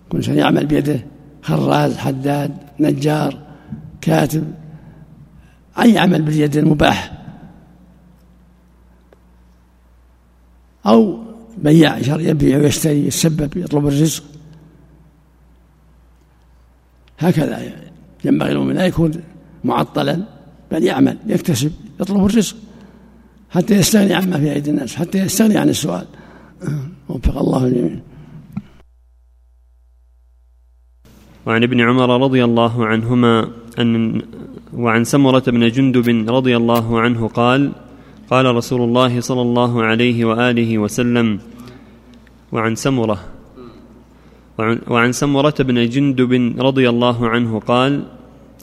كل 0.09 0.24
شيء 0.24 0.34
يعمل 0.34 0.66
بيده. 0.66 1.07
خراز 1.43 1.97
حداد 1.97 2.57
نجار 2.80 3.39
كاتب. 4.01 4.55
أي 5.78 5.99
عمل 5.99 6.22
باليد 6.22 6.57
المباح. 6.57 7.12
أو 10.87 11.18
بياع 11.59 11.99
يبيع 11.99 12.59
ويشتري 12.59 13.07
يتسبب 13.07 13.57
يطلب 13.57 13.87
الرزق. 13.87 14.24
هكذا 17.18 17.86
ينبغي 18.24 18.52
المؤمن 18.52 18.74
لا 18.74 18.86
يكون 18.86 19.12
معطلا 19.64 20.22
بل 20.72 20.82
يعمل 20.82 21.18
يكتسب 21.26 21.72
يطلب 22.00 22.26
الرزق 22.26 22.56
حتى 23.50 23.74
يستغني 23.74 24.14
عما 24.14 24.38
في 24.38 24.52
أيدي 24.52 24.70
الناس 24.70 24.96
حتى 24.96 25.18
يستغني 25.18 25.58
عن 25.58 25.68
السؤال. 25.68 26.06
وفق 27.08 27.38
الله 27.38 27.66
الجميع. 27.66 28.00
وعن 31.46 31.62
ابن 31.62 31.80
عمر 31.80 32.24
رضي 32.24 32.44
الله 32.44 32.86
عنهما 32.86 33.50
أن 33.78 34.22
وعن 34.74 35.04
سمرة 35.04 35.42
بن 35.46 35.68
جندب 35.68 36.30
رضي 36.30 36.56
الله 36.56 37.00
عنه 37.00 37.28
قال 37.28 37.72
قال 38.30 38.54
رسول 38.54 38.80
الله 38.80 39.20
صلى 39.20 39.42
الله 39.42 39.82
عليه 39.84 40.24
وآله 40.24 40.78
وسلم 40.78 41.40
وعن 42.52 42.74
سمرة 42.74 43.36
وعن, 44.59 44.78
وعن 44.88 45.12
سمرة 45.12 45.54
بن 45.61 45.88
جندب 45.88 46.32
رضي 46.59 46.88
الله 46.88 47.28
عنه 47.28 47.61
قال 47.61 48.02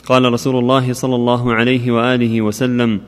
قال 0.05 0.33
رسول 0.33 0.55
الله 0.55 0.93
صلى 0.93 1.15
الله 1.15 1.53
عليه 1.53 1.91
وآله 1.91 2.41
وسلم 2.41 3.01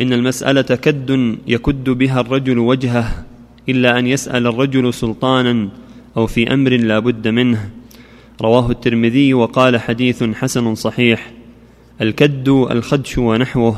إن 0.00 0.12
المسألة 0.12 0.62
كد 0.76 1.36
يكد 1.46 1.90
بها 1.90 2.20
الرجل 2.20 2.58
وجهه 2.58 3.24
إلا 3.68 3.98
أن 3.98 4.06
يسأل 4.06 4.46
الرجل 4.46 4.94
سلطانا 4.94 5.68
أو 6.16 6.26
في 6.26 6.52
أمر 6.54 6.70
لا 6.70 6.98
بد 6.98 7.28
منه. 7.28 7.70
رواه 8.40 8.70
الترمذي 8.70 9.34
وقال 9.34 9.80
حديث 9.80 10.24
حسن 10.24 10.74
صحيح 10.74 11.32
الكد 12.00 12.48
الخدش 12.48 13.18
ونحوه. 13.18 13.76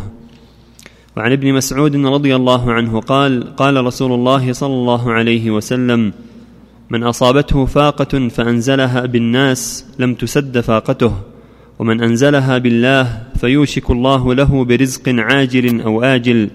وعن 1.17 1.33
ابن 1.33 1.53
مسعود 1.53 1.97
رضي 1.97 2.37
الله 2.37 2.73
عنه 2.73 3.01
قال 3.01 3.57
قال 3.57 3.85
رسول 3.85 4.13
الله 4.13 4.53
صلى 4.53 4.75
الله 4.75 5.13
عليه 5.13 5.51
وسلم 5.51 6.13
من 6.91 7.03
أصابته 7.03 7.67
فاقة 7.67 8.29
فأنزلها 8.29 9.07
بالناس 9.07 9.87
لم 9.99 10.15
تسد 10.15 10.61
فاقته 10.61 11.13
ومن 11.79 12.01
أنزلها 12.01 12.59
بالله 12.59 13.23
فيوشك 13.41 13.91
الله 13.91 14.35
له 14.35 14.65
برزق 14.65 15.09
عاجل 15.09 15.81
أو 15.81 16.03
آجل. 16.03 16.51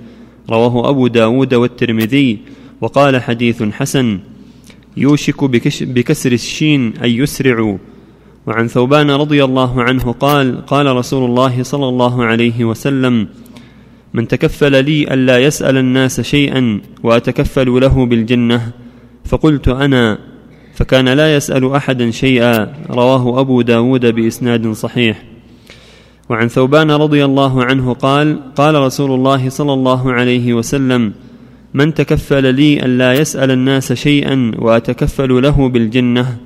رواه 0.50 0.90
أبو 0.90 1.08
داود 1.08 1.54
والترمذي 1.54 2.40
وقال 2.82 3.22
حديث 3.22 3.64
حسن 3.64 4.20
يوشك 4.98 5.44
بكسر 5.82 6.32
الشين 6.32 6.94
أن 6.98 7.10
يسرع. 7.10 7.78
وعن 8.48 8.68
ثوبان 8.68 9.12
رضي 9.12 9.44
الله 9.44 9.84
عنه 9.84 10.12
قال 10.12 10.66
قال 10.66 10.96
رسول 10.96 11.30
الله 11.30 11.64
صلى 11.64 11.88
الله 11.90 12.26
عليه 12.26 12.66
وسلم 12.66 13.28
من 14.14 14.28
تكفل 14.28 14.86
لي 14.86 15.14
ألا 15.14 15.38
يسأل 15.40 15.78
الناس 15.78 16.22
شيئا 16.22 16.82
وأتكفل 17.04 17.82
له 17.82 18.06
بالجنة. 18.06 18.85
فقلت 19.26 19.68
أنا 19.68 20.18
فكان 20.74 21.10
لا 21.10 21.36
يسأل 21.36 21.72
أحدا 21.72 22.12
شيئا. 22.12 22.74
رواه 22.90 23.40
أبو 23.40 23.62
داود 23.62 24.06
بإسناد 24.06 24.72
صحيح. 24.72 25.24
وعن 26.30 26.48
ثوبان 26.48 26.92
رضي 26.92 27.26
الله 27.26 27.64
عنه 27.64 27.94
قال 27.94 28.54
قال 28.56 28.76
رسول 28.76 29.12
الله 29.12 29.50
صلى 29.50 29.74
الله 29.74 30.14
عليه 30.14 30.54
وسلم 30.54 31.14
من 31.74 31.94
تكفل 31.94 32.56
لي 32.56 32.86
ألا 32.86 33.14
يسأل 33.14 33.52
الناس 33.52 33.94
شيئا 33.94 34.52
وأتكفل 34.60 35.44
له 35.44 35.70
بالجنة. 35.70 36.38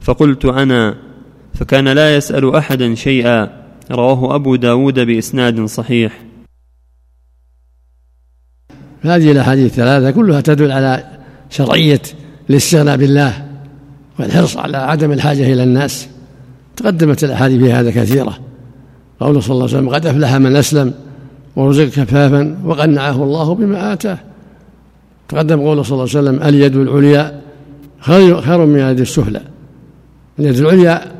فقلت 0.00 0.44
أنا 0.44 0.94
فكان 1.54 1.88
لا 1.88 2.16
يسأل 2.16 2.54
أحدا 2.54 2.94
شيئا. 2.94 3.50
رواه 3.90 4.34
أبو 4.34 4.56
داود 4.56 5.00
بإسناد 5.00 5.64
صحيح. 5.64 6.12
هذه 9.00 9.32
الأحاديث 9.32 9.64
الثلاثة 9.64 10.10
كلها 10.10 10.40
تدل 10.40 10.72
على 10.72 11.18
شرعية 11.50 12.02
الاستغناء 12.50 12.96
بالله 12.96 13.44
والحرص 14.18 14.56
على 14.56 14.76
عدم 14.76 15.12
الحاجة 15.12 15.52
إلى 15.52 15.62
الناس. 15.62 16.08
تقدمت 16.76 17.24
الأحاديث 17.24 17.62
في 17.62 17.72
هذا 17.72 17.90
كثيرة. 17.90 18.38
قوله 19.20 19.40
صلى 19.40 19.52
الله 19.52 19.64
عليه 19.64 19.78
وسلم 19.78 19.88
قد 19.88 20.06
أفلح 20.06 20.34
من 20.34 20.56
أسلم 20.56 20.94
ورزق 21.56 21.84
كفافا 21.84 22.58
وقنعه 22.64 23.22
الله 23.22 23.54
بما 23.54 23.92
آتاه. 23.92 24.18
تقدم 25.28 25.60
قوله 25.60 25.82
صلى 25.82 25.92
الله 25.92 26.08
عليه 26.16 26.28
وسلم 26.30 26.48
اليد 26.48 26.76
العليا 26.76 27.40
خير, 28.00 28.66
من 28.66 28.80
اليد 28.80 29.00
السفلى. 29.00 29.40
اليد 30.38 30.56
العليا 30.58 31.12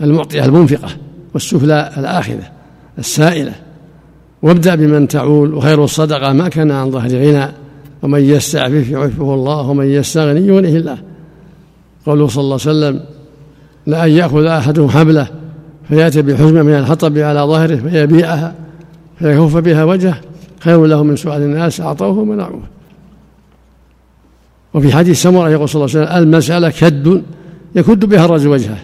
المعطية 0.00 0.44
المنفقة 0.44 0.88
والسفلى 1.34 1.90
الآخذة 1.96 2.48
السائلة. 2.98 3.52
وابدأ 4.42 4.74
بمن 4.74 5.08
تعول 5.08 5.54
وخير 5.54 5.84
الصدقة 5.84 6.32
ما 6.32 6.48
كان 6.48 6.70
عن 6.70 6.90
ظهر 6.90 7.08
غنى. 7.08 7.63
ومن 8.04 8.20
يستعفف 8.20 8.90
يعفه 8.90 9.34
الله 9.34 9.68
ومن 9.68 9.86
يستغني 9.86 10.46
يغنيه 10.46 10.76
الله. 10.76 10.98
قوله 12.06 12.26
صلى 12.26 12.42
الله 12.42 12.58
عليه 12.66 12.70
وسلم 12.70 13.00
لأن 13.86 14.10
يأخذ 14.10 14.44
أحدهم 14.44 14.88
حبلة 14.88 15.28
فيأتي 15.88 16.22
بحزمة 16.22 16.62
من 16.62 16.74
الحطب 16.74 17.18
على 17.18 17.40
ظهره 17.40 17.76
فيبيعها 17.76 18.54
فيكف 19.18 19.56
بها 19.56 19.84
وجهه 19.84 20.20
خير 20.60 20.86
له 20.86 21.02
من 21.02 21.16
سؤال 21.16 21.42
الناس 21.42 21.80
أعطوه 21.80 22.18
ومنعوه 22.18 22.62
وفي 24.74 24.92
حديث 24.92 25.22
سمرة 25.22 25.50
يقول 25.50 25.68
صلى 25.68 25.84
الله 25.84 25.96
عليه 25.96 26.06
وسلم 26.06 26.22
المسألة 26.22 26.70
كد 26.70 27.22
يكد 27.74 28.04
بها 28.04 28.24
الرجل 28.24 28.48
وجهه 28.48 28.78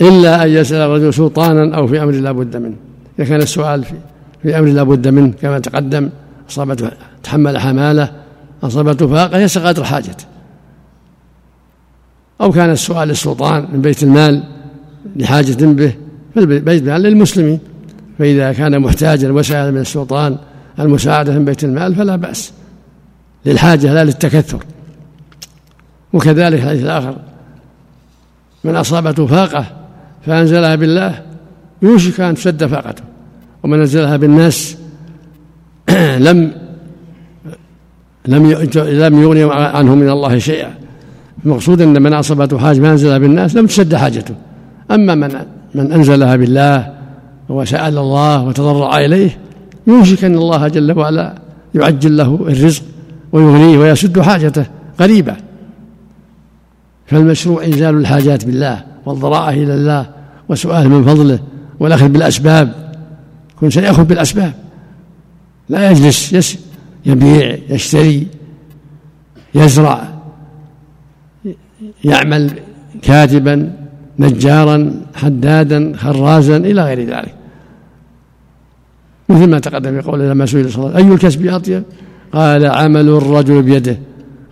إلا 0.00 0.44
أن 0.44 0.48
يسأل 0.48 0.80
الرجل 0.80 1.14
سلطانا 1.14 1.76
أو 1.76 1.86
في 1.86 2.02
أمر 2.02 2.12
لا 2.12 2.32
بد 2.32 2.56
منه. 2.56 2.76
إذا 3.18 3.28
كان 3.28 3.40
السؤال 3.40 3.84
في, 3.84 3.94
في 4.42 4.58
أمر 4.58 4.68
لا 4.68 4.82
بد 4.82 5.08
منه 5.08 5.32
كما 5.42 5.58
تقدم 5.58 6.08
أصابته 6.50 6.90
تحمل 7.22 7.58
حمالة 7.58 8.12
أصابته 8.62 9.06
فاقة 9.06 9.38
يسأل 9.38 9.66
قدر 9.66 9.84
حاجته 9.84 10.24
أو 12.40 12.52
كان 12.52 12.70
السؤال 12.70 13.08
للسلطان 13.08 13.68
من 13.72 13.80
بيت 13.80 14.02
المال 14.02 14.42
لحاجة 15.16 15.64
به 15.64 15.94
فالبيت 16.34 16.82
المال 16.82 17.02
للمسلمين. 17.02 17.60
فإذا 18.18 18.52
كان 18.52 18.80
محتاجا 18.80 19.32
وسأل 19.32 19.72
من 19.72 19.80
السلطان 19.80 20.36
المساعدة 20.80 21.32
من 21.32 21.44
بيت 21.44 21.64
المال 21.64 21.94
فلا 21.94 22.16
بأس. 22.16 22.52
للحاجة 23.46 23.94
لا 23.94 24.04
للتكثر. 24.04 24.64
وكذلك 26.12 26.58
الحديث 26.58 26.82
الآخر. 26.82 27.16
من 28.64 28.76
أصابته 28.76 29.26
فاقة 29.26 29.66
فأنزلها 30.26 30.74
بالله 30.74 31.22
يوشك 31.82 32.20
أن 32.20 32.34
تسد 32.34 32.66
فاقته. 32.66 33.02
ومن 33.62 33.80
نزلها 33.80 34.16
بالناس 34.16 34.76
لم 36.18 36.52
لم 38.26 38.52
لم 38.76 39.22
يغني 39.22 39.52
عنه 39.52 39.94
من 39.94 40.10
الله 40.10 40.38
شيئا. 40.38 40.74
المقصود 41.44 41.80
أن 41.80 42.02
من 42.02 42.14
أصابته 42.14 42.58
حاجة 42.58 42.80
ما 42.80 42.92
أنزلها 42.92 43.18
بالناس 43.18 43.56
لم 43.56 43.66
تسد 43.66 43.94
حاجته. 43.94 44.34
أما 44.90 45.14
من 45.14 45.34
من 45.74 45.92
أنزلها 45.92 46.36
بالله 46.36 46.94
وسأل 47.48 47.98
الله 47.98 48.44
وتضرع 48.44 48.98
إليه 48.98 49.38
يوشك 49.86 50.24
أن 50.24 50.34
الله 50.34 50.68
جل 50.68 50.98
وعلا 50.98 51.34
يعجل 51.74 52.16
له 52.16 52.34
الرزق 52.34 52.82
ويغنيه 53.32 53.78
ويسد 53.78 54.20
حاجته 54.20 54.66
قريبا. 54.98 55.36
فالمشروع 57.06 57.64
إنزال 57.64 57.94
الحاجات 57.94 58.44
بالله 58.44 58.82
والضراعة 59.06 59.50
إلى 59.50 59.74
الله 59.74 60.06
وسؤال 60.48 60.88
من 60.88 61.04
فضله 61.04 61.38
والأخذ 61.80 62.08
بالأسباب. 62.08 62.72
كل 63.60 63.72
شيء 63.72 63.82
ياخذ 63.82 64.04
بالأسباب. 64.04 64.52
لا 65.68 65.90
يجلس 65.90 66.58
يبيع 67.06 67.58
يشتري 67.68 68.26
يزرع 69.54 70.08
يعمل 72.04 72.50
كاتبا 73.02 73.72
نجارا 74.18 75.02
حدادا 75.14 75.96
خرازا 75.96 76.56
إلى 76.56 76.84
غير 76.84 77.00
ذلك. 77.00 77.34
مثل 79.28 79.50
ما 79.50 79.58
تقدم 79.58 80.00
في 80.00 80.08
قوله 80.08 80.28
لما 80.28 80.46
سئل 80.46 80.72
صلى 80.72 80.84
الله 80.84 80.94
عليه 80.96 81.06
أي 81.06 81.14
الكسب 81.14 81.46
أطيب؟ 81.46 81.82
قال 82.32 82.66
عمل 82.66 83.08
الرجل 83.08 83.62
بيده 83.62 83.98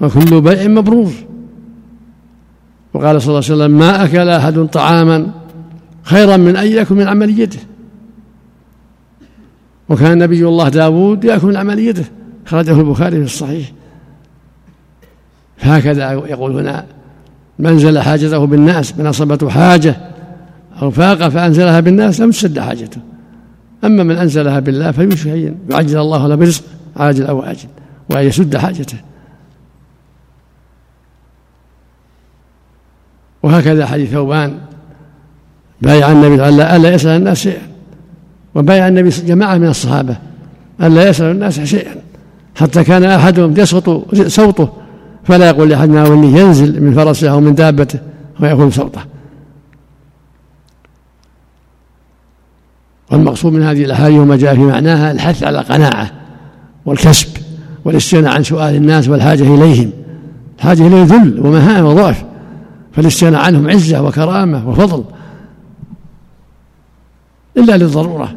وكل 0.01 0.41
بيع 0.41 0.69
مبرور. 0.69 1.13
وقال 2.95 3.23
صلى 3.23 3.29
الله 3.29 3.45
عليه 3.51 3.55
وسلم 3.65 3.79
ما 3.79 4.05
أكل 4.05 4.29
أحد 4.29 4.67
طعاما 4.67 5.31
خيرا 6.03 6.37
من 6.37 6.57
أن 6.57 6.67
يأكل 6.67 6.95
من 6.95 7.09
عمل 7.09 7.41
يده. 7.41 7.61
وكان 9.89 10.19
نبي 10.19 10.49
الله 10.49 10.69
داود 10.69 11.25
يأكل 11.25 11.47
من 11.47 11.57
عمل 11.57 11.79
يده. 11.79 12.05
خرجه 12.49 12.81
البخاري 12.81 13.17
في 13.17 13.25
الصحيح. 13.25 13.73
فهكذا 15.57 16.13
يقول 16.13 16.59
هنا 16.59 16.87
منزل 17.59 17.99
حاجته 17.99 18.47
بالناس 18.47 18.99
من 18.99 19.07
أصابته 19.07 19.51
حاجة 19.51 19.97
أو 20.83 20.91
فاق 20.91 21.29
فأنزلها 21.29 21.81
بالناس 21.81 22.21
لم 22.21 22.31
تسد 22.31 22.59
حاجته. 22.59 23.01
أما 23.85 24.03
من 24.03 24.17
أنزلها 24.17 24.61
بالله 24.61 24.91
فيوشك 24.91 25.55
يعجل 25.71 25.99
الله 25.99 26.27
له 26.27 26.35
برزق 26.35 26.63
عاجل 26.97 27.27
أو 27.27 27.43
آجل 27.43 27.69
وأن 28.11 28.27
يسد 28.27 28.57
حاجته. 28.57 28.99
وهكذا 33.43 33.87
حديث 33.87 34.11
ثوبان 34.11 34.59
بايع 35.83 36.13
النبي 36.13 36.49
ألا 36.49 36.77
ألا 36.77 36.95
يسأل 36.95 37.11
الناس 37.11 37.39
شيئا. 37.39 37.69
وبايع 38.55 38.89
النبي 38.89 39.09
جماعة 39.09 39.59
من 39.59 39.69
الصحابة 39.69 40.17
ألا 40.83 41.09
يسأل 41.09 41.31
الناس 41.31 41.61
شيئا. 41.61 42.08
حتى 42.59 42.85
كان 42.85 43.05
أحدهم 43.05 43.55
يسقط 43.57 44.15
صوته 44.15 44.69
فلا 45.25 45.49
يقول 45.49 45.69
لأحد 45.69 45.89
ناولني 45.89 46.41
ينزل 46.41 46.83
من 46.83 46.95
فرسه 46.95 47.31
أو 47.31 47.41
من 47.41 47.55
دابته 47.55 47.99
ويقول 48.41 48.73
صوته. 48.73 49.01
والمقصود 53.11 53.53
من 53.53 53.63
هذه 53.63 53.85
الأحاديث 53.85 54.19
وما 54.19 54.37
جاء 54.37 54.55
في 54.55 54.61
معناها 54.61 55.13
الحث 55.13 55.43
على 55.43 55.61
القناعة 55.61 56.11
والكسب 56.87 57.29
والاستغناء 57.85 58.35
عن 58.35 58.43
سؤال 58.43 58.75
الناس 58.75 59.09
والحاجة 59.09 59.55
إليهم. 59.55 59.91
الحاجة 60.59 60.87
إليه 60.87 61.03
ذل 61.03 61.41
ومهانة 61.47 61.89
وضعف 61.89 62.25
فالاستغناء 62.93 63.41
عنهم 63.41 63.71
عزة 63.71 64.03
وكرامة 64.03 64.69
وفضل. 64.69 65.05
إلا 67.57 67.77
للضرورة. 67.77 68.35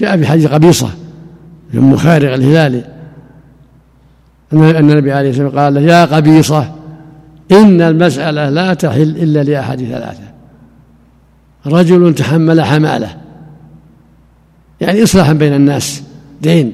جاء 0.00 0.16
في 0.16 0.26
حديث 0.26 0.46
قبيصة 0.46 0.90
ام 1.74 1.96
خارق 1.96 2.34
الهلالي 2.34 2.84
أن 4.52 4.90
النبي 4.90 5.12
عليه 5.12 5.30
الصلاة 5.30 5.44
والسلام 5.44 5.64
قال 5.64 5.74
له 5.74 5.80
يا 5.80 6.04
قبيصة 6.04 6.74
إن 7.52 7.80
المسألة 7.80 8.48
لا 8.50 8.74
تحل 8.74 9.02
إلا 9.02 9.42
لأحد 9.42 9.78
ثلاثة. 9.78 10.32
رجل 11.66 12.14
تحمل 12.14 12.60
حمالة. 12.60 13.16
يعني 14.80 15.02
إصلاحا 15.02 15.32
بين 15.32 15.54
الناس 15.54 16.02
دين 16.42 16.72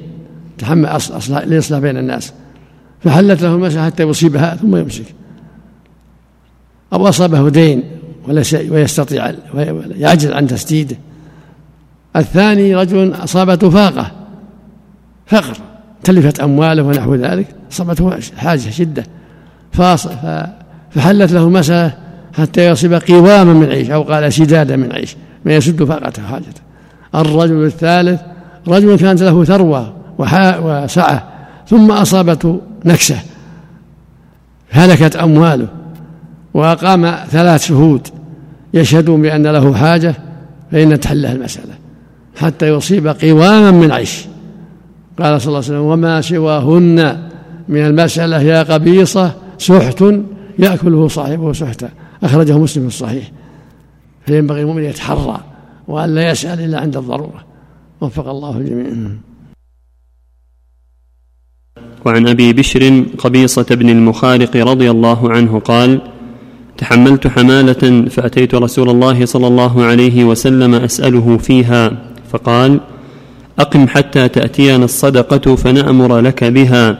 تحمل 0.57 0.85
أصلاح 0.85 1.43
لإصلاح 1.43 1.79
بين 1.79 1.97
الناس. 1.97 2.33
فحلت 3.03 3.41
له 3.41 3.55
المسألة 3.55 3.85
حتى 3.85 4.03
يصيبها 4.03 4.55
ثم 4.55 4.75
يمسك. 4.75 5.05
أو 6.93 7.09
أصابه 7.09 7.49
دين 7.49 7.83
ويستطيع 8.69 9.31
ويعجز 9.53 10.31
عن 10.31 10.47
تسديده. 10.47 10.95
الثاني 12.15 12.75
رجل 12.75 13.13
أصابته 13.13 13.69
فاقة 13.69 14.11
فقر 15.29 15.57
تلفت 16.03 16.39
أمواله 16.39 16.83
ونحو 16.83 17.15
ذلك 17.15 17.47
أصابته 17.71 18.19
حاجة 18.37 18.69
شدة 18.69 19.03
فحلت 19.71 21.31
له 21.31 21.49
مسألة 21.49 21.93
حتى 22.33 22.67
يصيب 22.67 22.93
قواما 22.93 23.53
من 23.53 23.69
عيش 23.69 23.89
أو 23.89 24.01
قال 24.01 24.33
سدادا 24.33 24.75
من 24.75 24.91
عيش 24.91 25.15
ما 25.45 25.55
يسد 25.55 25.83
فاقته 25.83 26.23
حاجته. 26.23 26.61
الرجل 27.15 27.65
الثالث 27.65 28.21
رجل 28.67 28.97
كانت 28.97 29.21
له 29.21 29.43
ثروة 29.43 29.93
وسعة 30.17 31.23
ثم 31.67 31.91
أصابته 31.91 32.61
نكسة 32.85 33.17
هلكت 34.69 35.15
أمواله 35.15 35.67
وأقام 36.53 37.15
ثلاث 37.29 37.65
شهود 37.65 38.07
يشهدون 38.73 39.21
بأن 39.21 39.47
له 39.47 39.73
حاجة 39.73 40.15
فإن 40.71 40.99
تحله 40.99 41.31
المسألة 41.31 41.73
حتى 42.39 42.67
يصيب 42.67 43.07
قواما 43.07 43.71
من 43.71 43.91
عيش. 43.91 44.25
قال 45.21 45.41
صلى 45.41 45.47
الله 45.47 45.57
عليه 45.57 45.67
وسلم 45.67 45.81
وما 45.81 46.21
سواهن 46.21 47.29
من 47.69 47.85
المسألة 47.85 48.41
يا 48.41 48.63
قبيصة 48.63 49.35
سحت 49.57 50.03
يأكله 50.59 51.07
صاحبه 51.07 51.53
سحتا. 51.53 51.89
أخرجه 52.23 52.57
مسلم 52.57 52.83
في 52.83 52.95
الصحيح. 52.95 53.31
فينبغي 54.25 54.61
المؤمن 54.61 54.83
يتحرى 54.83 55.39
وأن 55.87 56.15
لا 56.15 56.29
يسأل 56.29 56.59
إلا 56.59 56.79
عند 56.79 56.97
الضرورة. 56.97 57.45
وفق 58.01 58.27
الله 58.27 58.57
الجميع. 58.57 58.87
وعن 62.05 62.27
أبي 62.27 62.53
بشر 62.53 63.03
قبيصة 63.17 63.65
بن 63.71 63.89
المخارق 63.89 64.55
رضي 64.55 64.91
الله 64.91 65.31
عنه 65.31 65.59
قال 65.59 66.01
تحملت 66.77 67.27
حمالة 67.27 68.09
فأتيت 68.09 68.55
رسول 68.55 68.89
الله 68.89 69.25
صلى 69.25 69.47
الله 69.47 69.83
عليه 69.83 70.23
وسلم 70.23 70.75
أسأله 70.75 71.37
فيها 71.37 71.91
فقال 72.31 72.79
أقم 73.59 73.87
حتى 73.87 74.27
تأتينا 74.27 74.85
الصدقة 74.85 75.55
فنأمر 75.55 76.19
لك 76.19 76.43
بها. 76.43 76.99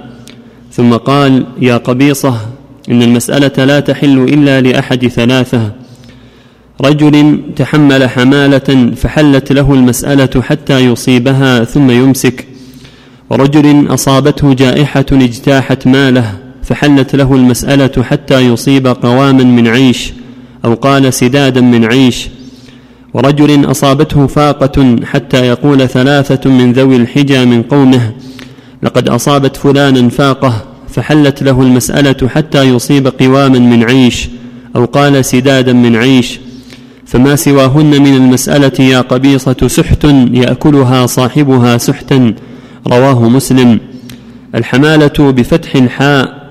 ثم 0.72 0.94
قال 0.94 1.46
يا 1.62 1.78
قبيصة 1.78 2.38
إن 2.90 3.04
المسألة 3.04 3.66
لا 3.66 3.80
تحل 3.80 4.20
إلا 4.20 4.62
لأحد 4.62 5.08
ثلاثة. 5.08 5.72
رجل 6.82 7.40
تحمل 7.56 8.10
حمالة 8.10 8.92
فحلت 8.96 9.52
له 9.52 9.74
المسألة 9.74 10.42
حتى 10.42 10.80
يصيبها 10.80 11.64
ثم 11.64 11.92
يمسك. 11.92 12.46
ورجل 13.30 13.94
أصابته 13.94 14.54
جائحة 14.54 15.06
اجتاحت 15.12 15.88
ماله 15.88 16.38
فحلت 16.64 17.16
له 17.16 17.36
المسألة 17.36 18.04
حتى 18.04 18.40
يصيب 18.40 18.88
قواما 18.88 19.44
من 19.44 19.68
عيش 19.68 20.14
أو 20.66 20.74
قال 20.74 21.14
سدادا 21.14 21.62
من 21.62 21.86
عيش. 21.86 22.28
ورجل 23.14 23.72
أصابته 23.72 24.28
فاقة 24.28 24.96
حتى 25.06 25.48
يقول 25.48 25.88
ثلاثة 25.90 26.50
من 26.50 26.74
ذوي 26.74 26.96
الحجى 26.96 27.46
من 27.46 27.64
قومه 27.64 28.12
لقد 28.84 29.10
أصابت 29.10 29.58
فلانا 29.58 30.10
فاقة 30.10 30.66
فحلت 30.88 31.44
له 31.44 31.62
المسألة 31.62 32.28
حتى 32.28 32.64
يصيب 32.64 33.08
قواما 33.08 33.60
من 33.60 33.84
عيش 33.84 34.30
أو 34.76 34.86
قال 34.86 35.26
سدادا 35.26 35.74
من 35.74 35.96
عيش 35.96 36.40
فما 37.06 37.36
سواهن 37.36 38.02
من 38.02 38.16
المسألة 38.16 38.86
يا 38.86 39.02
قبيصة 39.02 39.68
سحت 39.68 40.04
يأكلها 40.34 41.06
صاحبها 41.06 41.78
سحتا 41.78 42.34
رواه 42.88 43.30
مسلم. 43.30 43.80
الحمالة 44.56 45.32
بفتح 45.32 45.76
الحاء 45.76 46.50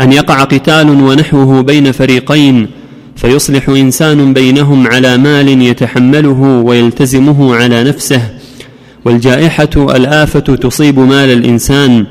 أن 0.00 0.12
يقع 0.12 0.44
قتال 0.44 0.90
ونحوه 0.90 1.62
بين 1.62 1.92
فريقين 1.92 2.68
فيصلح 3.16 3.68
إنسان 3.68 4.32
بينهم 4.32 4.86
على 4.86 5.16
مال 5.16 5.62
يتحمله 5.62 6.40
ويلتزمه 6.64 7.54
على 7.56 7.84
نفسه 7.84 8.20
والجائحة 9.04 9.70
الآفة 9.76 10.40
تصيب 10.40 10.98
مال 10.98 11.30
الإنسان 11.30 12.06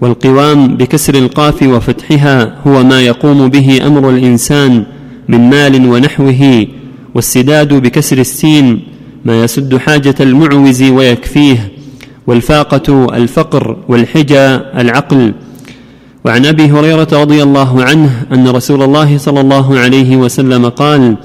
والقوام 0.00 0.76
بكسر 0.76 1.14
القاف 1.14 1.62
وفتحها 1.62 2.54
هو 2.66 2.84
ما 2.84 3.00
يقوم 3.00 3.48
به 3.48 3.86
أمر 3.86 4.10
الإنسان 4.10 4.84
من 5.28 5.50
مال 5.50 5.88
ونحوه 5.88 6.66
والسداد 7.14 7.74
بكسر 7.74 8.18
السين 8.18 8.80
ما 9.24 9.44
يسد 9.44 9.76
حاجة 9.76 10.14
المعوز 10.20 10.82
ويكفيه 10.82 11.72
والفاقة 12.26 13.16
الفقر 13.16 13.76
والحجى 13.88 14.46
العقل 14.54 15.32
وعن 16.26 16.46
أبي 16.46 16.64
هريرة 16.64 17.08
رضي 17.12 17.42
الله 17.42 17.84
عنه 17.84 18.10
أن 18.32 18.48
رسول 18.48 18.82
الله 18.82 19.18
صلى 19.18 19.40
الله 19.40 19.78
عليه 19.78 20.16
وسلم 20.16 20.68
قال 20.68 21.16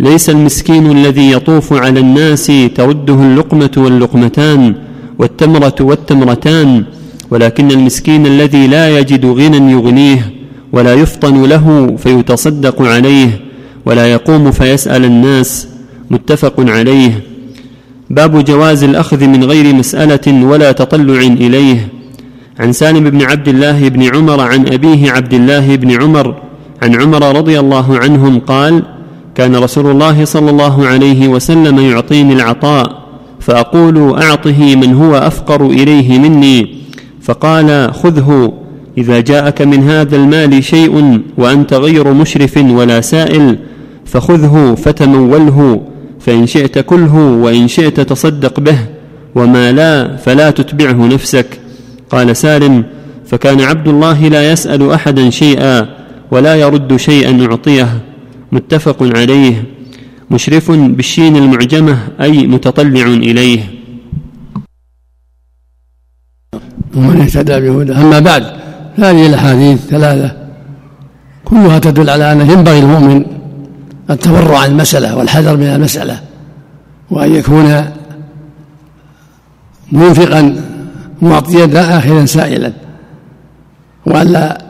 ليس 0.00 0.30
المسكين 0.30 0.90
الذي 0.90 1.30
يطوف 1.30 1.72
على 1.72 2.00
الناس 2.00 2.52
ترده 2.74 3.14
اللقمة 3.14 3.70
واللقمتان 3.76 4.74
والتمرة 5.18 5.74
والتمرتان 5.80 6.84
ولكن 7.30 7.70
المسكين 7.70 8.26
الذي 8.26 8.66
لا 8.66 8.98
يجد 8.98 9.26
غنى 9.26 9.72
يغنيه 9.72 10.32
ولا 10.72 10.94
يفطن 10.94 11.42
له 11.42 11.96
فيتصدق 11.96 12.82
عليه 12.82 13.40
ولا 13.86 14.12
يقوم 14.12 14.50
فيسأل 14.50 15.04
الناس 15.04 15.68
متفق 16.10 16.54
عليه. 16.58 17.20
باب 18.10 18.44
جواز 18.44 18.84
الأخذ 18.84 19.26
من 19.26 19.44
غير 19.44 19.74
مسألة 19.74 20.44
ولا 20.46 20.72
تطلع 20.72 21.20
إليه. 21.20 21.88
عن 22.60 22.72
سالم 22.72 23.10
بن 23.10 23.22
عبد 23.22 23.48
الله 23.48 23.88
بن 23.88 24.02
عمر 24.02 24.40
عن 24.40 24.66
أبيه 24.66 25.10
عبد 25.10 25.34
الله 25.34 25.76
بن 25.76 26.02
عمر 26.02 26.34
عن 26.82 26.94
عمر 27.02 27.36
رضي 27.36 27.60
الله 27.60 27.98
عنهم 27.98 28.38
قال 28.38 28.82
كان 29.34 29.56
رسول 29.56 29.90
الله 29.90 30.24
صلى 30.24 30.50
الله 30.50 30.86
عليه 30.86 31.28
وسلم 31.28 31.78
يعطيني 31.78 32.32
العطاء 32.32 33.06
فأقول 33.40 34.22
أعطه 34.22 34.76
من 34.76 34.94
هو 34.94 35.14
أفقر 35.16 35.66
إليه 35.66 36.18
مني. 36.18 36.76
فقال 37.22 37.94
خذه 37.94 38.52
إذا 38.98 39.20
جاءك 39.20 39.62
من 39.62 39.82
هذا 39.88 40.16
المال 40.16 40.64
شيء 40.64 41.20
وأنت 41.38 41.74
غير 41.74 42.12
مشرف 42.12 42.56
ولا 42.56 43.00
سائل 43.00 43.58
فخذه 44.04 44.74
فتموله 44.74 45.82
فإن 46.20 46.46
شئت 46.46 46.78
كله 46.78 47.16
وإن 47.16 47.68
شئت 47.68 48.00
تصدق 48.00 48.60
به 48.60 48.78
وما 49.34 49.72
لا 49.72 50.16
فلا 50.16 50.50
تتبعه 50.50 51.06
نفسك. 51.06 51.46
قال 52.10 52.36
سالم 52.36 52.84
فكان 53.26 53.60
عبد 53.60 53.88
الله 53.88 54.28
لا 54.28 54.52
يسأل 54.52 54.90
أحدا 54.92 55.30
شيئا 55.30 55.88
ولا 56.30 56.54
يرد 56.54 56.96
شيئا 56.96 57.46
أعطيه. 57.46 58.00
متفق 58.52 59.02
عليه. 59.02 59.64
مشرف 60.30 60.70
بالشين 60.70 61.36
المعجمة 61.36 61.98
أي 62.20 62.46
متطلع 62.46 63.06
إليه. 63.06 63.60
ومن 66.96 67.20
اهتدى 67.20 67.60
بهدى. 67.60 67.92
أما 67.92 68.18
بعد 68.18 68.44
هذه 68.96 69.26
الأحاديث 69.26 69.86
ثلاثة. 69.86 70.36
كلها 71.44 71.78
تدل 71.78 72.10
على 72.10 72.32
انه 72.32 72.52
ينبغي 72.52 72.78
المؤمن 72.78 73.24
التبرع 74.10 74.58
عن 74.58 74.70
المسألة 74.70 75.16
والحذر 75.16 75.56
من 75.56 75.66
المسألة 75.66 76.20
وأن 77.10 77.34
يكون 77.34 77.84
منفقا 79.92 80.65
معطيا 81.22 81.66
لا 81.66 81.98
آخذا 81.98 82.24
سائلا 82.24 82.72
وألا 84.06 84.62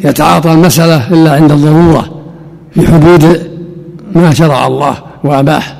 يتعاطى 0.00 0.52
المسألة 0.52 1.08
إلا 1.12 1.32
عند 1.32 1.52
الضرورة 1.52 2.22
في 2.74 2.86
حدود 2.86 3.50
ما 4.14 4.34
شرع 4.34 4.66
الله 4.66 4.96
وأباح. 5.24 5.76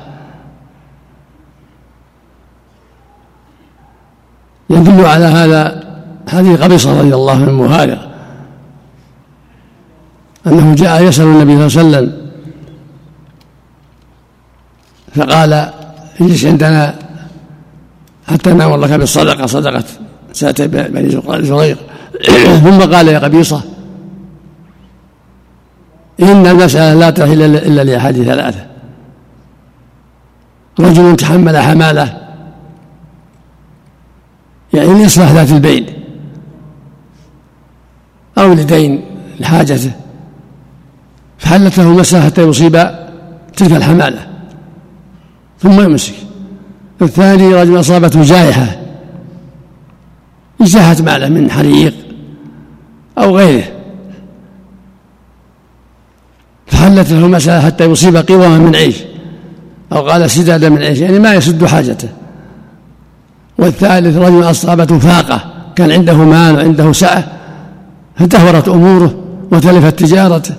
يدل 4.69 5.05
على 5.05 5.25
هذا 5.25 5.89
حديث 6.27 6.61
قبيصة 6.61 6.99
رضي 6.99 7.13
الله 7.15 7.33
عنه 7.33 7.65
هذا 7.65 8.09
أنه 10.47 10.75
جاء 10.75 11.03
يسأل 11.03 11.25
النبي 11.25 11.69
صلى 11.69 11.81
الله 11.81 11.97
عليه 11.97 12.07
وسلم 12.07 12.29
فقال 15.15 15.71
اجلس 16.21 16.45
عندنا 16.45 16.95
حتى 18.29 18.53
نامر 18.53 18.77
لك 18.77 18.91
بالصدقة 18.91 19.45
صدقة 19.45 19.83
سأتي 20.33 20.67
بني 20.67 21.21
زريق 21.45 21.77
ثم 22.63 22.93
قال 22.93 23.07
يا 23.07 23.19
قبيصة 23.19 23.61
إن 26.21 26.47
المسألة 26.47 26.93
لا 26.93 27.09
تحل 27.09 27.41
إلا 27.41 27.83
لأحد 27.83 28.13
ثلاثة. 28.13 28.65
رجل 30.79 31.15
تحمل 31.15 31.57
حمالة. 31.57 32.17
يعني 34.73 35.03
لإصلاح 35.03 35.31
ذات 35.31 35.51
البين. 35.51 35.85
أو 38.37 38.53
لدين 38.53 39.05
لحاجته 39.39 39.91
فحلت 41.37 41.77
له 41.77 41.91
المسألة 41.91 42.25
حتى 42.25 42.41
يصيب 42.41 42.89
تلك 43.57 43.71
الحمالة. 43.71 44.27
ثم 45.59 45.81
يمسك. 45.81 46.13
الثاني 47.01 47.53
رجل 47.53 47.79
أصابته 47.79 48.23
جائحة. 48.23 48.77
اجتاحت 50.61 51.01
ماله 51.01 51.29
من 51.29 51.51
حريق 51.51 51.93
أو 53.17 53.37
غيره. 53.37 53.63
فحلت 56.67 57.11
له 57.11 57.25
المسألة 57.25 57.61
حتى 57.61 57.85
يصيب 57.85 58.17
قوما 58.17 58.57
من 58.57 58.75
عيش 58.75 58.95
أو 59.93 60.09
قال 60.09 60.29
سدادا 60.31 60.69
من 60.69 60.83
عيش 60.83 60.99
يعني 60.99 61.19
ما 61.19 61.33
يسد 61.33 61.65
حاجته. 61.65 62.09
والثالث 63.57 64.17
رجل 64.17 64.49
أصابته 64.49 64.99
فاقة 64.99 65.41
كان 65.75 65.91
عنده 65.91 66.17
مال 66.17 66.55
وعنده 66.55 66.91
سعة 66.91 67.23
فدهورت 68.15 68.67
أموره 68.67 69.23
وتلفت 69.51 69.99
تجارته 69.99 70.55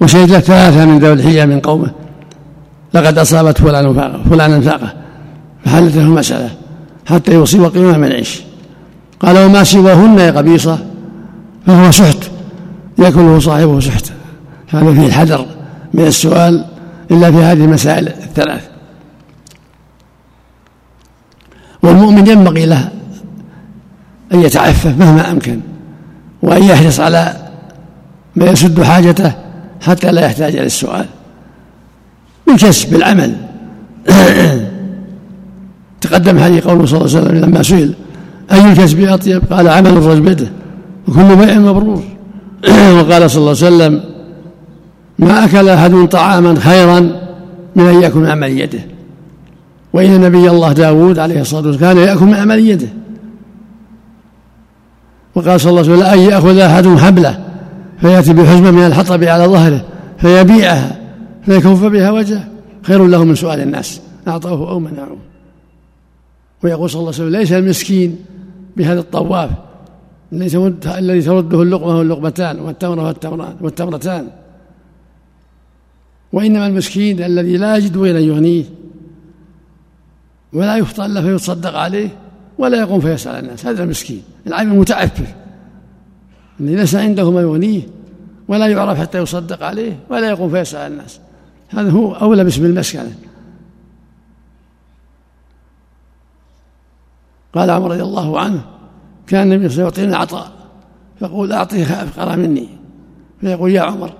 وشهد 0.00 0.38
ثلاثة 0.38 0.84
من 0.84 0.98
ذوي 0.98 1.12
الحجة 1.12 1.46
من 1.46 1.60
قومه. 1.60 1.90
لقد 2.94 3.18
أصابت 3.18 3.58
فلان 3.58 3.94
فاقة 3.94 4.22
فلانا 4.30 4.60
فاقة. 4.60 5.05
فحلت 5.66 5.96
له 5.96 6.02
المسألة؟ 6.02 6.50
حتى 7.06 7.34
يصيب 7.34 7.64
قيمة 7.64 7.98
من 7.98 8.12
عيش 8.12 8.42
قال 9.20 9.38
وما 9.38 9.64
سواهن 9.64 10.18
يا 10.18 10.30
قبيصة 10.30 10.78
فهو 11.66 11.90
سحت 11.90 12.18
يأكله 12.98 13.38
صاحبه 13.38 13.80
سحت. 13.80 14.12
هذا 14.68 14.94
فيه 14.94 15.06
الحذر 15.06 15.46
من 15.94 16.06
السؤال 16.06 16.64
إلا 17.10 17.30
في 17.30 17.36
هذه 17.36 17.64
المسائل 17.64 18.08
الثلاث. 18.08 18.68
والمؤمن 21.82 22.26
ينبغي 22.26 22.66
له 22.66 22.90
أن 24.32 24.40
يتعفف 24.40 24.98
مهما 24.98 25.30
أمكن 25.30 25.60
وأن 26.42 26.62
يحرص 26.62 27.00
على 27.00 27.36
ما 28.36 28.46
يسد 28.46 28.82
حاجته 28.82 29.32
حتى 29.80 30.12
لا 30.12 30.26
يحتاج 30.26 30.56
إلى 30.56 30.66
السؤال. 30.66 31.06
بالكسب 32.46 32.90
بالعمل. 32.90 33.36
تقدم 36.00 36.38
حديث 36.38 36.66
قوله 36.66 36.86
صلى 36.86 37.00
الله 37.00 37.16
عليه 37.16 37.28
وسلم 37.28 37.44
لما 37.44 37.62
سئل 37.62 37.94
أي 38.52 38.72
الكسب 38.72 39.00
أطيب؟ 39.00 39.42
قال 39.50 39.68
عمل 39.68 39.90
الرجل 39.90 40.20
بيده 40.20 40.48
وكل 41.08 41.36
بيع 41.36 41.58
مبرور. 41.58 42.02
وقال 42.98 43.30
صلى 43.30 43.40
الله 43.40 43.64
عليه 43.64 43.76
وسلم 43.76 44.00
ما 45.18 45.44
أكل 45.44 45.68
أحد 45.68 46.08
طعاما 46.08 46.54
خيرا 46.54 47.00
من 47.76 47.86
أن 47.86 48.02
يأكل 48.02 48.18
من 48.18 48.26
عمل 48.26 48.60
يده. 48.60 48.80
وإن 49.92 50.20
نبي 50.20 50.50
الله 50.50 50.72
داود 50.72 51.18
عليه 51.18 51.40
الصلاة 51.40 51.66
والسلام 51.66 51.94
كان 51.94 52.08
يأكل 52.08 52.24
من 52.24 52.34
عمل 52.34 52.68
يده. 52.68 52.88
وقال 55.34 55.60
صلى 55.60 55.70
الله 55.70 55.82
عليه 55.82 55.92
وسلم 55.92 56.06
أن 56.06 56.18
يأخذ 56.18 56.58
أحد 56.58 56.88
حبلة 56.88 57.38
فيأتي 58.00 58.32
بحزمة 58.32 58.70
من 58.70 58.86
الحطب 58.86 59.24
على 59.24 59.44
ظهره 59.44 59.84
فيبيعها 60.18 60.96
فيكف 61.46 61.84
بها 61.84 62.10
وجهه. 62.10 62.44
خير 62.82 63.06
له 63.06 63.24
من 63.24 63.34
سؤال 63.34 63.60
الناس 63.60 64.00
أعطوه 64.28 64.70
أو 64.70 64.78
منعوه. 64.78 65.35
ويقول 66.64 66.90
صلى 66.90 67.00
الله 67.00 67.12
عليه 67.12 67.22
وسلم 67.22 67.40
ليس 67.40 67.52
المسكين 67.52 68.24
بهذا 68.76 69.00
الطواف 69.00 69.50
الذي 70.32 71.22
ترده 71.22 71.62
اللقمة 71.62 71.98
واللقمتان 71.98 72.60
والتمرة 72.60 73.02
والتمران 73.02 73.56
والتمرتان. 73.60 74.28
وإنما 76.32 76.66
المسكين 76.66 77.22
الذي 77.22 77.56
لا 77.56 77.76
يجد 77.76 77.96
غير 77.98 78.16
يغنيه 78.16 78.64
ولا 80.52 80.76
يفطر 80.76 81.06
له 81.06 81.22
فيتصدق 81.22 81.74
عليه 81.74 82.08
ولا 82.58 82.80
يقوم 82.80 83.00
فيسأل 83.00 83.44
الناس. 83.44 83.66
هذا 83.66 83.82
المسكين 83.82 84.22
العالم 84.46 84.72
المتعفف 84.72 85.34
الذي 86.60 86.76
ليس 86.76 86.94
عنده 86.94 87.30
ما 87.30 87.40
يغنيه 87.40 87.82
ولا 88.48 88.66
يعرف 88.66 88.98
حتى 88.98 89.18
يصدق 89.18 89.62
عليه 89.62 89.98
ولا 90.10 90.28
يقوم 90.28 90.50
فيسأل 90.50 90.92
الناس. 90.92 91.20
هذا 91.68 91.90
هو 91.90 92.12
أولى 92.12 92.44
باسم 92.44 92.64
المسكنة 92.64 93.12
قال 97.56 97.70
عمر 97.70 97.90
رضي 97.90 98.02
الله 98.02 98.40
عنه 98.40 98.60
كان 99.26 99.52
النبي 99.52 99.68
صلى 99.68 99.74
الله 99.74 99.84
عليه 99.84 99.92
وسلم 99.92 100.10
يعطيني 100.10 100.16
عطاء 100.16 100.52
فقول 101.20 101.52
أعطيه 101.52 101.84
أفقر 101.84 102.36
مني 102.36 102.68
فيقول 103.40 103.70
يا 103.70 103.80
عمر 103.80 104.12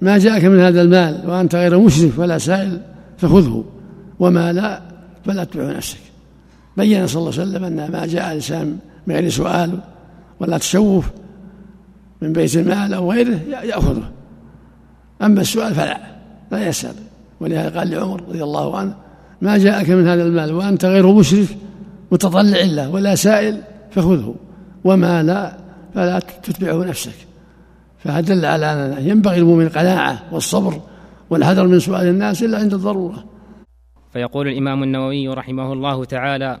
ما 0.00 0.18
جاءك 0.18 0.44
من 0.44 0.60
هذا 0.60 0.82
المال 0.82 1.22
وأنت 1.26 1.54
غير 1.54 1.78
مشرف 1.78 2.18
ولا 2.18 2.38
سائل 2.38 2.80
فخذه 3.18 3.64
وما 4.18 4.52
لا 4.52 4.80
فلا 5.24 5.44
تتبع 5.44 5.72
نفسك. 5.72 5.98
بين 6.76 7.06
صلى 7.06 7.20
الله 7.20 7.40
عليه 7.40 7.42
وسلم 7.42 7.64
أن 7.64 7.92
ما 7.92 8.06
جاء 8.06 8.26
الإنسان 8.26 8.78
من 9.06 9.14
غير 9.14 9.28
سؤال 9.28 9.78
ولا 10.40 10.58
تشوف 10.58 11.10
من 12.22 12.32
بيت 12.32 12.56
المال 12.56 12.94
أو 12.94 13.12
غيره 13.12 13.40
يأخذه. 13.64 14.10
أما 15.22 15.40
السؤال 15.40 15.74
فلا 15.74 16.00
لا 16.52 16.68
يسأل. 16.68 16.94
ولهذا 17.40 17.78
قال 17.78 17.90
لعمر 17.90 18.22
رضي 18.28 18.44
الله 18.44 18.78
عنه 18.78 18.94
ما 19.40 19.58
جاءك 19.58 19.90
من 19.90 20.06
هذا 20.08 20.22
المال 20.22 20.52
وأنت 20.52 20.84
غير 20.84 21.12
مشرف 21.12 21.54
متطلع 22.12 22.60
له 22.60 22.90
ولا 22.90 23.14
سائل 23.14 23.62
فخذه 23.90 24.34
وما 24.84 25.22
لا 25.22 25.58
فلا 25.94 26.18
تتبعه 26.18 26.84
نفسك. 26.84 27.26
فدل 27.98 28.44
على 28.44 28.66
أن 28.98 29.08
ينبغي 29.08 29.36
المؤمن 29.36 29.66
القناعة 29.66 30.22
والصبر 30.32 30.80
والحذر 31.30 31.66
من 31.66 31.78
سؤال 31.78 32.06
الناس 32.08 32.42
إلا 32.42 32.58
عند 32.58 32.74
الضرورة. 32.74 33.24
فيقول 34.12 34.48
الإمام 34.48 34.82
النووي 34.82 35.28
رحمه 35.28 35.72
الله 35.72 36.04
تعالى 36.04 36.60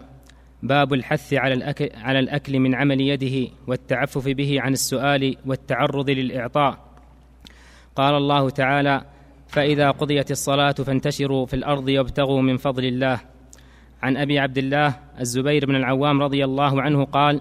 باب 0.62 0.92
الحث 0.92 1.34
على 1.34 1.54
الأكل, 1.54 1.88
على 1.94 2.18
الأكل 2.18 2.58
من 2.58 2.74
عمل 2.74 3.00
يده 3.00 3.50
والتعفف 3.66 4.28
به 4.28 4.60
عن 4.60 4.72
السؤال 4.72 5.36
والتعرض 5.46 6.10
للإعطاء. 6.10 6.78
قال 7.96 8.14
الله 8.14 8.50
تعالى 8.50 9.02
فإذا 9.48 9.90
قضيت 9.90 10.30
الصلاة 10.30 10.72
فانتشروا 10.72 11.46
في 11.46 11.54
الأرض 11.54 11.88
وابتغوا 11.88 12.42
من 12.42 12.56
فضل 12.56 12.84
الله. 12.84 13.20
عن 14.02 14.16
أبي 14.16 14.38
عبد 14.38 14.58
الله 14.58 14.94
الزبير 15.20 15.66
بن 15.66 15.76
العوام 15.76 16.22
رضي 16.22 16.44
الله 16.44 16.82
عنه 16.82 17.04
قال 17.04 17.40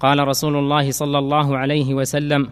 قال 0.00 0.28
رسول 0.28 0.56
الله 0.56 0.90
صلى 0.90 1.18
الله 1.18 1.56
عليه 1.56 1.94
وسلم 1.94 2.48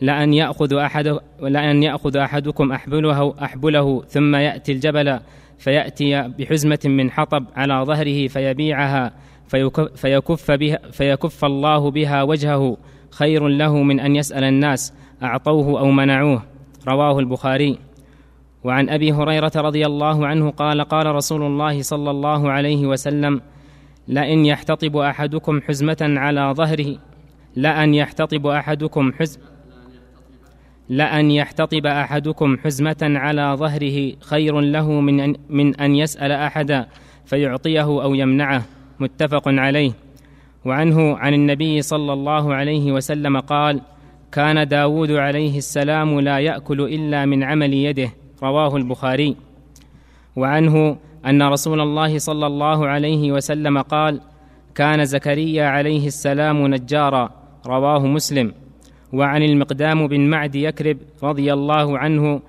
لأن 0.00 0.34
يأخذ 0.34 0.74
أحد 0.74 1.18
لأن 1.40 1.82
يأخذ 1.82 2.16
أحدكم 2.16 2.72
أحبله 2.72 3.34
أحبله 3.42 4.02
ثم 4.08 4.36
يأتي 4.36 4.72
الجبل 4.72 5.18
فيأتي 5.58 6.28
بحزمة 6.38 6.78
من 6.84 7.10
حطب 7.10 7.44
على 7.56 7.84
ظهره 7.84 8.28
فيبيعها 8.28 9.12
فيكف, 9.94 10.50
بها 10.50 10.78
فيكف 10.92 11.44
الله 11.44 11.90
بها 11.90 12.22
وجهه 12.22 12.76
خير 13.10 13.48
له 13.48 13.82
من 13.82 14.00
أن 14.00 14.16
يسأل 14.16 14.44
الناس 14.44 14.92
أعطوه 15.22 15.80
أو 15.80 15.90
منعوه. 15.90 16.42
رواه 16.88 17.18
البخاري. 17.18 17.78
وعن 18.64 18.88
أبي 18.88 19.12
هريرة 19.12 19.52
رضي 19.56 19.86
الله 19.86 20.26
عنه 20.26 20.50
قال 20.50 20.80
قال 20.80 21.06
رسول 21.06 21.42
الله 21.42 21.82
صلى 21.82 22.10
الله 22.10 22.50
عليه 22.50 22.86
وسلم 22.86 23.40
لئن 24.08 24.44
يحتطب 24.46 24.96
أحدكم 24.96 25.60
حزمة 25.60 25.96
على 26.00 26.54
ظهره 26.56 26.96
لأن 27.56 27.94
يحتطب 27.94 28.46
أحدكم 28.46 29.12
حزم 29.12 29.40
لأن 30.88 31.30
يحتطب 31.30 31.86
أحدكم 31.86 32.58
حزمة 32.58 32.96
على 33.02 33.54
ظهره 33.58 34.12
خير 34.20 34.60
له 34.60 34.90
من 35.00 35.20
أن, 35.20 35.34
من 35.48 35.80
أن 35.80 35.94
يسأل 35.94 36.32
أحدا 36.32 36.86
فيعطيه 37.24 38.02
أو 38.02 38.14
يمنعه 38.14 38.62
متفق 39.00 39.48
عليه. 39.48 39.92
وعنه 40.64 41.16
عن 41.16 41.34
النبي 41.34 41.82
صلى 41.82 42.12
الله 42.12 42.54
عليه 42.54 42.92
وسلم 42.92 43.40
قال 43.40 43.80
كان 44.32 44.68
داود 44.68 45.10
عليه 45.10 45.58
السلام 45.58 46.20
لا 46.20 46.38
يأكل 46.38 46.80
إلا 46.80 47.26
من 47.26 47.42
عمل 47.42 47.74
يده 47.74 48.23
رواه 48.44 48.76
البخاري. 48.76 49.36
وعنه 50.36 50.96
أن 51.26 51.42
رسول 51.42 51.80
الله 51.80 52.18
صلى 52.18 52.46
الله 52.46 52.78
عليه 52.86 53.32
وسلم 53.32 53.76
قال 53.78 54.20
كان 54.74 55.04
زكريا 55.04 55.64
عليه 55.74 56.06
السلام 56.06 56.66
نجارا 56.66 57.24
رواه 57.66 58.02
مسلم. 58.16 58.52
وعن 59.12 59.42
المقدام 59.42 60.06
بن 60.06 60.20
معد 60.20 60.54
يكرب 60.54 60.98
رضي 61.22 61.52
الله 61.52 61.98
عنه 61.98 62.40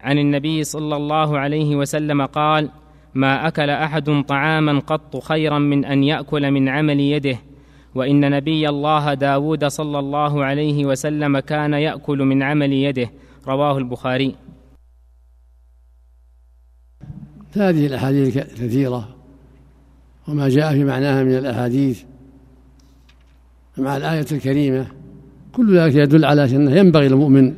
عن 0.00 0.18
النبي 0.18 0.64
صلى 0.64 0.96
الله 0.96 1.38
عليه 1.38 1.76
وسلم 1.76 2.26
قال 2.26 2.68
ما 3.14 3.48
أكل 3.48 3.70
أحد 3.70 4.24
طعاما 4.28 4.78
قط 4.78 5.16
خيرا 5.16 5.58
من 5.58 5.84
أن 5.84 6.04
يأكل 6.04 6.50
من 6.50 6.68
عمل 6.68 7.00
يده 7.00 7.38
وإن 7.94 8.30
نبي 8.30 8.68
الله 8.68 9.14
داود 9.14 9.64
صلى 9.64 9.98
الله 9.98 10.44
عليه 10.44 10.84
وسلم 10.84 11.38
كان 11.38 11.72
يأكل 11.74 12.18
من 12.18 12.42
عمل 12.42 12.72
يده 12.72 13.10
رواه 13.48 13.78
البخاري. 13.78 14.34
هذه 17.52 17.86
الأحاديث 17.86 18.38
كثيرة 18.38 19.16
وما 20.28 20.48
جاء 20.48 20.72
في 20.72 20.84
معناها 20.84 21.22
من 21.22 21.38
الأحاديث 21.38 22.02
مع 23.78 23.96
الآية 23.96 24.26
الكريمة 24.32 24.86
كل 25.52 25.78
ذلك 25.78 25.94
يدل 25.94 26.24
على 26.24 26.44
أنه 26.44 26.70
ينبغي 26.70 27.08
للمؤمن 27.08 27.54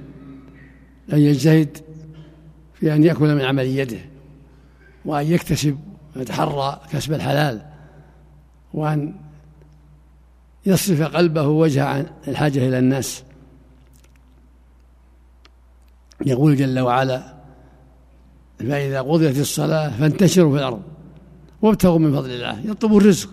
أن 1.12 1.18
يجتهد 1.18 1.78
في 2.74 2.94
أن 2.94 3.04
يأكل 3.04 3.34
من 3.34 3.40
عمل 3.40 3.66
يده 3.66 4.00
وأن 5.04 5.26
يكتسب 5.26 5.78
ويتحرى 6.16 6.80
كسب 6.92 7.12
الحلال 7.12 7.62
وأن 8.74 9.14
يصرف 10.66 11.02
قلبه 11.02 11.46
وجه 11.46 11.84
عن 11.84 12.06
الحاجة 12.28 12.68
إلى 12.68 12.78
الناس. 12.78 13.22
يقول 16.26 16.56
جل 16.56 16.80
وعلا 16.80 17.33
فإذا 18.64 19.00
قضيت 19.00 19.38
الصلاة 19.38 19.88
فانتشروا 19.98 20.52
في 20.52 20.58
الأرض 20.58 20.82
وابتغوا 21.62 21.98
من 21.98 22.12
فضل 22.12 22.30
الله 22.30 22.60
يطلبوا 22.60 23.00
الرزق. 23.00 23.30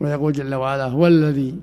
ويقول 0.00 0.32
جل 0.32 0.54
وعلا 0.54 0.86
هو 0.86 1.06
الذي 1.06 1.56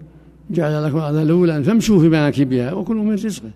جعل 0.50 0.84
لكم 0.84 0.98
الأرض 0.98 1.16
ذلولا 1.16 1.64
فامشوا 1.64 2.00
في 2.00 2.10
مناكبها 2.10 2.74
وكلوا 2.74 3.04
من 3.04 3.14
رزقه. 3.14 3.52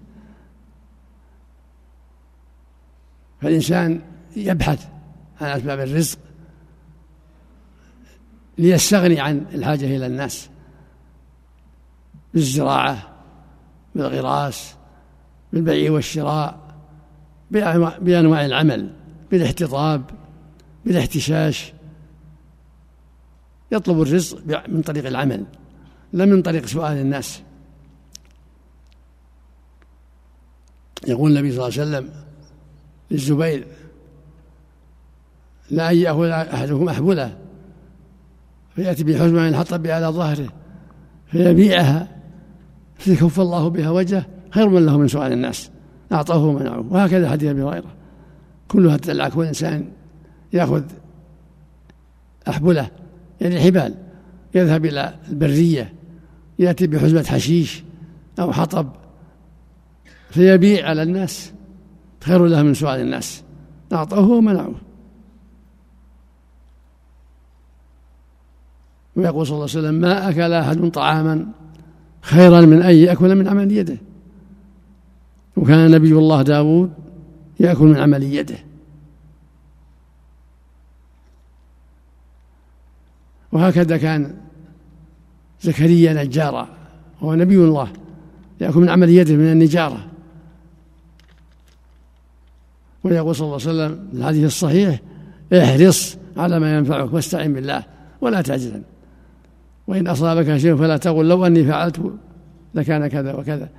فالإنسان 3.41 4.01
يبحث 4.35 4.87
عن 5.41 5.47
أسباب 5.47 5.79
الرزق 5.79 6.19
ليستغني 8.57 9.19
عن 9.19 9.45
الحاجة 9.53 9.85
إلى 9.85 10.05
الناس 10.05 10.49
بالزراعة 12.33 13.07
بالغراس 13.95 14.75
بالبيع 15.53 15.91
والشراء. 15.91 16.59
بأنواع 17.51 18.45
العمل 18.45 18.89
بالاحتطاب 19.31 20.03
بالاحتشاش. 20.85 21.73
يطلب 23.71 24.01
الرزق 24.01 24.67
من 24.67 24.81
طريق 24.81 25.07
العمل 25.07 25.45
لا 26.13 26.25
من 26.25 26.41
طريق 26.41 26.65
سؤال 26.65 26.97
الناس. 26.97 27.41
يقول 31.07 31.31
النبي 31.31 31.51
صلى 31.51 31.67
الله 31.67 31.79
عليه 31.79 31.89
وسلم 31.89 32.09
للزبير 33.11 33.67
لا 35.71 35.91
أن 35.91 35.97
يأخذ 35.97 36.29
أحدكم 36.29 36.89
أحبلة 36.89 37.37
فيأتي 38.75 39.03
بحزمة 39.03 39.47
ينحط 39.47 39.73
بها 39.73 39.93
على 39.93 40.07
ظهره 40.07 40.53
فيبيعها 41.27 42.07
فيكف 42.97 43.39
الله 43.39 43.67
بها 43.67 43.89
وجهه 43.89 44.25
خير 44.49 44.69
من 44.69 44.85
له 44.85 44.97
من 44.97 45.07
سؤال 45.07 45.31
الناس. 45.31 45.69
أعطوه 46.13 46.45
ومنعوه 46.45 46.93
وهكذا 46.93 47.29
حديث 47.29 47.49
أبي 47.49 47.63
هريرة. 47.63 47.93
كلها 48.67 48.97
تدل 48.97 49.29
كل 49.29 49.45
إنسان 49.45 49.85
يأخذ 50.53 50.83
أحبلة 52.49 52.89
يعني 53.41 53.55
الحبال 53.55 53.95
يذهب 54.55 54.85
إلى 54.85 55.13
البرية 55.29 55.93
يأتي 56.59 56.87
بحزمة 56.87 57.23
حشيش 57.23 57.83
أو 58.39 58.51
حطب 58.51 58.87
فيبيع 60.29 60.89
على 60.89 61.03
الناس. 61.03 61.53
خير 62.23 62.45
له 62.45 62.63
من 62.63 62.73
سؤال 62.73 63.01
الناس. 63.01 63.43
أعطوه 63.93 64.29
ومنعوه 64.29 64.75
ويقول 69.15 69.47
صلى 69.47 69.55
الله 69.55 69.69
عليه 69.69 69.79
وسلم 69.79 69.95
ما 69.95 70.29
أكل 70.29 70.53
أحد 70.53 70.91
طعاما 70.91 71.47
خيرا 72.21 72.61
من 72.61 72.81
أن 72.81 72.95
يأكل 72.95 73.35
من 73.35 73.47
عمل 73.47 73.71
يده. 73.71 73.97
وكان 75.55 75.91
نبي 75.91 76.11
الله 76.11 76.41
داود 76.41 76.93
يأكل 77.59 77.85
من 77.85 77.97
عمل 77.97 78.23
يده. 78.23 78.57
وهكذا 83.51 83.97
كان 83.97 84.35
زكريا 85.61 86.23
نجارا 86.23 86.67
وهو 87.21 87.35
نبي 87.35 87.55
الله 87.55 87.91
يأكل 88.61 88.79
من 88.79 88.89
عمل 88.89 89.09
يده 89.09 89.35
من 89.35 89.51
النجارة. 89.51 90.07
ويقول 93.03 93.35
صلى 93.35 93.45
الله 93.45 93.59
عليه 93.61 93.69
وسلم 93.69 94.09
في 94.11 94.17
الحديث 94.17 94.45
الصحيح 94.45 94.99
احرص 95.53 96.17
على 96.37 96.59
ما 96.59 96.77
ينفعك 96.77 97.13
واستعن 97.13 97.53
بالله 97.53 97.83
ولا 98.21 98.41
تعجزن. 98.41 98.81
وإن 99.87 100.07
أصابك 100.07 100.57
شيء 100.57 100.75
فلا 100.75 100.97
تقل 100.97 101.27
لو 101.27 101.45
أني 101.45 101.65
فعلت 101.65 102.01
لكان 102.73 103.07
كذا 103.07 103.33
وكذا. 103.33 103.69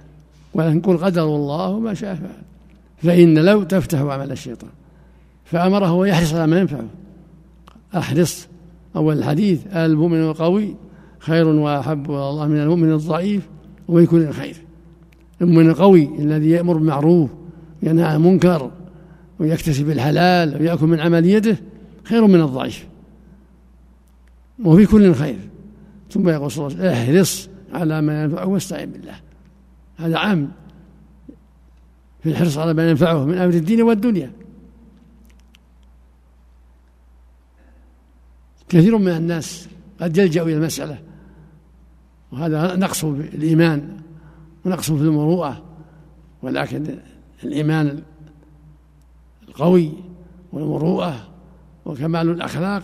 ولكن 0.54 0.80
قل 0.80 0.98
قدر 0.98 1.24
الله 1.24 1.78
ما 1.78 1.94
شاء 1.94 2.14
فعل. 2.14 2.42
فإن 2.96 3.38
لو 3.38 3.62
تفتح 3.62 3.98
عمل 3.98 4.32
الشيطان 4.32 4.70
فأمره 5.44 6.06
يحرص 6.06 6.34
على 6.34 6.46
ما 6.46 6.60
ينفعه. 6.60 6.88
أحرص 7.96 8.48
أول 8.96 9.18
الحديث 9.18 9.60
المؤمن 9.76 10.22
القوي 10.22 10.76
خير 11.18 11.48
وأحب 11.48 12.10
إلى 12.10 12.30
الله 12.30 12.46
من 12.46 12.60
المؤمن 12.60 12.92
الضعيف 12.92 13.48
ومن 13.88 14.06
كل 14.06 14.30
خير 14.30 14.56
المؤمن 15.42 15.70
القوي 15.70 16.08
الذي 16.18 16.50
يأمر 16.50 16.74
بالمعروف 16.74 17.30
وينهى 17.82 18.04
عن 18.04 18.16
المنكر 18.16 18.70
ويكتسب 19.38 19.90
الحلال 19.90 20.62
ويأكل 20.62 20.86
من 20.86 21.00
عمل 21.00 21.26
يده 21.26 21.56
خير 22.04 22.26
من 22.26 22.40
الضعيف 22.40 22.86
وفي 24.64 24.86
كل 24.86 25.14
خير. 25.14 25.38
ثم 26.10 26.28
يقول 26.28 26.50
صلى 26.50 26.66
الله 26.66 26.78
عليه 26.78 26.90
وسلم 26.90 27.02
احرص 27.02 27.48
على 27.72 28.02
ما 28.02 28.22
ينفعه 28.22 28.46
واستعن 28.46 28.90
بالله. 28.90 29.14
هذا 30.02 30.18
عام 30.18 30.52
في 32.22 32.30
الحرص 32.30 32.58
على 32.58 32.74
ما 32.74 32.90
ينفعه 32.90 33.24
من 33.24 33.38
أمر 33.38 33.54
الدين 33.54 33.82
والدنيا. 33.82 34.32
كثير 38.68 38.98
من 38.98 39.08
الناس 39.08 39.68
قد 40.00 40.16
يلجأ 40.16 40.42
إلى 40.42 40.54
المسألة 40.54 40.98
وهذا 42.32 42.76
نقص 42.76 43.04
في 43.04 43.36
الإيمان 43.36 43.96
ونقص 44.64 44.90
في 44.90 45.02
المروءة 45.02 45.62
ولكن 46.42 46.98
الإيمان 47.44 48.02
القوي 49.48 49.92
والمروءة 50.52 51.28
وكمال 51.84 52.30
الأخلاق 52.30 52.82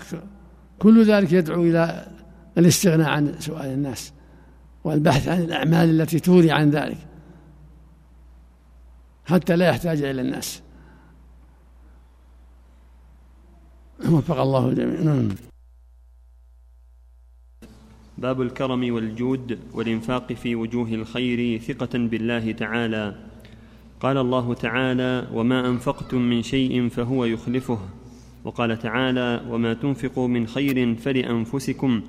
كل 0.78 1.04
ذلك 1.04 1.32
يدعو 1.32 1.62
إلى 1.62 2.06
الاستغناء 2.58 3.08
عن 3.08 3.34
سؤال 3.38 3.66
الناس 3.66 4.12
والبحث 4.84 5.28
عن 5.28 5.40
الأعمال 5.40 6.00
التي 6.00 6.20
توري 6.20 6.50
عن 6.50 6.70
ذلك. 6.70 7.07
حتى 9.28 9.56
لا 9.56 9.68
يحتاج 9.68 10.02
إلى 10.02 10.20
الناس. 10.20 10.62
وفق 14.10 14.40
الله 14.40 14.68
الجميع 14.68 15.00
نعم. 15.00 15.28
باب 18.18 18.40
الكرم 18.42 18.94
والجود 18.94 19.58
والإنفاق 19.72 20.32
في 20.32 20.54
وجوه 20.54 20.88
الخير 20.88 21.60
ثقة 21.60 21.98
بالله 21.98 22.52
تعالى. 22.52 23.14
قال 24.00 24.16
الله 24.16 24.54
تعالى 24.54 25.28
وما 25.32 25.68
أنفقتم 25.68 26.18
من 26.18 26.42
شيء 26.42 26.88
فهو 26.88 27.24
يخلفه. 27.24 27.78
وقال 28.44 28.78
تعالى 28.78 29.44
وما 29.48 29.74
تنفقوا 29.74 30.28
من 30.28 30.46
خير 30.46 30.94
فلأنفسكم 30.94 32.02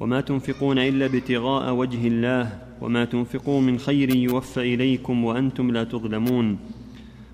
وما 0.00 0.20
تنفقون 0.20 0.78
إلا 0.78 1.06
ابتغاء 1.06 1.74
وجه 1.74 2.06
الله 2.06 2.58
وما 2.80 3.04
تنفقوا 3.04 3.60
من 3.60 3.78
خير 3.78 4.16
يوفى 4.16 4.74
إليكم 4.74 5.24
وأنتم 5.24 5.70
لا 5.70 5.84
تظلمون. 5.84 6.58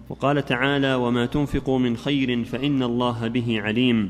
وقال 0.08 0.44
تعالى 0.44 0.94
وما 0.94 1.26
تنفقوا 1.26 1.78
من 1.78 1.96
خير 1.96 2.44
فإن 2.44 2.82
الله 2.82 3.28
به 3.28 3.60
عليم. 3.60 4.08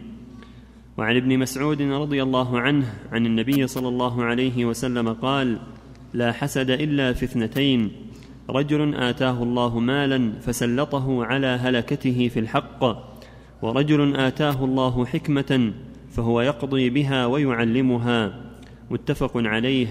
وعن 0.98 1.16
ابن 1.16 1.38
مسعود 1.38 1.82
رضي 1.82 2.22
الله 2.22 2.60
عنه 2.60 2.94
عن 3.12 3.26
النبي 3.26 3.66
صلى 3.66 3.88
الله 3.88 4.24
عليه 4.24 4.64
وسلم 4.64 5.12
قال 5.12 5.58
لا 6.14 6.32
حسد 6.32 6.70
إلا 6.70 7.12
في 7.12 7.24
اثنتين. 7.24 7.90
رجل 8.50 8.94
آتاه 8.94 9.42
الله 9.42 9.78
مالا 9.78 10.32
فسلطه 10.40 11.24
على 11.24 11.46
هلكته 11.46 12.28
في 12.28 12.40
الحق 12.40 12.84
ورجل 13.62 14.16
آتاه 14.16 14.64
الله 14.64 15.06
حكمة 15.06 15.72
فهو 16.14 16.40
يقضي 16.40 16.90
بها 16.90 17.26
ويعلمها. 17.26 18.40
متفق 18.90 19.32
عليه. 19.36 19.86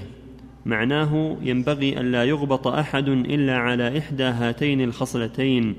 معناه 0.66 1.38
ينبغي 1.42 2.00
الا 2.00 2.24
يغبط 2.24 2.68
أحد 2.68 3.08
إلا 3.10 3.58
على 3.58 3.98
إحدى 3.98 4.24
هاتين 4.24 4.82
الخصلتين. 4.82 5.76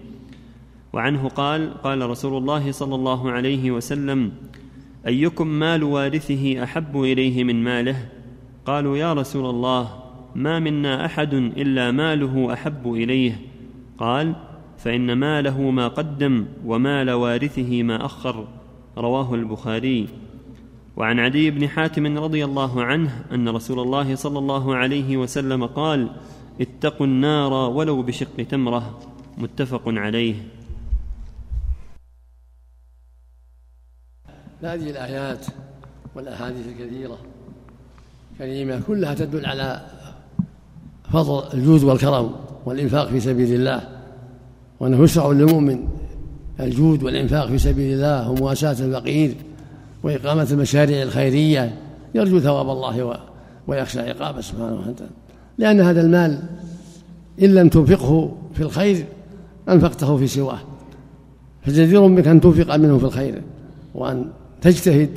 وعنه 0.93 1.29
قال 1.29 1.83
قال 1.83 2.11
رسول 2.11 2.37
الله 2.37 2.73
صلى 2.73 2.95
الله 2.95 3.31
عليه 3.31 3.71
وسلم 3.71 4.33
أيكم 5.07 5.47
مال 5.47 5.83
وارثه 5.83 6.63
أحب 6.63 7.03
إليه 7.03 7.45
من 7.45 7.65
ماله؟ 7.65 7.97
قالوا 8.67 8.97
يا 8.97 9.13
رسول 9.13 9.51
الله 9.51 9.89
ما 10.35 10.59
منا 10.59 11.07
أحد 11.07 11.35
إلا 11.35 11.91
ماله 11.91 12.53
أحب 12.53 12.93
إليه. 12.95 13.41
قال 13.99 14.35
فإن 14.79 15.13
ماله 15.13 15.71
ما 15.71 15.89
قدم 15.89 16.47
ومال 16.67 17.11
وارثه 17.11 17.83
ما 17.83 18.05
أخر. 18.05 18.47
رواه 18.99 19.35
البخاري. 19.35 20.24
وعن 20.97 21.21
عدي 21.21 21.51
بن 21.51 21.69
حاتم 21.69 22.19
رضي 22.19 22.45
الله 22.45 22.85
عنه 22.85 23.25
أن 23.33 23.49
رسول 23.49 23.81
الله 23.81 24.15
صلى 24.15 24.39
الله 24.39 24.77
عليه 24.77 25.17
وسلم 25.17 25.67
قال 25.67 26.11
اتقوا 26.61 27.07
النار 27.07 27.53
ولو 27.53 28.03
بشق 28.03 28.37
تمرة. 28.51 29.01
متفق 29.39 29.83
عليه. 29.87 30.35
هذه 34.63 34.91
الآيات 34.91 35.47
والأحاديث 36.15 36.67
الكثيرة 36.69 37.19
كريمه 38.39 38.81
كلها 38.87 39.15
تدل 39.15 39.47
على 39.47 39.87
فضل 41.13 41.59
الجود 41.59 41.83
والكرم 41.85 42.35
والإنفاق 42.67 43.09
في 43.09 43.21
سبيل 43.21 43.55
الله 43.55 43.89
وأنه 44.81 45.05
يشرع 45.05 45.27
للمؤمن 45.33 45.89
الجود 46.61 47.03
والإنفاق 47.03 47.47
في 47.47 47.59
سبيل 47.59 47.95
الله 47.95 48.31
ومواساة 48.31 48.85
الفقير. 48.87 49.35
وإقامة 50.05 50.49
المشاريع 50.51 51.03
الخيرية 51.03 51.75
يرجو 52.15 52.41
ثواب 52.41 52.71
الله 52.71 53.21
ويخشى 53.67 54.01
عقابه 54.01 54.41
سبحانه 54.41 54.81
وتعالى. 54.81 55.13
لأن 55.59 55.81
هذا 55.81 56.01
المال 56.01 56.43
إن 57.43 57.55
لم 57.55 57.69
تنفقه 57.69 58.33
في 58.55 58.63
الخير 58.63 59.07
أنفقته 59.69 60.17
في 60.17 60.27
سواه. 60.27 60.59
فجدير 61.63 62.07
بك 62.07 62.29
أن 62.29 62.41
تنفق 62.41 62.77
منه 62.77 62.99
في 62.99 63.05
الخير 63.05 63.43
وأن 63.95 64.31
تجتهد 64.61 65.11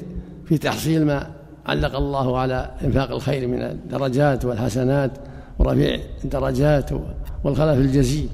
في 0.46 0.58
تحصيل 0.58 1.06
ما 1.06 1.28
علق 1.66 1.96
الله 1.96 2.38
على 2.38 2.72
إنفاق 2.84 3.12
الخير 3.12 3.48
من 3.48 3.62
الدرجات 3.62 4.46
والحسنات 4.46 5.12
ورفيع 5.60 6.00
الدرجات 6.24 6.90
والخلف 7.44 7.78
الجزيل. 7.80 8.30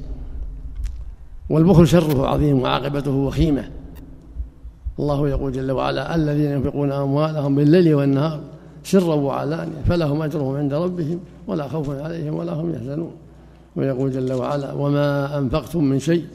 والبخل 1.49 1.88
شره 1.88 2.28
عظيم 2.28 2.62
وعاقبته 2.62 3.12
وخيمة. 3.12 3.70
الله 5.00 5.30
يقول 5.30 5.52
جل 5.52 5.72
وعلا 5.72 6.16
الذين 6.16 6.52
ينفقون 6.52 6.91
أموالهم 6.91 7.56
بالليل 7.56 7.96
والنهار 7.96 8.39
سرا 8.84 9.16
وعلانية 9.16 9.82
فلهم 9.89 10.22
أجرهم 10.22 10.56
عند 10.56 10.74
ربهم 10.74 11.20
ولا 11.48 11.68
خوف 11.68 11.89
عليهم 11.89 12.34
ولا 12.34 12.54
هم 12.54 12.74
يحزنون. 12.74 13.12
ويقول 13.76 14.12
جل 14.12 14.34
وعلا 14.34 14.74
وما 14.74 15.38
أنفقتم 15.38 15.84
من 15.84 16.00
شيء 16.00 16.26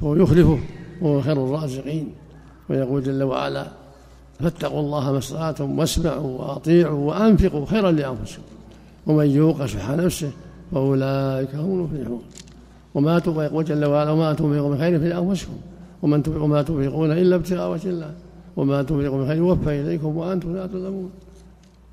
فهو 0.00 0.14
يخلفه 0.14 0.58
وهو 1.02 1.20
خير 1.20 1.44
الرازقين. 1.44 2.08
ويقول 2.70 3.02
جل 3.02 3.22
وعلا 3.22 3.66
فاتقوا 4.40 4.80
الله 4.80 5.12
ما 5.12 5.18
استطعتم 5.18 5.78
واسمعوا 5.78 6.38
وأطيعوا 6.40 7.08
وأنفقوا 7.08 7.66
خيرا 7.66 7.90
لأنفسكم. 7.90 8.42
ومن 9.06 9.30
يوق 9.30 9.66
شح 9.66 9.90
نفسه 9.90 10.30
فأولئك 10.72 11.54
هم 11.54 11.72
المفلحون. 11.78 12.22
وما 12.94 13.22
يقول 13.26 13.64
جل 13.64 13.84
وعلا 13.84 14.10
وما 14.10 14.32
تنفقوا 14.32 14.68
من 14.68 14.78
خير 14.78 15.00
في 15.00 15.18
أنفسكم. 15.18 15.56
ومن 16.06 16.22
تنفقوا 16.22 16.48
ما 16.48 16.62
تنفقون 16.62 17.12
إلا 17.12 17.36
ابتغاء 17.36 17.72
وجه 17.72 17.88
الله. 17.88 18.14
وما 18.56 18.82
تنفقوا 18.82 19.18
من 19.18 19.26
خير 19.28 19.36
يوفى 19.36 19.80
إليكم 19.80 20.16
وأنتم 20.16 20.56
لا 20.56 20.66
تظلمون. 20.66 21.10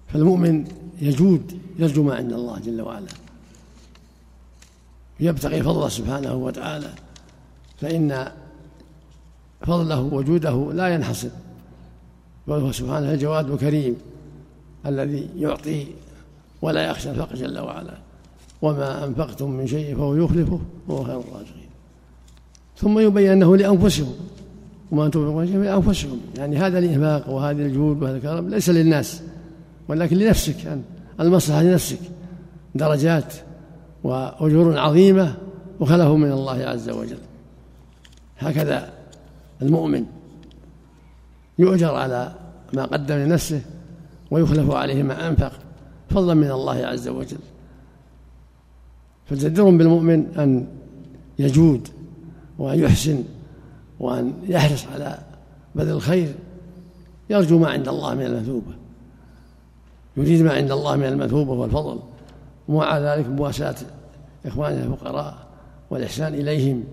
فالمؤمن 0.08 0.66
يجود 1.02 1.58
يرجو 1.80 2.04
ما 2.04 2.16
عند 2.16 2.34
الله 2.34 2.60
جل 2.60 2.82
وعلا. 2.82 3.08
يبتغي 5.20 5.64
فضله 5.64 5.90
سبحانه 5.90 6.36
وتعالى. 6.36 6.90
فإن 7.82 8.32
فضله 9.62 10.02
وجوده 10.02 10.74
لا 10.74 10.88
ينحصر. 10.88 11.30
بل 12.48 12.60
هو 12.60 12.72
سبحانه 12.72 13.14
الجواد 13.14 13.50
الكريم 13.50 13.96
الذي 14.86 15.30
يعطي 15.38 15.88
ولا 16.62 16.90
يخشى 16.90 17.12
الفقر 17.12 17.36
جل 17.36 17.60
وعلا. 17.60 17.98
وما 18.62 19.06
أنفقتم 19.06 19.52
من 19.52 19.68
شيء 19.68 19.96
فهو 19.96 20.16
يخلفه 20.16 20.60
وهو 20.88 21.04
خير 21.04 21.20
الرازقين. 21.20 21.63
ثم 22.78 23.00
يبين 23.00 23.32
أنه 23.32 23.58
لأنفسهم. 23.58 24.14
وما 24.92 25.46
شيء 25.46 25.58
لأنفسكم 25.58 26.20
يعني 26.38 26.58
هذا 26.58 26.80
الإنفاق 26.80 27.30
وهذا 27.30 27.62
الجود 27.62 28.04
وهذا 28.04 28.18
الكرم 28.18 28.50
ليس 28.50 28.70
للناس 28.70 29.22
ولكن 29.88 30.18
لنفسك 30.18 30.64
يعني 30.66 30.82
المصلحة 31.20 31.64
لنفسك. 31.64 32.00
درجات 32.76 33.34
وأجور 34.04 34.80
عظيمة 34.80 35.36
وخلف 35.80 36.08
من 36.08 36.32
الله 36.32 36.66
عز 36.66 36.90
وجل. 36.90 37.18
هكذا 38.38 38.94
المؤمن 39.62 40.06
يؤجر 41.60 41.96
على 41.96 42.36
ما 42.74 42.86
قدم 42.86 43.16
لنفسه 43.16 43.62
ويخلف 44.32 44.72
عليه 44.72 45.04
ما 45.04 45.28
أنفق 45.28 45.52
فضلا 46.10 46.34
من 46.34 46.52
الله 46.52 46.86
عز 46.86 47.08
وجل. 47.08 47.38
فجدير 49.26 49.64
بالمؤمن 49.64 50.26
أن 50.38 50.68
يجود 51.40 51.88
وأن 52.58 52.80
يحسن 52.80 53.24
وأن 54.00 54.34
يحرص 54.48 54.86
على 54.94 55.18
بذل 55.76 55.92
الخير 55.92 56.36
يرجو 57.30 57.60
ما 57.60 57.70
عند 57.70 57.88
الله 57.88 58.14
من 58.14 58.26
المثوبة. 58.26 58.72
يريد 60.18 60.42
ما 60.42 60.54
عند 60.54 60.72
الله 60.72 60.96
من 60.96 61.06
المثوبة 61.06 61.52
والفضل. 61.52 62.00
ومع 62.68 63.00
ذلك 63.00 63.28
مواساة 63.28 63.76
إخوانه 64.46 64.84
الفقراء 64.84 65.48
والإحسان 65.90 66.34
إليهم. 66.34 66.84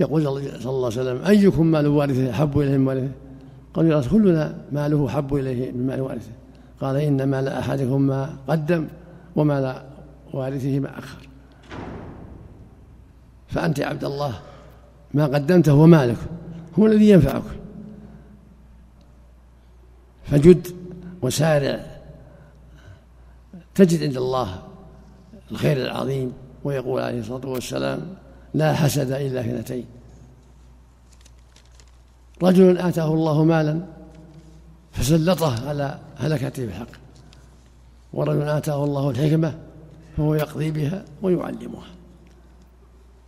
يقول 0.00 0.22
صلى 0.22 0.70
الله 0.70 0.86
عليه 0.86 0.86
وسلم 0.86 1.24
أيكم 1.26 1.66
مال 1.66 1.86
وارثة 1.86 2.30
أحب 2.30 2.58
إليه 2.58 2.76
من 2.76 2.86
وارثة؟ 2.86 3.12
قالوا 3.74 4.02
يا 4.02 4.08
كلنا 4.08 4.58
ماله 4.72 5.06
أحب 5.06 5.34
إليه 5.34 5.72
من 5.72 5.86
مال 5.86 6.00
وارثة. 6.00 6.30
قال 6.80 6.96
إن 6.96 7.24
مال 7.30 7.48
أحدكم 7.48 8.00
ما 8.02 8.36
قدم 8.48 8.88
ومال 9.36 9.82
وارثه 10.32 10.80
ما 10.80 10.98
أخر. 10.98 11.28
فأنت 13.48 13.78
يا 13.78 13.86
عبد 13.86 14.04
الله 14.04 14.40
ما 15.14 15.24
قدمته 15.24 15.72
هو 15.72 15.86
مالك 15.86 16.16
هو 16.78 16.86
الذي 16.86 17.10
ينفعك. 17.10 17.42
فجد 20.24 20.68
وسارع 21.22 21.80
تجد 23.74 24.02
عند 24.02 24.16
الله 24.16 24.62
الخير 25.50 25.76
العظيم 25.76 26.32
ويقول 26.64 27.02
عليه 27.02 27.20
الصلاة 27.20 27.46
والسلام 27.46 28.00
لا 28.54 28.74
حسد 28.74 29.12
إلا 29.12 29.42
في 29.42 29.50
اثنتين 29.50 29.86
رجل 32.42 32.78
آتاه 32.78 33.14
الله 33.14 33.44
مالا 33.44 33.86
فسلطه 34.92 35.68
على 35.68 35.98
هلكته 36.16 36.66
بالحق. 36.66 36.86
ورجل 38.12 38.42
آتاه 38.42 38.84
الله 38.84 39.10
الحكمة 39.10 39.54
فهو 40.16 40.34
يقضي 40.34 40.70
بها 40.70 41.04
ويعلمها. 41.22 41.86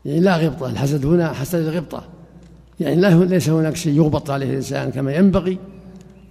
يعني 0.04 0.20
لا 0.20 0.36
غبطة 0.36 0.70
الحسد 0.70 1.06
هنا 1.06 1.32
حسد 1.32 1.58
الغبطة. 1.58 2.04
يعني 2.80 2.96
لا 2.96 3.24
ليس 3.24 3.48
هناك 3.48 3.76
شيء 3.76 3.96
يغبط 3.96 4.30
عليه 4.30 4.50
الإنسان 4.50 4.90
كما 4.90 5.14
ينبغي 5.14 5.58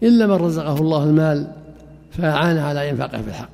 إلا 0.04 0.28
من 0.28 0.34
رزقه 0.34 0.78
الله 0.78 1.04
المال 1.04 1.52
فأعانه 2.12 2.62
على 2.62 2.90
إنفاقه 2.90 3.22
في 3.22 3.28
الحق. 3.28 3.50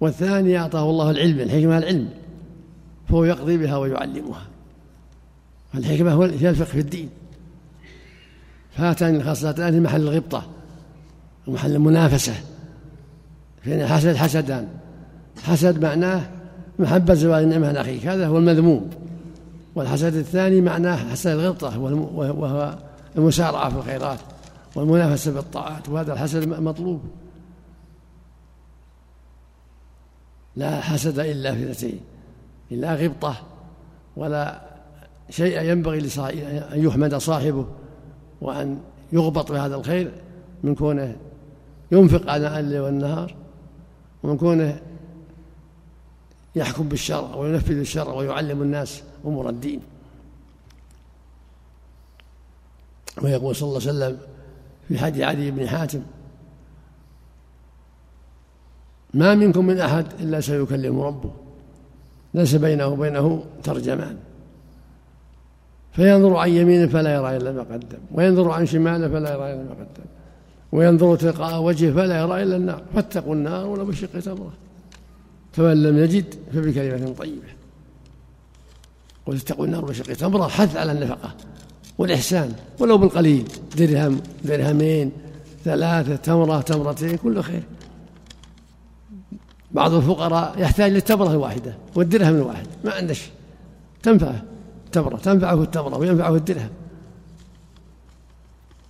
والثاني 0.00 0.58
أعطاه 0.58 0.90
الله 0.90 1.10
العلم 1.10 1.40
الحكمة 1.40 1.78
العلم 1.78 2.08
فهو 3.08 3.24
يقضي 3.24 3.56
بها 3.56 3.76
ويعلمها. 3.76 4.42
الحكمة 5.74 6.24
هي 6.24 6.50
الفقه 6.50 6.64
في 6.64 6.80
الدين. 6.80 7.08
فهاتان 8.70 9.16
الخاصتان 9.16 9.72
في 9.72 9.80
محل 9.80 10.00
الغبطة 10.00 10.46
ومحل 11.46 11.74
المنافسة 11.74 12.34
فإن 13.64 13.86
حسد 13.86 14.16
حسدان. 14.16 14.68
حسد 15.42 15.82
معناه 15.82 16.30
محبة 16.78 17.14
زوال 17.14 17.42
النعمة 17.42 17.68
عن 17.68 17.76
أخيك 17.76 18.06
هذا 18.06 18.26
هو 18.26 18.38
المذموم. 18.38 18.90
والحسد 19.74 20.14
الثاني 20.14 20.60
معناه 20.60 20.96
حسد 20.96 21.30
الغبطة 21.30 21.78
وهو 21.78 22.78
المسارعة 23.16 23.70
في 23.70 23.76
الخيرات 23.76 24.18
والمنافسة 24.74 25.32
بالطاعات 25.32 25.88
وهذا 25.88 26.12
الحسد 26.12 26.48
مطلوب. 26.48 27.00
لا 30.56 30.80
حسد 30.80 31.18
إلا 31.18 31.54
في 31.54 31.70
اثنتين 31.70 32.00
إلا 32.72 32.94
غبطة 32.94 33.36
ولا 34.16 34.60
شيء 35.30 35.62
ينبغي 35.62 35.98
أن 36.72 36.84
يحمد 36.84 37.14
صاحبه 37.14 37.66
وأن 38.40 38.78
يغبط 39.12 39.52
بهذا 39.52 39.76
الخير 39.76 40.12
من 40.62 40.74
كونه 40.74 41.16
ينفق 41.92 42.30
على 42.30 42.60
الليل 42.60 42.80
والنهار 42.80 43.34
ومن 44.22 44.36
كونه 44.36 44.80
يحكم 46.58 46.88
بالشرع 46.88 47.34
وينفذ 47.34 47.78
الشرع 47.78 48.12
ويعلم 48.12 48.62
الناس 48.62 49.02
أمور 49.24 49.48
الدين. 49.48 49.80
ويقول 53.22 53.56
صلى 53.56 53.68
الله 53.68 53.80
عليه 53.80 53.90
وسلم 53.90 54.18
في 54.88 54.98
حديث 54.98 55.22
علي 55.22 55.50
بن 55.50 55.68
حاتم 55.68 56.02
ما 59.14 59.34
منكم 59.34 59.66
من 59.66 59.80
أحد 59.80 60.06
إلا 60.20 60.40
سيكلم 60.40 61.00
ربه 61.00 61.30
ليس 62.34 62.54
بينه 62.54 62.86
وبينه 62.86 63.44
ترجمان. 63.62 64.16
فينظر 65.92 66.36
عن 66.36 66.50
يمينه 66.50 66.86
فلا 66.86 67.14
يرى 67.14 67.36
إلا 67.36 67.52
ما 67.52 67.62
قدم 67.62 67.98
وينظر 68.12 68.50
عن 68.50 68.66
شماله 68.66 69.08
فلا 69.08 69.34
يرى 69.34 69.54
إلا 69.54 69.62
ما 69.62 69.70
قدم 69.70 70.04
وينظر 70.72 71.16
تلقاء 71.16 71.62
وجهه 71.62 71.92
فلا 71.92 72.20
يرى 72.20 72.42
إلا 72.42 72.56
النار. 72.56 72.82
فاتقوا 72.94 73.34
النار 73.34 73.66
ولو 73.66 73.84
بشق 73.84 74.20
تمرة 74.20 74.52
فمن 75.52 75.82
لم 75.82 75.98
يجد 75.98 76.34
فبكلمة 76.52 77.14
طيبة. 77.18 77.48
قل 79.26 79.36
اتقوا 79.36 79.66
النار 79.66 79.84
بشق 79.84 80.12
تمرة 80.12 80.48
حث 80.48 80.76
على 80.76 80.92
النفقة 80.92 81.34
والإحسان 81.98 82.54
ولو 82.78 82.98
بالقليل 82.98 83.48
درهم 83.76 84.20
درهمين 84.44 85.12
ثلاثة 85.64 86.16
تمرة 86.16 86.60
تمرتين 86.60 87.16
كل 87.16 87.42
خير. 87.42 87.62
بعض 89.70 89.94
الفقراء 89.94 90.54
يحتاج 90.58 90.92
للتمرة 90.92 91.30
الواحدة 91.30 91.74
والدرهم 91.94 92.34
الواحد 92.34 92.66
ما 92.84 92.92
عنده 92.92 93.14
شيء. 93.14 93.32
تنفعه 94.02 94.42
التمرة 94.86 95.16
تنفعه 95.16 95.62
التمرة 95.62 95.96
وينفعه 95.96 96.34
الدرهم. 96.34 96.70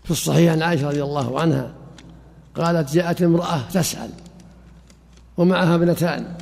في 0.05 0.10
الصحيح 0.10 0.52
عن 0.52 0.62
عائشة 0.62 0.89
رضي 0.89 1.02
الله 1.02 1.40
عنها 1.40 1.74
قالت 2.55 2.93
جاءت 2.93 3.22
امرأة 3.22 3.60
تسأل 3.72 4.10
ومعها 5.36 5.74
ابنتان. 5.74 6.35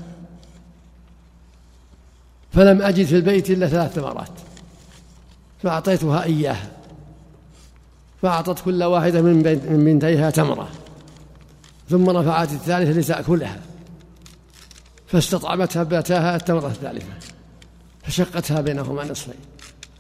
فلم 2.57 2.83
أجد 2.83 3.07
في 3.07 3.17
البيت 3.17 3.51
إلا 3.51 3.69
ثلاث 3.69 3.93
ثمرات 3.93 4.31
فأعطيتها 5.63 6.25
إياها 6.25 6.71
فأعطت 8.23 8.65
كل 8.65 8.83
واحدة 8.83 9.23
من 9.23 9.37
من 9.71 9.85
بنتيها 9.85 10.31
تمرة. 10.31 10.69
ثم 11.91 12.11
رفعت 12.11 12.53
الثالثة 12.53 13.01
لتأكلها. 13.01 13.61
فاستطعمتها 15.07 15.83
ابنتاها 15.83 16.37
التمرة 16.37 16.67
الثالثة. 16.67 17.07
فشقتها 18.03 18.61
بينهما 18.61 19.05
نصفين 19.05 19.35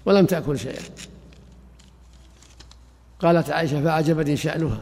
ولم 0.06 0.26
تأكل 0.26 0.58
شيئا. 0.58 0.82
قالت 3.20 3.50
عائشة 3.50 3.82
فأعجبني 3.82 4.36
شأنها. 4.36 4.80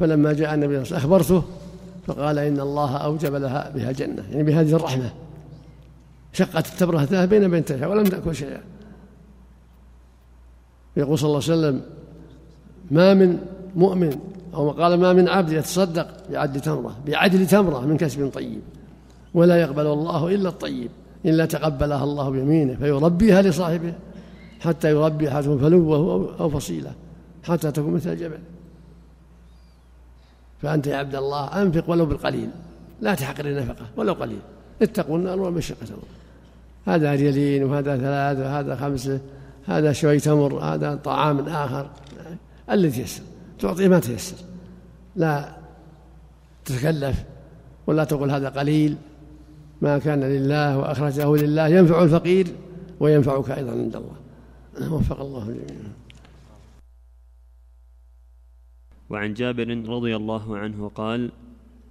فلما 0.00 0.32
جاء 0.32 0.54
النبي 0.54 0.84
صلى 0.84 0.98
الله 0.98 1.06
عليه 1.06 1.06
وسلم 1.06 1.12
أخبرته 1.12 1.44
فقال 2.06 2.38
إن 2.38 2.60
الله 2.60 2.96
أوجب 2.96 3.34
لها 3.34 3.70
بها 3.74 3.92
جنة 3.92 4.24
يعني 4.30 4.42
بهذه 4.42 4.72
الرحمة. 4.72 5.27
شقت 6.32 6.72
التمرة 6.72 7.02
الثالثة 7.02 7.24
بين 7.24 7.50
بنتيها 7.50 7.86
ولم 7.86 8.04
تأكل 8.04 8.34
شيئا. 8.34 8.60
يقول 10.96 11.18
صلى 11.18 11.28
الله 11.28 11.42
عليه 11.42 11.52
وسلم 11.52 11.82
ما 12.90 13.14
من 13.14 13.38
مؤمن 13.76 14.18
أو 14.54 14.70
قال 14.70 15.00
ما 15.00 15.12
من 15.12 15.28
عبد 15.28 15.52
يتصدق 15.52 16.08
بعدل 16.30 16.60
تمرة 16.60 16.96
بعدل 17.06 17.46
تمرة 17.46 17.80
من 17.80 17.96
كسب 17.96 18.30
طيب 18.34 18.60
ولا 19.34 19.56
يقبل 19.60 19.86
الله 19.86 20.34
إلا 20.34 20.48
الطيب 20.48 20.90
إلا 21.24 21.46
تقبلها 21.46 22.04
الله 22.04 22.30
بيمينه 22.30 22.74
فيربيها 22.74 23.42
لصاحبه 23.42 23.92
حتى 24.60 24.90
يربي 24.90 25.28
أحدهم 25.28 25.58
فلوه 25.58 26.36
أو 26.40 26.50
فصيلة 26.50 26.92
حتى 27.44 27.70
تكون 27.70 27.94
مثل 27.94 28.12
الجبل. 28.12 28.38
فأنت 30.62 30.86
يا 30.86 30.96
عبد 30.96 31.14
الله 31.14 31.62
أنفق 31.62 31.90
ولو 31.90 32.06
بالقليل 32.06 32.50
لا 33.00 33.14
تحقر 33.14 33.46
النفقة 33.46 33.86
ولو 33.96 34.12
قليل 34.12 34.40
اتقوا 34.82 35.18
النار 35.18 35.40
ومشقة 35.40 35.86
هذا 36.88 37.14
ريالين 37.14 37.64
وهذا 37.64 37.96
ثلاثة 37.96 38.42
وهذا 38.42 38.76
خمسة 38.76 39.20
هذا 39.66 39.92
شوي 39.92 40.18
تمر 40.20 40.58
هذا 40.58 40.94
طعام 40.94 41.38
آخر. 41.40 41.90
اللي 42.70 42.90
تيسر 42.90 43.22
تعطيه 43.58 43.88
ما 43.88 44.00
تيسر. 44.00 44.36
لا 45.16 45.56
تتكلف 46.64 47.24
ولا 47.86 48.04
تقول 48.04 48.30
هذا 48.30 48.48
قليل. 48.48 48.96
ما 49.82 49.98
كان 49.98 50.20
لله 50.20 50.78
وأخرجه 50.78 51.36
لله. 51.36 51.68
ينفع 51.68 52.02
الفقير 52.02 52.46
وينفعك 53.00 53.50
أيضا 53.50 53.70
عند 53.70 53.96
الله. 53.96 54.16
وفق 54.94 55.20
الله 55.20 55.44
جميعا 55.44 55.92
وعن 59.10 59.34
جابر 59.34 59.68
رضي 59.88 60.16
الله 60.16 60.58
عنه 60.58 60.90
قال 60.94 61.30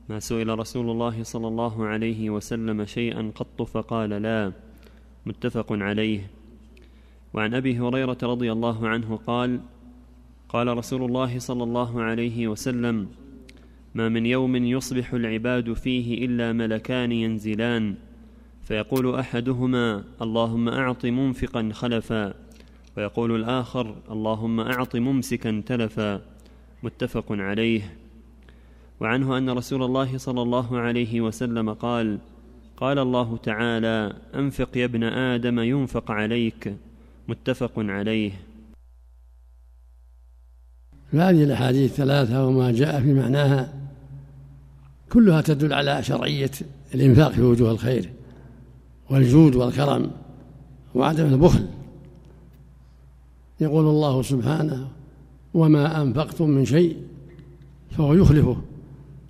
ما 0.10 0.19
سئل 0.19 0.60
رسول 0.60 0.90
الله 0.90 1.24
صلى 1.24 1.48
الله 1.48 1.86
عليه 1.86 2.30
وسلم 2.30 2.86
شيئا 2.86 3.32
قط 3.36 3.61
فقال 3.61 4.10
لا. 4.10 4.66
متفق 5.28 5.74
عليه. 5.74 6.32
وعن 7.34 7.54
أبي 7.54 7.80
هريرة 7.80 8.18
رضي 8.24 8.52
الله 8.52 8.88
عنه 8.88 9.20
قال 9.28 9.60
قال 10.49 10.78
رسول 10.78 11.04
الله 11.04 11.40
صلى 11.40 11.64
الله 11.64 12.02
عليه 12.02 12.48
وسلم 12.48 13.08
ما 13.95 14.10
من 14.10 14.26
يوم 14.26 14.56
يصبح 14.56 15.14
العباد 15.14 15.74
فيه 15.74 16.26
إلا 16.26 16.54
ملكان 16.54 17.12
ينزلان 17.12 17.95
فيقول 18.62 19.16
أحدهما 19.16 20.04
اللهم 20.22 20.70
أعط 20.70 21.06
منفقا 21.06 21.70
خلفا 21.74 22.34
ويقول 22.98 23.36
الآخر 23.36 23.95
اللهم 24.12 24.60
أعط 24.60 24.95
ممسكا 24.95 25.64
تلفا. 25.66 26.22
متفق 26.84 27.26
عليه. 27.32 27.94
وعنه 28.99 29.38
أن 29.38 29.49
رسول 29.49 29.84
الله 29.84 30.18
صلى 30.18 30.41
الله 30.41 30.78
عليه 30.78 31.22
وسلم 31.22 31.74
قال 31.74 32.20
قال 32.78 32.99
الله 32.99 33.38
تعالى 33.38 34.14
أنفق 34.36 34.78
يا 34.78 34.86
ابن 34.86 35.04
آدم 35.04 35.60
ينفق 35.60 36.12
عليك. 36.12 36.76
متفق 37.28 37.72
عليه. 37.78 38.32
هذه 41.14 41.44
الأحاديث 41.44 41.91
الثلاثه 41.91 42.48
وما 42.48 42.72
جاء 42.72 43.02
في 43.02 43.14
معناها 43.14 43.74
كلها 45.12 45.41
تدل 45.41 45.74
على 45.74 46.04
شرعية 46.04 46.52
الإنفاق 46.95 47.32
في 47.32 47.41
وجوه 47.41 47.72
الخير 47.72 48.10
والجود 49.10 49.56
والكرم 49.56 50.12
وعدم 50.95 51.26
البخل. 51.26 51.68
يقول 53.60 53.86
الله 53.86 54.22
سبحانه 54.22 54.88
وما 55.54 56.02
أنفقتم 56.02 56.49
من 56.49 56.66
شيء 56.66 56.98
فهو 57.91 58.14
يخلفه 58.14 58.58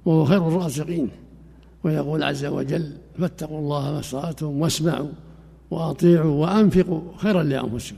وهو 0.06 0.26
خير 0.26 0.48
الرازقين. 0.48 1.10
ويقول 1.84 2.24
عز 2.24 2.45
وجل 2.45 2.98
فاتقوا 3.19 3.60
الله 3.60 3.91
ما 3.91 3.99
استطعتم 3.99 4.61
واسمعوا 4.61 5.10
وأطيعوا 5.72 6.31
وأنفقوا 6.31 7.02
خيرا 7.18 7.44
لأنفسكم. 7.44 7.98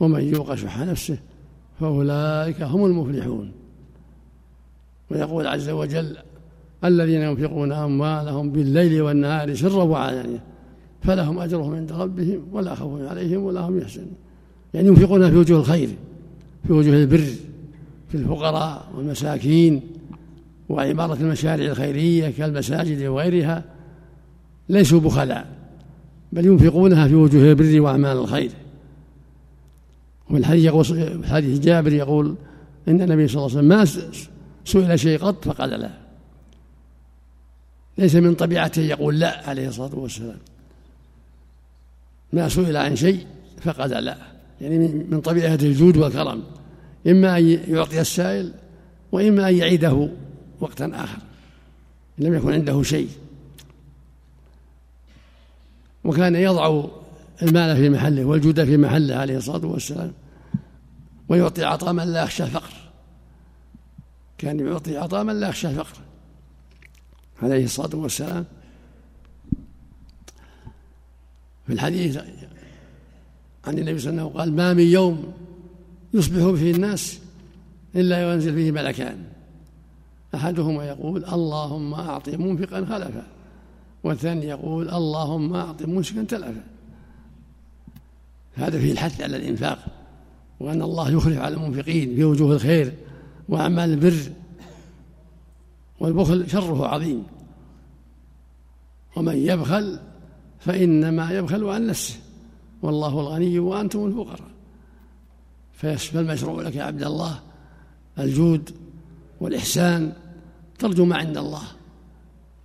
ومن 0.00 0.34
يوق 0.34 0.54
شح 0.54 0.78
نفسه 0.78 1.18
فأولئك 1.80 2.62
هم 2.62 2.84
المفلحون. 2.84 3.52
ويقول 5.10 5.46
عز 5.46 5.68
وجل 5.68 6.16
الذين 6.84 7.20
ينفقون 7.20 7.72
أموالهم 7.72 8.50
بالليل 8.50 9.02
والنهار 9.02 9.54
سرا 9.54 9.82
وعلانية 9.82 10.42
فلهم 11.02 11.38
أجرهم 11.38 11.74
عند 11.74 11.92
ربهم 11.92 12.46
ولا 12.52 12.74
خوف 12.74 13.02
عليهم 13.02 13.42
ولا 13.42 13.60
هم 13.60 13.78
يحزنون. 13.78 14.14
يعني 14.74 14.88
ينفقون 14.88 15.30
في 15.30 15.36
وجوه 15.36 15.60
الخير 15.60 15.88
في 16.66 16.72
وجوه 16.72 16.94
البر 16.94 17.24
في 18.08 18.14
الفقراء 18.14 18.88
والمساكين 18.96 19.80
وعمارة 20.68 21.14
المشاريع 21.14 21.70
الخيرية 21.70 22.30
كالمساجد 22.30 23.02
وغيرها. 23.02 23.64
ليسوا 24.72 25.00
بخلاء 25.00 25.46
بل 26.32 26.46
ينفقونها 26.46 27.08
في 27.08 27.14
وجوه 27.14 27.42
البر 27.42 27.80
وأعمال 27.80 28.16
الخير. 28.16 28.50
وفي 30.30 30.38
الحديث 30.38 30.64
يقول 30.64 31.24
حديث 31.24 31.58
جابر 31.58 31.92
يقول 31.92 32.34
إن 32.88 33.02
النبي 33.02 33.28
صلى 33.28 33.36
الله 33.36 33.58
عليه 33.58 33.58
وسلم 33.58 33.68
ما 33.68 33.84
سئل 34.64 35.00
شيء 35.00 35.18
قط 35.18 35.44
فقال 35.44 35.70
لا. 35.70 35.90
ليس 37.98 38.14
من 38.14 38.34
طبيعته 38.34 38.82
يقول 38.82 39.18
لا 39.18 39.48
عليه 39.48 39.68
الصلاة 39.68 39.94
والسلام. 39.94 40.38
ما 42.32 42.48
سئل 42.48 42.76
عن 42.76 42.96
شيء 42.96 43.26
فقال 43.60 43.90
لا. 43.90 44.16
يعني 44.60 44.78
من 45.10 45.20
طبيعة 45.20 45.58
الجود 45.62 45.96
والكرم. 45.96 46.42
إما 47.06 47.38
أن 47.38 47.58
يعطي 47.68 48.00
السائل 48.00 48.52
وإما 49.12 49.48
أن 49.48 49.56
يعيده 49.56 50.08
وقتا 50.60 50.90
آخر. 50.94 51.18
إن 52.20 52.24
لم 52.24 52.34
يكن 52.34 52.52
عنده 52.52 52.82
شيء. 52.82 53.08
وكان 56.04 56.34
يضع 56.34 56.84
المال 57.42 57.76
في 57.76 57.90
محله 57.90 58.24
والجود 58.24 58.64
في 58.64 58.76
محله 58.76 59.14
عليه 59.14 59.36
الصلاة 59.36 59.66
والسلام 59.66 60.12
ويعطي 61.28 61.64
عطاء 61.64 61.92
من 61.92 62.12
لا 62.12 62.22
يخشى 62.22 62.42
الفقر. 62.44 62.72
كان 64.38 64.60
يعطي 64.60 64.96
عطاء 64.96 65.24
من 65.24 65.40
لا 65.40 65.48
يخشى 65.48 65.68
الفقر 65.68 65.98
عليه 67.42 67.64
الصلاة 67.64 67.96
والسلام. 67.96 68.44
في 71.66 71.72
الحديث 71.72 72.16
عن 73.66 73.78
النبي 73.78 73.98
صلى 73.98 74.10
الله 74.10 74.22
عليه 74.22 74.30
وسلم 74.30 74.38
قال 74.40 74.52
ما 74.52 74.74
من 74.74 74.86
يوم 74.86 75.32
يصبح 76.14 76.60
فيه 76.60 76.74
الناس 76.74 77.18
إلا 77.96 78.32
ينزل 78.32 78.54
فيه 78.54 78.70
ملكان. 78.70 79.18
أحدهما 80.34 80.84
يقول 80.84 81.24
اللهم 81.24 81.94
أعط 81.94 82.28
منفقا 82.28 82.84
خلفا 82.84 83.26
والثاني 84.04 84.46
يقول 84.46 84.90
اللهم 84.90 85.54
أعط 85.54 85.82
ممسكا 85.82 86.22
تلفا 86.22 86.64
هذا 88.54 88.78
فيه 88.78 88.92
الحث 88.92 89.20
على 89.20 89.36
الإنفاق 89.36 89.86
وأن 90.60 90.82
الله 90.82 91.10
يخلف 91.10 91.38
على 91.38 91.54
المنفقين 91.54 92.16
في 92.16 92.24
وجوه 92.24 92.54
الخير 92.54 92.94
وأعمال 93.48 93.90
البر 93.90 94.32
والبخل 96.00 96.50
شره 96.50 96.86
عظيم. 96.86 97.22
ومن 99.16 99.36
يبخل 99.36 100.00
فإنما 100.60 101.30
يبخل 101.30 101.64
عن 101.64 101.86
نفسه 101.86 102.14
والله 102.82 103.20
الغني 103.20 103.58
وأنتم 103.58 104.06
الفقراء. 104.06 104.50
فالمشروع 105.72 106.62
لك 106.62 106.76
يا 106.76 106.82
عبد 106.82 107.02
الله 107.02 107.40
الجود 108.18 108.70
والإحسان 109.40 110.12
ترجو 110.78 111.04
ما 111.04 111.16
عند 111.16 111.36
الله. 111.38 111.62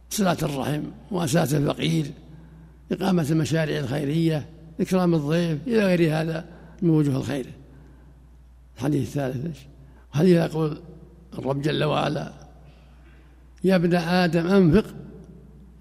صلة 0.09 0.38
الرحم 0.43 0.81
وأساس 1.11 1.53
الفقير 1.53 2.11
إقامة 2.91 3.27
المشاريع 3.31 3.79
الخيرية 3.79 4.45
إكرام 4.79 5.13
الضيف 5.15 5.67
إلى 5.67 5.85
غير 5.85 6.21
هذا 6.21 6.45
من 6.81 6.89
وجوه 6.89 7.17
الخير. 7.17 7.45
الحديث 8.77 9.07
الثالث 9.07 9.57
حديث 10.11 10.35
يقول 10.35 10.77
الرب 11.39 11.61
جل 11.61 11.84
وعلا 11.84 12.34
يا 13.63 13.75
ابن 13.75 13.95
آدم 13.95 14.47
أنفق 14.47 14.85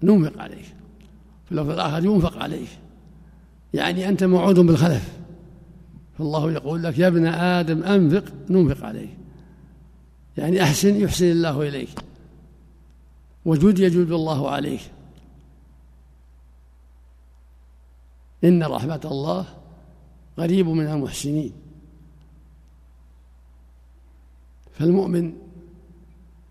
ننفق 0.03 0.41
عليك. 0.41 0.65
في 1.45 1.51
الآخر 1.51 2.05
ينفق 2.05 2.37
عليك. 2.37 2.69
يعني 3.73 4.09
أنت 4.09 4.23
موعود 4.23 4.59
بالخلف. 4.59 5.09
فالله 6.17 6.51
يقول 6.51 6.83
لك 6.83 6.99
يا 6.99 7.07
ابن 7.07 7.25
آدم 7.27 7.83
أنفق 7.83 8.23
ننفق 8.49 8.85
عليك. 8.85 9.09
يعني 10.37 10.63
أحسن 10.63 10.95
يحسن 10.95 11.25
الله 11.25 11.61
إليك. 11.67 11.89
وجود 13.47 13.79
يجود 13.79 14.11
الله 14.11 14.49
عليك 14.49 14.81
إن 18.43 18.63
رحمة 18.63 19.01
الله 19.05 19.45
قريب 20.37 20.67
من 20.67 20.87
المحسنين. 20.87 21.51
فالمؤمن 24.73 25.33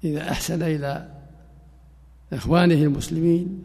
إذا 0.04 0.30
أحسن 0.30 0.62
إلى 0.62 1.08
إخوانه 2.32 2.74
المسلمين 2.74 3.64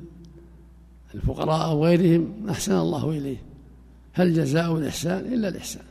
الفقراء 1.16 1.66
أو 1.66 1.86
غيرهم 1.86 2.50
أحسن 2.50 2.74
الله 2.74 3.10
إليه. 3.10 3.38
هل 4.14 4.34
جزاء 4.34 4.78
الإحسان؟ 4.78 5.34
إلا 5.34 5.48
الإحسان. 5.48 5.86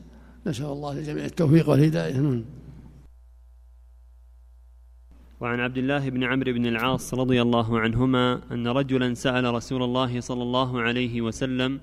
نسأل 0.46 0.66
الله 0.66 0.94
للجميع 0.94 1.24
التوفيق 1.24 1.68
والهداية. 1.68 2.16
نعم. 2.16 2.44
وعن 5.40 5.60
عبد 5.60 5.78
الله 5.78 6.08
بن 6.08 6.24
عمرو 6.24 6.52
بن 6.52 6.66
العاص 6.66 7.14
رضي 7.14 7.42
الله 7.42 7.80
عنهما 7.80 8.40
أن 8.52 8.68
رجلا 8.68 9.14
سأل 9.14 9.54
رسول 9.54 9.82
الله 9.82 10.20
صلى 10.20 10.42
الله 10.42 10.80
عليه 10.80 11.20
وسلم 11.20 11.80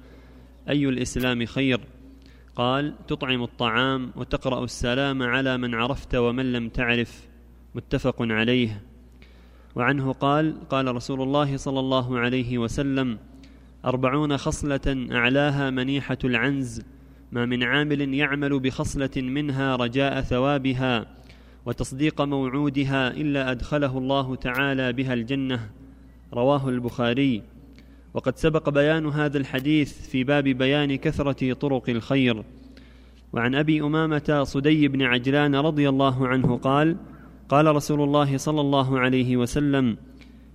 أي 0.69 0.89
الإسلام 0.89 1.45
خير؟ 1.45 1.79
قال 2.55 2.93
تطعم 3.07 3.43
الطعام 3.43 4.11
وتقرأ 4.15 4.63
السلام 4.63 5.23
على 5.23 5.57
من 5.57 5.75
عرفت 5.75 6.15
ومن 6.15 6.51
لم 6.51 6.69
تعرف 6.69 7.27
متفق 7.75 8.15
عليه. 8.19 8.83
وعنه 9.75 10.11
قال 10.11 10.69
قال 10.69 10.95
رسول 10.95 11.21
الله 11.21 11.57
صلى 11.57 11.79
الله 11.79 12.19
عليه 12.19 12.57
وسلم 12.57 13.17
أربعون 13.85 14.37
خصلة 14.37 15.07
أعلاها 15.11 15.69
منيحة 15.69 16.17
العنز 16.23 16.81
ما 17.31 17.45
من 17.45 17.63
عامل 17.63 18.13
يعمل 18.13 18.59
بخصلة 18.59 19.11
منها 19.17 19.75
رجاء 19.75 20.21
ثوابها. 20.21 21.16
وتصديق 21.67 22.21
موعودها 22.21 23.11
إلا 23.11 23.51
أدخله 23.51 23.97
الله 23.97 24.35
تعالى 24.35 24.93
بها 24.93 25.13
الجنة. 25.13 25.69
رواه 26.33 26.69
البخاري. 26.69 27.41
وقد 28.13 28.37
سبق 28.37 28.69
بيان 28.69 29.05
هذا 29.05 29.37
الحديث 29.37 30.07
في 30.09 30.23
باب 30.23 30.43
بيان 30.43 30.95
كثرة 30.95 31.53
طرق 31.53 31.89
الخير. 31.89 32.43
وعن 33.33 33.55
أبي 33.55 33.81
أمامة 33.81 34.43
صدي 34.43 34.87
بن 34.87 35.01
عجلان 35.01 35.55
رضي 35.55 35.89
الله 35.89 36.27
عنه 36.27 36.57
قال 36.57 36.95
قال 37.49 37.75
رسول 37.75 38.01
الله 38.01 38.37
صلى 38.37 38.61
الله 38.61 38.99
عليه 38.99 39.37
وسلم 39.37 39.97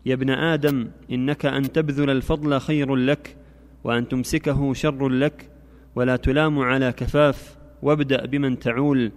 يا 0.06 0.14
ابن 0.14 0.30
آدم 0.30 0.88
إنك 1.10 1.46
أن 1.46 1.72
تبذل 1.72 2.10
الفضل 2.10 2.60
خير 2.60 2.96
لك 2.96 3.36
وأن 3.84 4.08
تمسكه 4.08 4.72
شر 4.74 5.08
لك 5.08 5.48
ولا 5.94 6.16
تلام 6.16 6.58
على 6.58 6.92
كفاف 6.92 7.56
وابدأ 7.82 8.26
بمن 8.26 8.58
تعول 8.58 9.12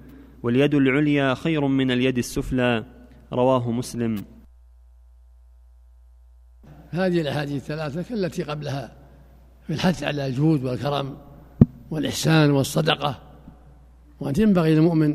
واليد 0.46 0.74
العليا 0.74 1.34
خير 1.34 1.68
من 1.68 1.92
اليد 1.92 2.18
السفلى. 2.18 2.84
رواه 3.34 3.72
مسلم. 3.72 4.26
هذه 6.90 7.22
الأحاديث 7.22 7.56
الثلاثة 7.56 8.02
كالتي 8.02 8.44
قبلها 8.44 8.96
في 9.68 9.74
الحث 9.74 10.04
على 10.04 10.28
الجود 10.28 10.64
والكرم 10.64 11.18
والإحسان 11.92 12.52
والصدقة. 12.52 13.22
وأن 14.20 14.34
ينبغي 14.38 14.76
للمؤمن 14.76 15.12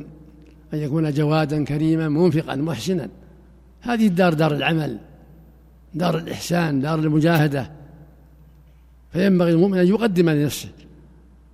أن 0.74 0.78
يكون 0.78 1.12
جوادا 1.12 1.64
كريما 1.64 2.08
منفقا 2.08 2.56
محسنا. 2.56 3.08
هذه 3.80 4.06
الدار 4.06 4.34
دار 4.34 4.52
العمل 4.52 4.98
دار 5.94 6.18
الإحسان 6.18 6.80
دار 6.80 6.98
المجاهدة. 6.98 7.70
فينبغي 9.12 9.52
المؤمن 9.52 9.78
أن 9.78 9.86
يقدم 9.86 10.30
لنفسه 10.30 10.68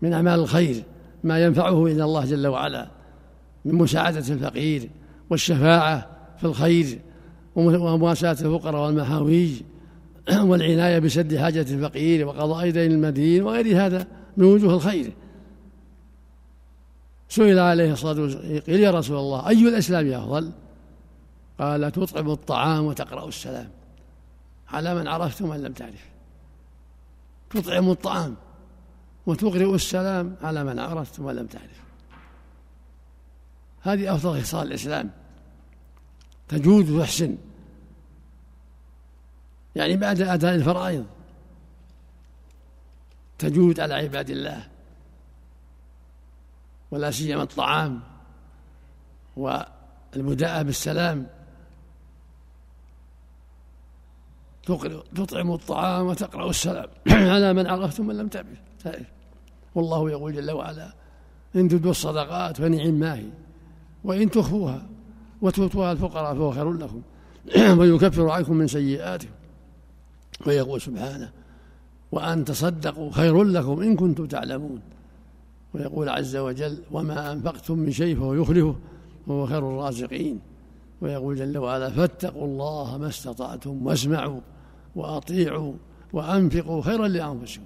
من 0.02 0.12
أعمال 0.12 0.40
الخير 0.40 0.82
ما 1.24 1.44
ينفعه 1.44 1.86
إلى 1.86 2.04
الله 2.04 2.24
جل 2.24 2.46
وعلا. 2.46 2.95
من 3.66 3.74
مساعدة 3.74 4.34
الفقير 4.34 4.90
والشفاعة 5.30 6.10
في 6.38 6.44
الخير 6.44 6.98
ومواساة 7.56 8.30
الفقراء 8.30 8.86
والمحاويج 8.86 9.62
والعناية 10.48 10.98
بسد 10.98 11.36
حاجة 11.36 11.60
الفقير 11.60 12.26
وقضاء 12.26 12.70
دين 12.70 12.92
المدين 12.92 13.42
وغير 13.42 13.86
هذا 13.86 14.06
من 14.36 14.44
وجوه 14.44 14.74
الخير. 14.74 15.12
سئل 17.28 17.58
عليه 17.58 17.92
الصلاة 17.92 18.22
والسلام 18.22 18.58
قيل 18.58 18.80
يا 18.80 18.90
رسول 18.90 19.16
الله 19.16 19.48
أي 19.48 19.68
الإسلام 19.68 20.12
أفضل؟ 20.12 20.52
قال 21.58 21.92
تطعم 21.92 22.30
الطعام 22.30 22.84
وتقرأ 22.84 23.28
السلام. 23.28 23.68
على 24.68 24.94
من 24.94 25.08
عرفت 25.08 25.42
ومن 25.42 25.62
لم 25.62 25.72
تعرف. 25.72 26.10
تطعم 27.50 27.90
الطعام 27.90 28.34
وتقرئ 29.26 29.74
السلام 29.74 30.36
على 30.42 30.64
من 30.64 30.78
عرفت 30.78 31.20
لم 31.36 31.46
تعرف. 31.46 31.85
هذه 33.86 34.14
أفضل 34.14 34.42
خصال 34.42 34.66
الإسلام. 34.66 35.10
تجود 36.48 36.90
وتحسن 36.90 37.36
يعني 39.76 39.96
بعد 39.96 40.20
أداء 40.20 40.54
الفرائض. 40.54 41.06
تجود 43.38 43.80
على 43.80 43.94
عباد 43.94 44.30
الله. 44.30 44.68
ولا 46.90 47.10
سيما 47.10 47.42
الطعام 47.42 48.00
والبداءة 49.36 50.62
بالسلام. 50.62 51.26
تطعم 55.14 55.52
الطعام 55.52 56.06
وتقرأ 56.06 56.50
السلام 56.50 56.88
على 57.32 57.52
من 57.52 57.66
عرفت 57.66 58.00
ومن 58.00 58.16
لم 58.16 58.28
تعرف. 58.28 58.58
والله 59.74 60.10
يقول 60.10 60.34
جل 60.34 60.50
وعلا 60.50 60.92
إن 61.56 61.68
تدوا 61.68 61.90
الصدقات 61.90 62.56
فنعم 62.56 62.94
ما 62.94 63.14
هي 63.14 63.45
وإن 64.04 64.30
تخفوها 64.30 64.86
وتؤتوها 65.42 65.92
الفقراء 65.92 66.34
فهو 66.34 66.50
خير 66.50 66.72
لكم. 66.72 67.02
ويكفر 67.78 68.28
عنكم 68.28 68.56
من 68.56 68.66
سيئاتكم. 68.66 69.30
ويقول 70.46 70.80
سبحانه 70.80 71.30
وأن 72.12 72.44
تصدقوا 72.44 73.10
خير 73.10 73.42
لكم 73.42 73.82
إن 73.82 73.96
كنتم 73.96 74.26
تعلمون. 74.26 74.80
ويقول 75.74 76.08
عز 76.08 76.36
وجل 76.36 76.78
وما 76.90 77.32
أنفقتم 77.32 77.78
من 77.78 77.90
شيء 77.90 78.16
فهو 78.16 78.34
يخلفه 78.34 78.76
وهو 79.26 79.46
خير 79.46 79.58
الرازقين. 79.58 80.40
ويقول 81.00 81.36
جل 81.36 81.58
وعلا 81.58 81.90
فاتقوا 81.90 82.44
الله 82.44 82.98
ما 82.98 83.08
استطعتم 83.08 83.86
واسمعوا 83.86 84.40
وأطيعوا 84.96 85.72
وأنفقوا 86.12 86.82
خيرا 86.82 87.08
لأنفسكم. 87.08 87.62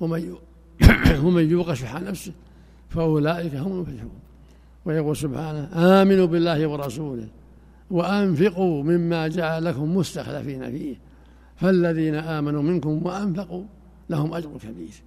ومن 0.00 0.34
ومن 1.24 1.50
يوق 1.50 1.72
شح 1.72 2.00
نفسه 2.00 2.32
فأولئك 2.88 3.54
هم 3.54 3.72
المفلحون. 3.72 4.29
ويقول 4.84 5.16
سبحانه 5.16 5.70
آمنوا 6.02 6.26
بالله 6.26 6.66
ورسوله 6.66 7.28
وأنفقوا 7.90 8.82
مما 8.82 9.28
جعلكم 9.28 9.96
مستخلفين 9.96 10.70
فيه 10.70 10.96
فالذين 11.56 12.14
آمنوا 12.14 12.62
منكم 12.62 13.06
وأنفقوا 13.06 13.64
لهم 14.10 14.34
أجر 14.34 14.58
كبير. 14.58 15.02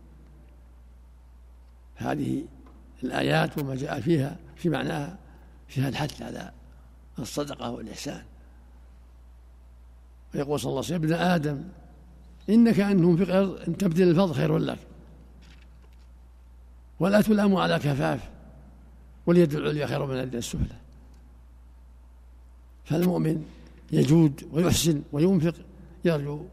هذه 1.96 2.46
الآيات 3.04 3.58
وما 3.58 3.76
جاء 3.76 4.00
فيها 4.00 4.38
في 4.56 4.70
معناها 4.70 5.18
فيها 5.68 5.90
الحث 5.90 6.22
على 6.22 6.52
الصدقة 7.20 7.72
والإحسان. 7.72 8.22
ويقول 10.36 10.60
صلى 10.60 10.70
الله 10.70 10.84
عليه 10.86 10.96
وسلم 10.96 11.04
ابن 11.04 11.14
آدم 11.14 11.64
إنك 12.50 12.80
أن 12.80 12.98
تنفق 13.02 13.34
أن 13.68 13.78
تبذل 13.78 14.10
الفضل 14.10 14.34
خير 14.34 14.58
لك 14.58 14.80
ولا 17.00 17.22
تلام 17.22 17.56
على 17.56 17.80
كفاف. 17.80 18.33
واليد 19.26 19.54
العليا 19.54 19.88
خير 19.88 20.06
من 20.06 20.14
اليد 20.16 20.36
السفلى. 20.36 20.76
فالمؤمن 22.86 23.46
يجود 23.92 24.50
ويحسن 24.52 25.02
وينفق 25.12 25.56
يرجو 26.06 26.46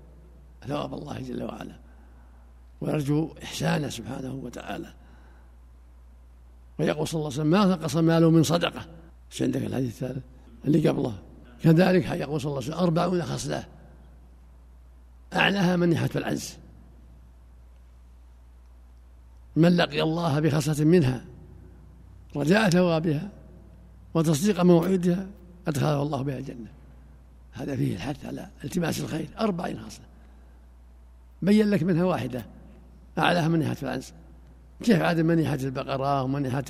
ثواب 0.66 0.94
الله 0.94 1.20
جل 1.20 1.42
وعلا 1.42 1.76
ويرجو 2.80 3.34
إحسانه 3.42 3.88
سبحانه 3.88 4.34
وتعالى. 4.34 4.92
ويقول 6.78 7.08
صلى 7.08 7.18
الله 7.18 7.30
عليه 7.30 7.40
وسلم 7.40 7.50
ما 7.50 7.64
نقص 7.64 7.96
ماله 7.96 8.30
من 8.30 8.42
صدقة. 8.42 8.86
إيش 9.32 9.42
عندك 9.42 9.62
الحديث 9.62 10.02
الثالث 10.02 10.24
اللي 10.64 10.88
قبله. 10.88 11.18
كذلك 11.62 12.04
يقول 12.04 12.40
صلى 12.40 12.50
الله 12.50 12.62
عليه 12.62 12.72
وسلم 12.72 12.84
أربعون 12.84 13.22
خصلة. 13.22 13.66
أعلاها 15.32 15.76
منحة 15.76 16.10
العز 16.16 16.56
من 19.56 19.76
لقي 19.76 20.02
الله 20.02 20.40
بخصلة 20.40 20.84
منها 20.84 21.24
رجاء 22.36 22.70
ثوابها 22.70 23.30
وتصديق 24.14 24.60
موعدها 24.60 25.26
أدخله 25.68 26.02
الله 26.02 26.22
بها 26.22 26.38
الجنة. 26.38 26.70
هذا 27.52 27.76
فيه 27.76 27.94
الحث 27.94 28.26
على 28.26 28.48
التماس 28.64 29.00
الخير 29.00 29.28
أربعين 29.40 29.80
خصلة 29.80 30.04
بين 31.42 31.70
لك 31.70 31.82
منها 31.82 32.04
واحدة 32.04 32.46
أعلاها 33.18 33.48
منحة 33.48 33.76
العز 33.82 34.12
كيف 34.82 35.02
عدم 35.02 35.26
منحة 35.26 35.54
البقرة 35.54 36.22
ومنحة 36.22 36.64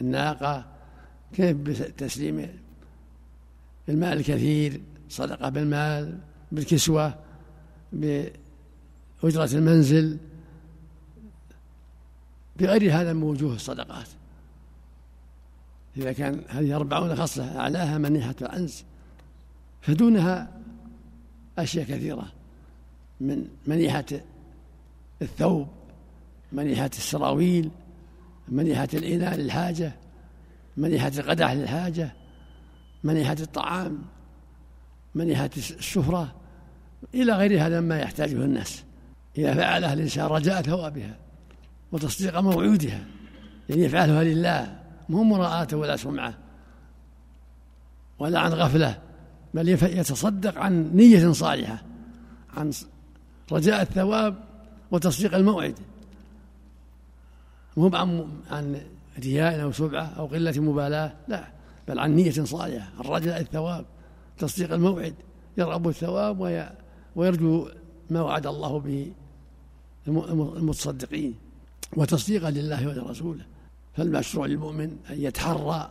الناقة؟ 0.00 0.64
كيف 1.32 1.56
بتسليم 1.56 2.48
المال 3.88 4.18
الكثير 4.18 4.80
صدقة 5.08 5.48
بالمال 5.48 6.18
بالكسوة 6.52 7.14
بأجرة 7.92 9.50
المنزل. 9.52 10.18
بغير 12.56 13.00
هذا 13.00 13.12
من 13.12 13.22
وجوه 13.22 13.54
الصدقات. 13.54 14.08
إذا 15.96 16.12
كان 16.12 16.42
هذه 16.48 16.76
أربعون 16.76 17.16
خصلة 17.16 17.58
أعلاها 17.58 17.98
منيحة 17.98 18.34
العنز 18.42 18.84
فدونها 19.80 20.48
أشياء 21.58 21.84
كثيرة. 21.84 22.32
من 23.20 23.48
منيحة 23.66 24.04
الثوب 25.22 25.68
منيحة 26.52 26.90
السراويل 26.92 27.70
منيحة 28.48 28.88
الإناء 28.94 29.36
للحاجة 29.36 29.92
منيحة 30.76 31.12
القدح 31.18 31.52
للحاجة 31.52 32.12
منيحة 33.04 33.36
الطعام 33.40 33.98
منيحة 35.14 35.50
السفرة 35.56 36.34
إلى 37.14 37.32
غير 37.32 37.66
هذا 37.66 37.80
مما 37.80 37.98
يحتاجه 37.98 38.44
الناس. 38.44 38.82
إذا 39.38 39.54
فعلها 39.54 39.92
الإنسان 39.92 40.26
رجاء 40.26 40.62
ثوابها 40.62 41.16
وتصديق 41.92 42.40
موعودها 42.40 43.04
يعني 43.68 43.82
يفعلها 43.82 44.24
لله 44.24 44.81
مو 45.12 45.22
مراءة 45.22 45.76
ولا 45.76 45.96
سمعة 45.96 46.34
ولا 48.18 48.38
عن 48.38 48.52
غفلة 48.52 48.98
بل 49.54 49.68
يتصدق 49.68 50.58
عن 50.58 50.90
نية 50.94 51.32
صالحة 51.32 51.82
عن 52.56 52.72
رجاء 53.52 53.82
الثواب 53.82 54.34
وتصديق 54.90 55.34
الموعد. 55.34 55.78
مو 57.76 57.90
عن 57.94 58.28
عن 58.50 58.80
رياء 59.18 59.62
أو 59.62 59.72
سبعة 59.72 60.04
أو 60.04 60.26
قلة 60.26 60.60
مبالاة 60.60 61.12
لا 61.28 61.44
بل 61.88 61.98
عن 61.98 62.16
نية 62.16 62.44
صالحة 62.44 62.88
عن 62.98 63.04
رجاء 63.04 63.40
الثواب 63.40 63.84
تصديق 64.38 64.72
الموعد. 64.72 65.14
يرغب 65.58 65.88
الثواب 65.88 66.40
ويرجو 67.16 67.68
ما 68.10 68.20
وعد 68.20 68.46
الله 68.46 68.80
به 68.80 69.12
المتصدقين 70.56 71.34
وتصديقا 71.96 72.50
لله 72.50 72.88
ولرسوله. 72.88 73.51
فالمشروع 73.92 74.46
للمؤمن 74.46 74.96
أن 75.10 75.20
يتحرى 75.20 75.90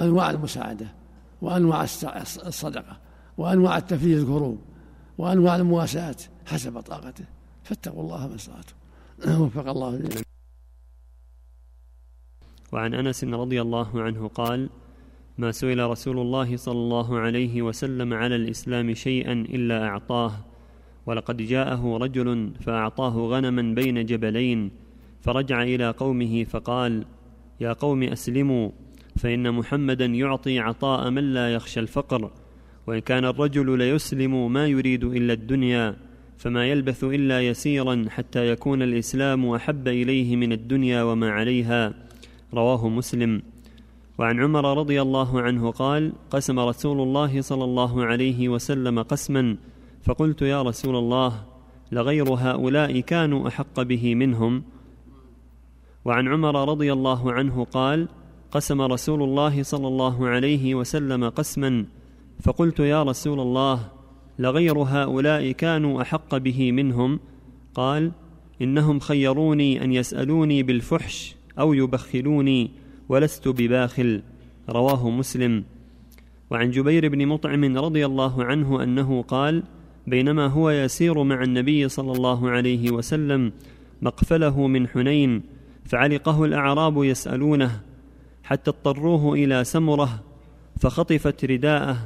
أنواع 0.00 0.30
المساعدة 0.30 0.86
وأنواع 1.42 1.82
الصدقة 2.46 2.98
وأنواع 3.38 3.76
التفريج 3.76 4.18
الكروب 4.18 4.58
وأنواع 5.18 5.56
المواساة 5.56 6.16
حسب 6.46 6.80
طاقته. 6.80 7.24
فاتقوا 7.64 8.02
الله 8.02 8.28
ما 8.28 9.36
وفق 9.44 9.68
الله 9.68 9.96
جميعا 9.96 10.22
وعن 12.72 12.94
أنس 12.94 13.24
رضي 13.24 13.62
الله 13.62 14.02
عنه 14.02 14.28
قال 14.28 14.68
ما 15.38 15.52
سئل 15.52 15.90
رسول 15.90 16.18
الله 16.18 16.56
صلى 16.56 16.78
الله 16.78 17.18
عليه 17.18 17.62
وسلم 17.62 18.14
على 18.14 18.36
الإسلام 18.36 18.94
شيئا 18.94 19.32
إلا 19.32 19.84
أعطاه 19.84 20.32
ولقد 21.06 21.36
جاءه 21.36 21.96
رجل 21.96 22.52
فأعطاه 22.60 23.16
غنما 23.16 23.74
بين 23.74 24.06
جبلين 24.06 24.70
فرجع 25.20 25.62
إلى 25.62 25.90
قومه 25.90 26.44
فقال 26.44 27.04
يا 27.62 27.72
قوم 27.72 28.02
أسلموا 28.02 28.70
فإن 29.16 29.54
محمدا 29.54 30.06
يعطي 30.06 30.58
عطاء 30.58 31.10
من 31.10 31.34
لا 31.34 31.54
يخشى 31.54 31.80
الفقر 31.80 32.30
وإن 32.86 32.98
كان 32.98 33.24
الرجل 33.24 33.78
ليسلم 33.78 34.52
ما 34.52 34.66
يريد 34.66 35.04
إلا 35.04 35.32
الدنيا 35.32 35.96
فما 36.38 36.66
يلبث 36.66 37.04
إلا 37.04 37.40
يسيرا 37.40 38.04
حتى 38.08 38.48
يكون 38.48 38.82
الإسلام 38.82 39.46
أحب 39.46 39.88
إليه 39.88 40.36
من 40.36 40.52
الدنيا 40.52 41.02
وما 41.02 41.30
عليها. 41.30 41.94
رواه 42.54 42.88
مسلم. 42.88 43.42
وعن 44.18 44.40
عمر 44.40 44.78
رضي 44.78 45.02
الله 45.02 45.40
عنه 45.40 45.70
قال 45.70 46.12
قسم 46.30 46.58
رسول 46.58 47.00
الله 47.00 47.40
صلى 47.40 47.64
الله 47.64 48.04
عليه 48.04 48.48
وسلم 48.48 49.02
قسما 49.02 49.56
فقلت 50.02 50.42
يا 50.42 50.62
رسول 50.62 50.96
الله 50.96 51.44
لغير 51.92 52.28
هؤلاء 52.28 53.00
كانوا 53.00 53.48
أحق 53.48 53.82
به 53.82 54.14
منهم؟ 54.14 54.62
وعن 56.04 56.28
عمر 56.28 56.68
رضي 56.68 56.92
الله 56.92 57.32
عنه 57.32 57.64
قال 57.64 58.08
قسم 58.50 58.80
رسول 58.80 59.22
الله 59.22 59.62
صلى 59.62 59.88
الله 59.88 60.28
عليه 60.28 60.74
وسلم 60.74 61.28
قسما 61.28 61.86
فقلت 62.42 62.80
يا 62.80 63.02
رسول 63.02 63.40
الله 63.40 63.88
لغير 64.38 64.78
هؤلاء 64.78 65.52
كانوا 65.52 66.02
أحق 66.02 66.36
به 66.36 66.72
منهم؟ 66.72 67.20
قال 67.74 68.12
إنهم 68.62 69.00
خيروني 69.00 69.84
أن 69.84 69.92
يسألوني 69.92 70.62
بالفحش 70.62 71.36
أو 71.58 71.74
يبخلوني 71.74 72.70
ولست 73.08 73.48
بباخل. 73.48 74.22
رواه 74.68 75.10
مسلم. 75.10 75.64
وعن 76.50 76.70
جبير 76.70 77.08
بن 77.08 77.26
مطعم 77.26 77.78
رضي 77.78 78.06
الله 78.06 78.44
عنه 78.44 78.82
أنه 78.82 79.22
قال 79.22 79.62
بينما 80.06 80.46
هو 80.46 80.70
يسير 80.70 81.22
مع 81.22 81.42
النبي 81.42 81.88
صلى 81.88 82.12
الله 82.12 82.50
عليه 82.50 82.90
وسلم 82.90 83.52
مقفله 84.02 84.66
من 84.66 84.88
حنين 84.88 85.42
فعلقه 85.84 86.44
الأعراب 86.44 87.04
يسألونه 87.04 87.80
حتى 88.44 88.70
اضطروه 88.70 89.34
إلى 89.34 89.64
سمرة 89.64 90.22
فخطفت 90.80 91.44
رداءه. 91.44 91.96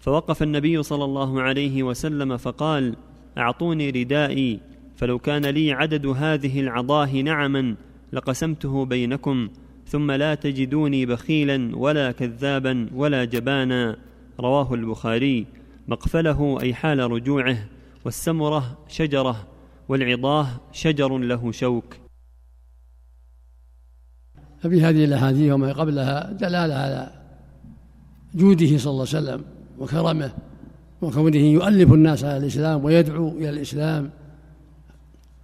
فوقف 0.00 0.42
النبي 0.42 0.82
صلى 0.82 1.04
الله 1.04 1.42
عليه 1.42 1.82
وسلم 1.82 2.36
فقال 2.36 2.96
أعطوني 3.38 3.90
ردائي 3.90 4.60
فلو 4.96 5.18
كان 5.18 5.46
لي 5.46 5.72
عدد 5.72 6.06
هذه 6.06 6.60
العضاه 6.60 7.12
نعما 7.14 7.76
لقسمته 8.12 8.84
بينكم 8.84 9.48
ثم 9.86 10.10
لا 10.10 10.34
تجدوني 10.34 11.06
بخيلا 11.06 11.76
ولا 11.76 12.12
كذابا 12.12 12.88
ولا 12.94 13.24
جبانا. 13.24 13.96
رواه 14.40 14.74
البخاري. 14.74 15.46
مقفله 15.88 16.58
أي 16.60 16.74
حال 16.74 17.10
رجوعه 17.10 17.58
والسمرة 18.04 18.78
شجرة 18.88 19.46
والعضاه 19.88 20.46
شجر 20.72 21.18
له 21.18 21.52
شوك. 21.52 22.01
ففي 24.62 24.82
هذه 24.82 25.04
الأحاديث 25.04 25.52
وما 25.52 25.72
قبلها 25.72 26.32
دلالة 26.32 26.74
على 26.74 27.10
جوده 28.34 28.78
صلى 28.78 28.90
الله 28.90 29.06
عليه 29.14 29.18
وسلم 29.18 29.44
وكرمه 29.78 30.32
وكونه 31.02 31.36
يؤلف 31.36 31.92
الناس 31.92 32.24
على 32.24 32.36
الإسلام 32.36 32.84
ويدعو 32.84 33.28
إلى 33.28 33.50
الإسلام 33.50 34.10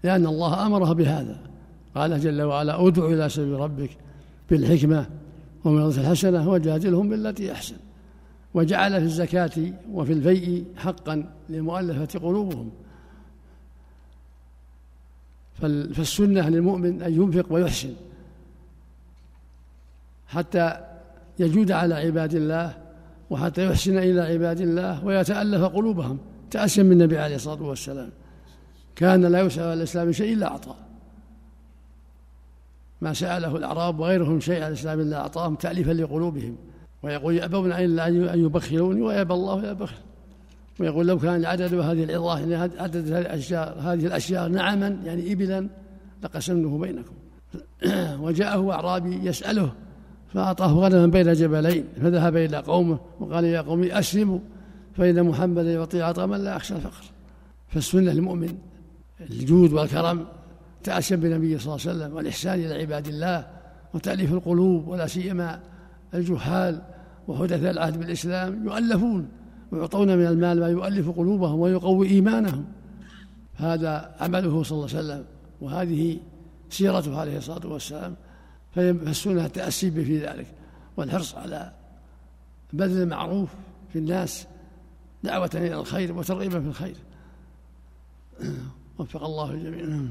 لأن 0.04 0.26
الله 0.26 0.66
أمره 0.66 0.92
بهذا. 0.92 1.40
قال 1.94 2.20
جل 2.20 2.42
وعلا 2.42 2.86
ادع 2.86 3.06
إلى 3.06 3.28
سبيل 3.28 3.52
ربك 3.52 3.90
بالحكمة 4.50 5.06
وموعظة 5.64 6.00
الحسنة 6.00 6.48
وجادلهم 6.48 7.08
بالتي 7.08 7.52
أحسن 7.52 7.76
وجعل 8.54 8.92
في 8.92 9.06
الزكاة 9.06 9.72
وفي 9.92 10.12
الفيء 10.12 10.64
حقا 10.76 11.32
لمؤلفة 11.48 12.18
قلوبهم. 12.18 12.70
فالسنة 15.94 16.48
للمؤمن 16.48 17.02
أن 17.02 17.14
ينفق 17.14 17.46
ويحسن. 17.50 17.92
حتى 20.28 20.76
يجود 21.38 21.72
على 21.72 21.94
عباد 21.94 22.34
الله 22.34 22.76
وحتى 23.30 23.66
يحسن 23.66 23.98
إلى 23.98 24.20
عباد 24.20 24.60
الله 24.60 25.04
ويتألف 25.04 25.64
قلوبهم. 25.64 26.18
تأسيا 26.50 26.82
من 26.82 26.92
النبي 26.92 27.18
عليه 27.18 27.36
الصلاة 27.36 27.62
والسلام. 27.62 28.10
كان 28.96 29.24
لا 29.24 29.40
يسأل 29.40 29.64
الإسلام 29.64 30.12
شيء 30.12 30.32
إلا 30.32 30.46
أعطى 30.46 30.74
ما 33.00 33.12
سأله 33.12 33.56
الأعراب 33.56 33.98
وغيرهم 33.98 34.40
شيء 34.40 34.56
على 34.56 34.68
الإسلام 34.68 35.00
إلا 35.00 35.20
أعطاهم 35.20 35.54
تأليفا 35.54 35.92
لقلوبهم. 35.92 36.56
ويقول 37.02 37.34
يأبون 37.34 37.72
إلا 37.72 38.08
أن 38.08 38.44
يبخلوني 38.44 39.02
ويأبى 39.02 39.34
الله 39.34 39.64
يا 39.64 39.72
بخل 39.72 39.96
ويقول 40.80 41.06
لو 41.06 41.18
كان 41.18 41.34
العدد 41.34 41.74
هذه 41.74 42.04
العظاه 42.04 42.38
يعني 42.38 42.54
عدد 42.54 43.12
هذه 43.12 43.20
الأشجار 43.20 43.76
هذه 43.80 44.06
الأشجار 44.06 44.48
نعما 44.48 44.98
يعني 45.04 45.32
إبلا 45.32 45.68
لقسمته 46.22 46.78
بينكم. 46.78 47.14
وجاءه 48.24 48.72
أعرابي 48.72 49.28
يسأله 49.28 49.72
فأعطاه 50.34 50.72
غنما 50.72 51.06
بين 51.06 51.32
جبلين 51.32 51.84
فذهب 52.02 52.36
إلى 52.36 52.56
قومه 52.56 52.98
وقال 53.20 53.44
يا 53.44 53.60
قوم 53.60 53.82
أسلموا 53.82 54.38
فإن 54.96 55.22
محمدا 55.22 55.72
يعطي 55.72 56.02
عطاء 56.02 56.26
من 56.26 56.44
لا 56.44 56.56
يخشى 56.56 56.74
الفقر. 56.74 57.04
فالسنة 57.68 58.12
للمؤمن 58.12 58.58
الجود 59.20 59.72
والكرم 59.72 60.26
تأسيا 60.84 61.16
بالنبي 61.16 61.58
صلى 61.58 61.74
الله 61.74 61.86
عليه 61.86 61.98
وسلم 61.98 62.16
والإحسان 62.16 62.54
إلى 62.54 62.74
عباد 62.74 63.06
الله 63.06 63.46
وتأليف 63.94 64.32
القلوب 64.32 64.88
ولا 64.88 65.06
سيما 65.06 65.60
الجهال 66.14 66.82
وحدثاء 67.28 67.70
العهد 67.70 67.98
بالإسلام 67.98 68.66
يؤلفون 68.66 69.28
ويعطون 69.72 70.18
من 70.18 70.26
المال 70.26 70.60
ما 70.60 70.68
يؤلف 70.68 71.10
قلوبهم 71.10 71.60
ويقوي 71.60 72.08
إيمانهم. 72.08 72.64
هذا 73.56 74.14
عمله 74.20 74.62
صلى 74.62 74.76
الله 74.76 74.88
عليه 74.88 74.98
وسلم 74.98 75.24
وهذه 75.60 76.18
سيرته 76.70 77.18
عليه 77.20 77.38
الصلاة 77.38 77.66
والسلام. 77.66 78.14
فالسنة 78.78 79.46
التأسي 79.46 79.90
به 79.90 80.04
في 80.04 80.26
ذلك. 80.26 80.46
والحرص 80.96 81.34
على 81.34 81.72
بذل 82.72 83.02
المعروف 83.02 83.48
في 83.92 83.98
الناس 83.98 84.46
دعوة 85.24 85.50
إلى 85.54 85.74
الخير 85.74 86.12
وترغيبا 86.12 86.60
في 86.60 86.66
الخير. 86.66 86.96
وفق 88.98 89.24
الله 89.24 89.50
الجميع. 89.50 90.08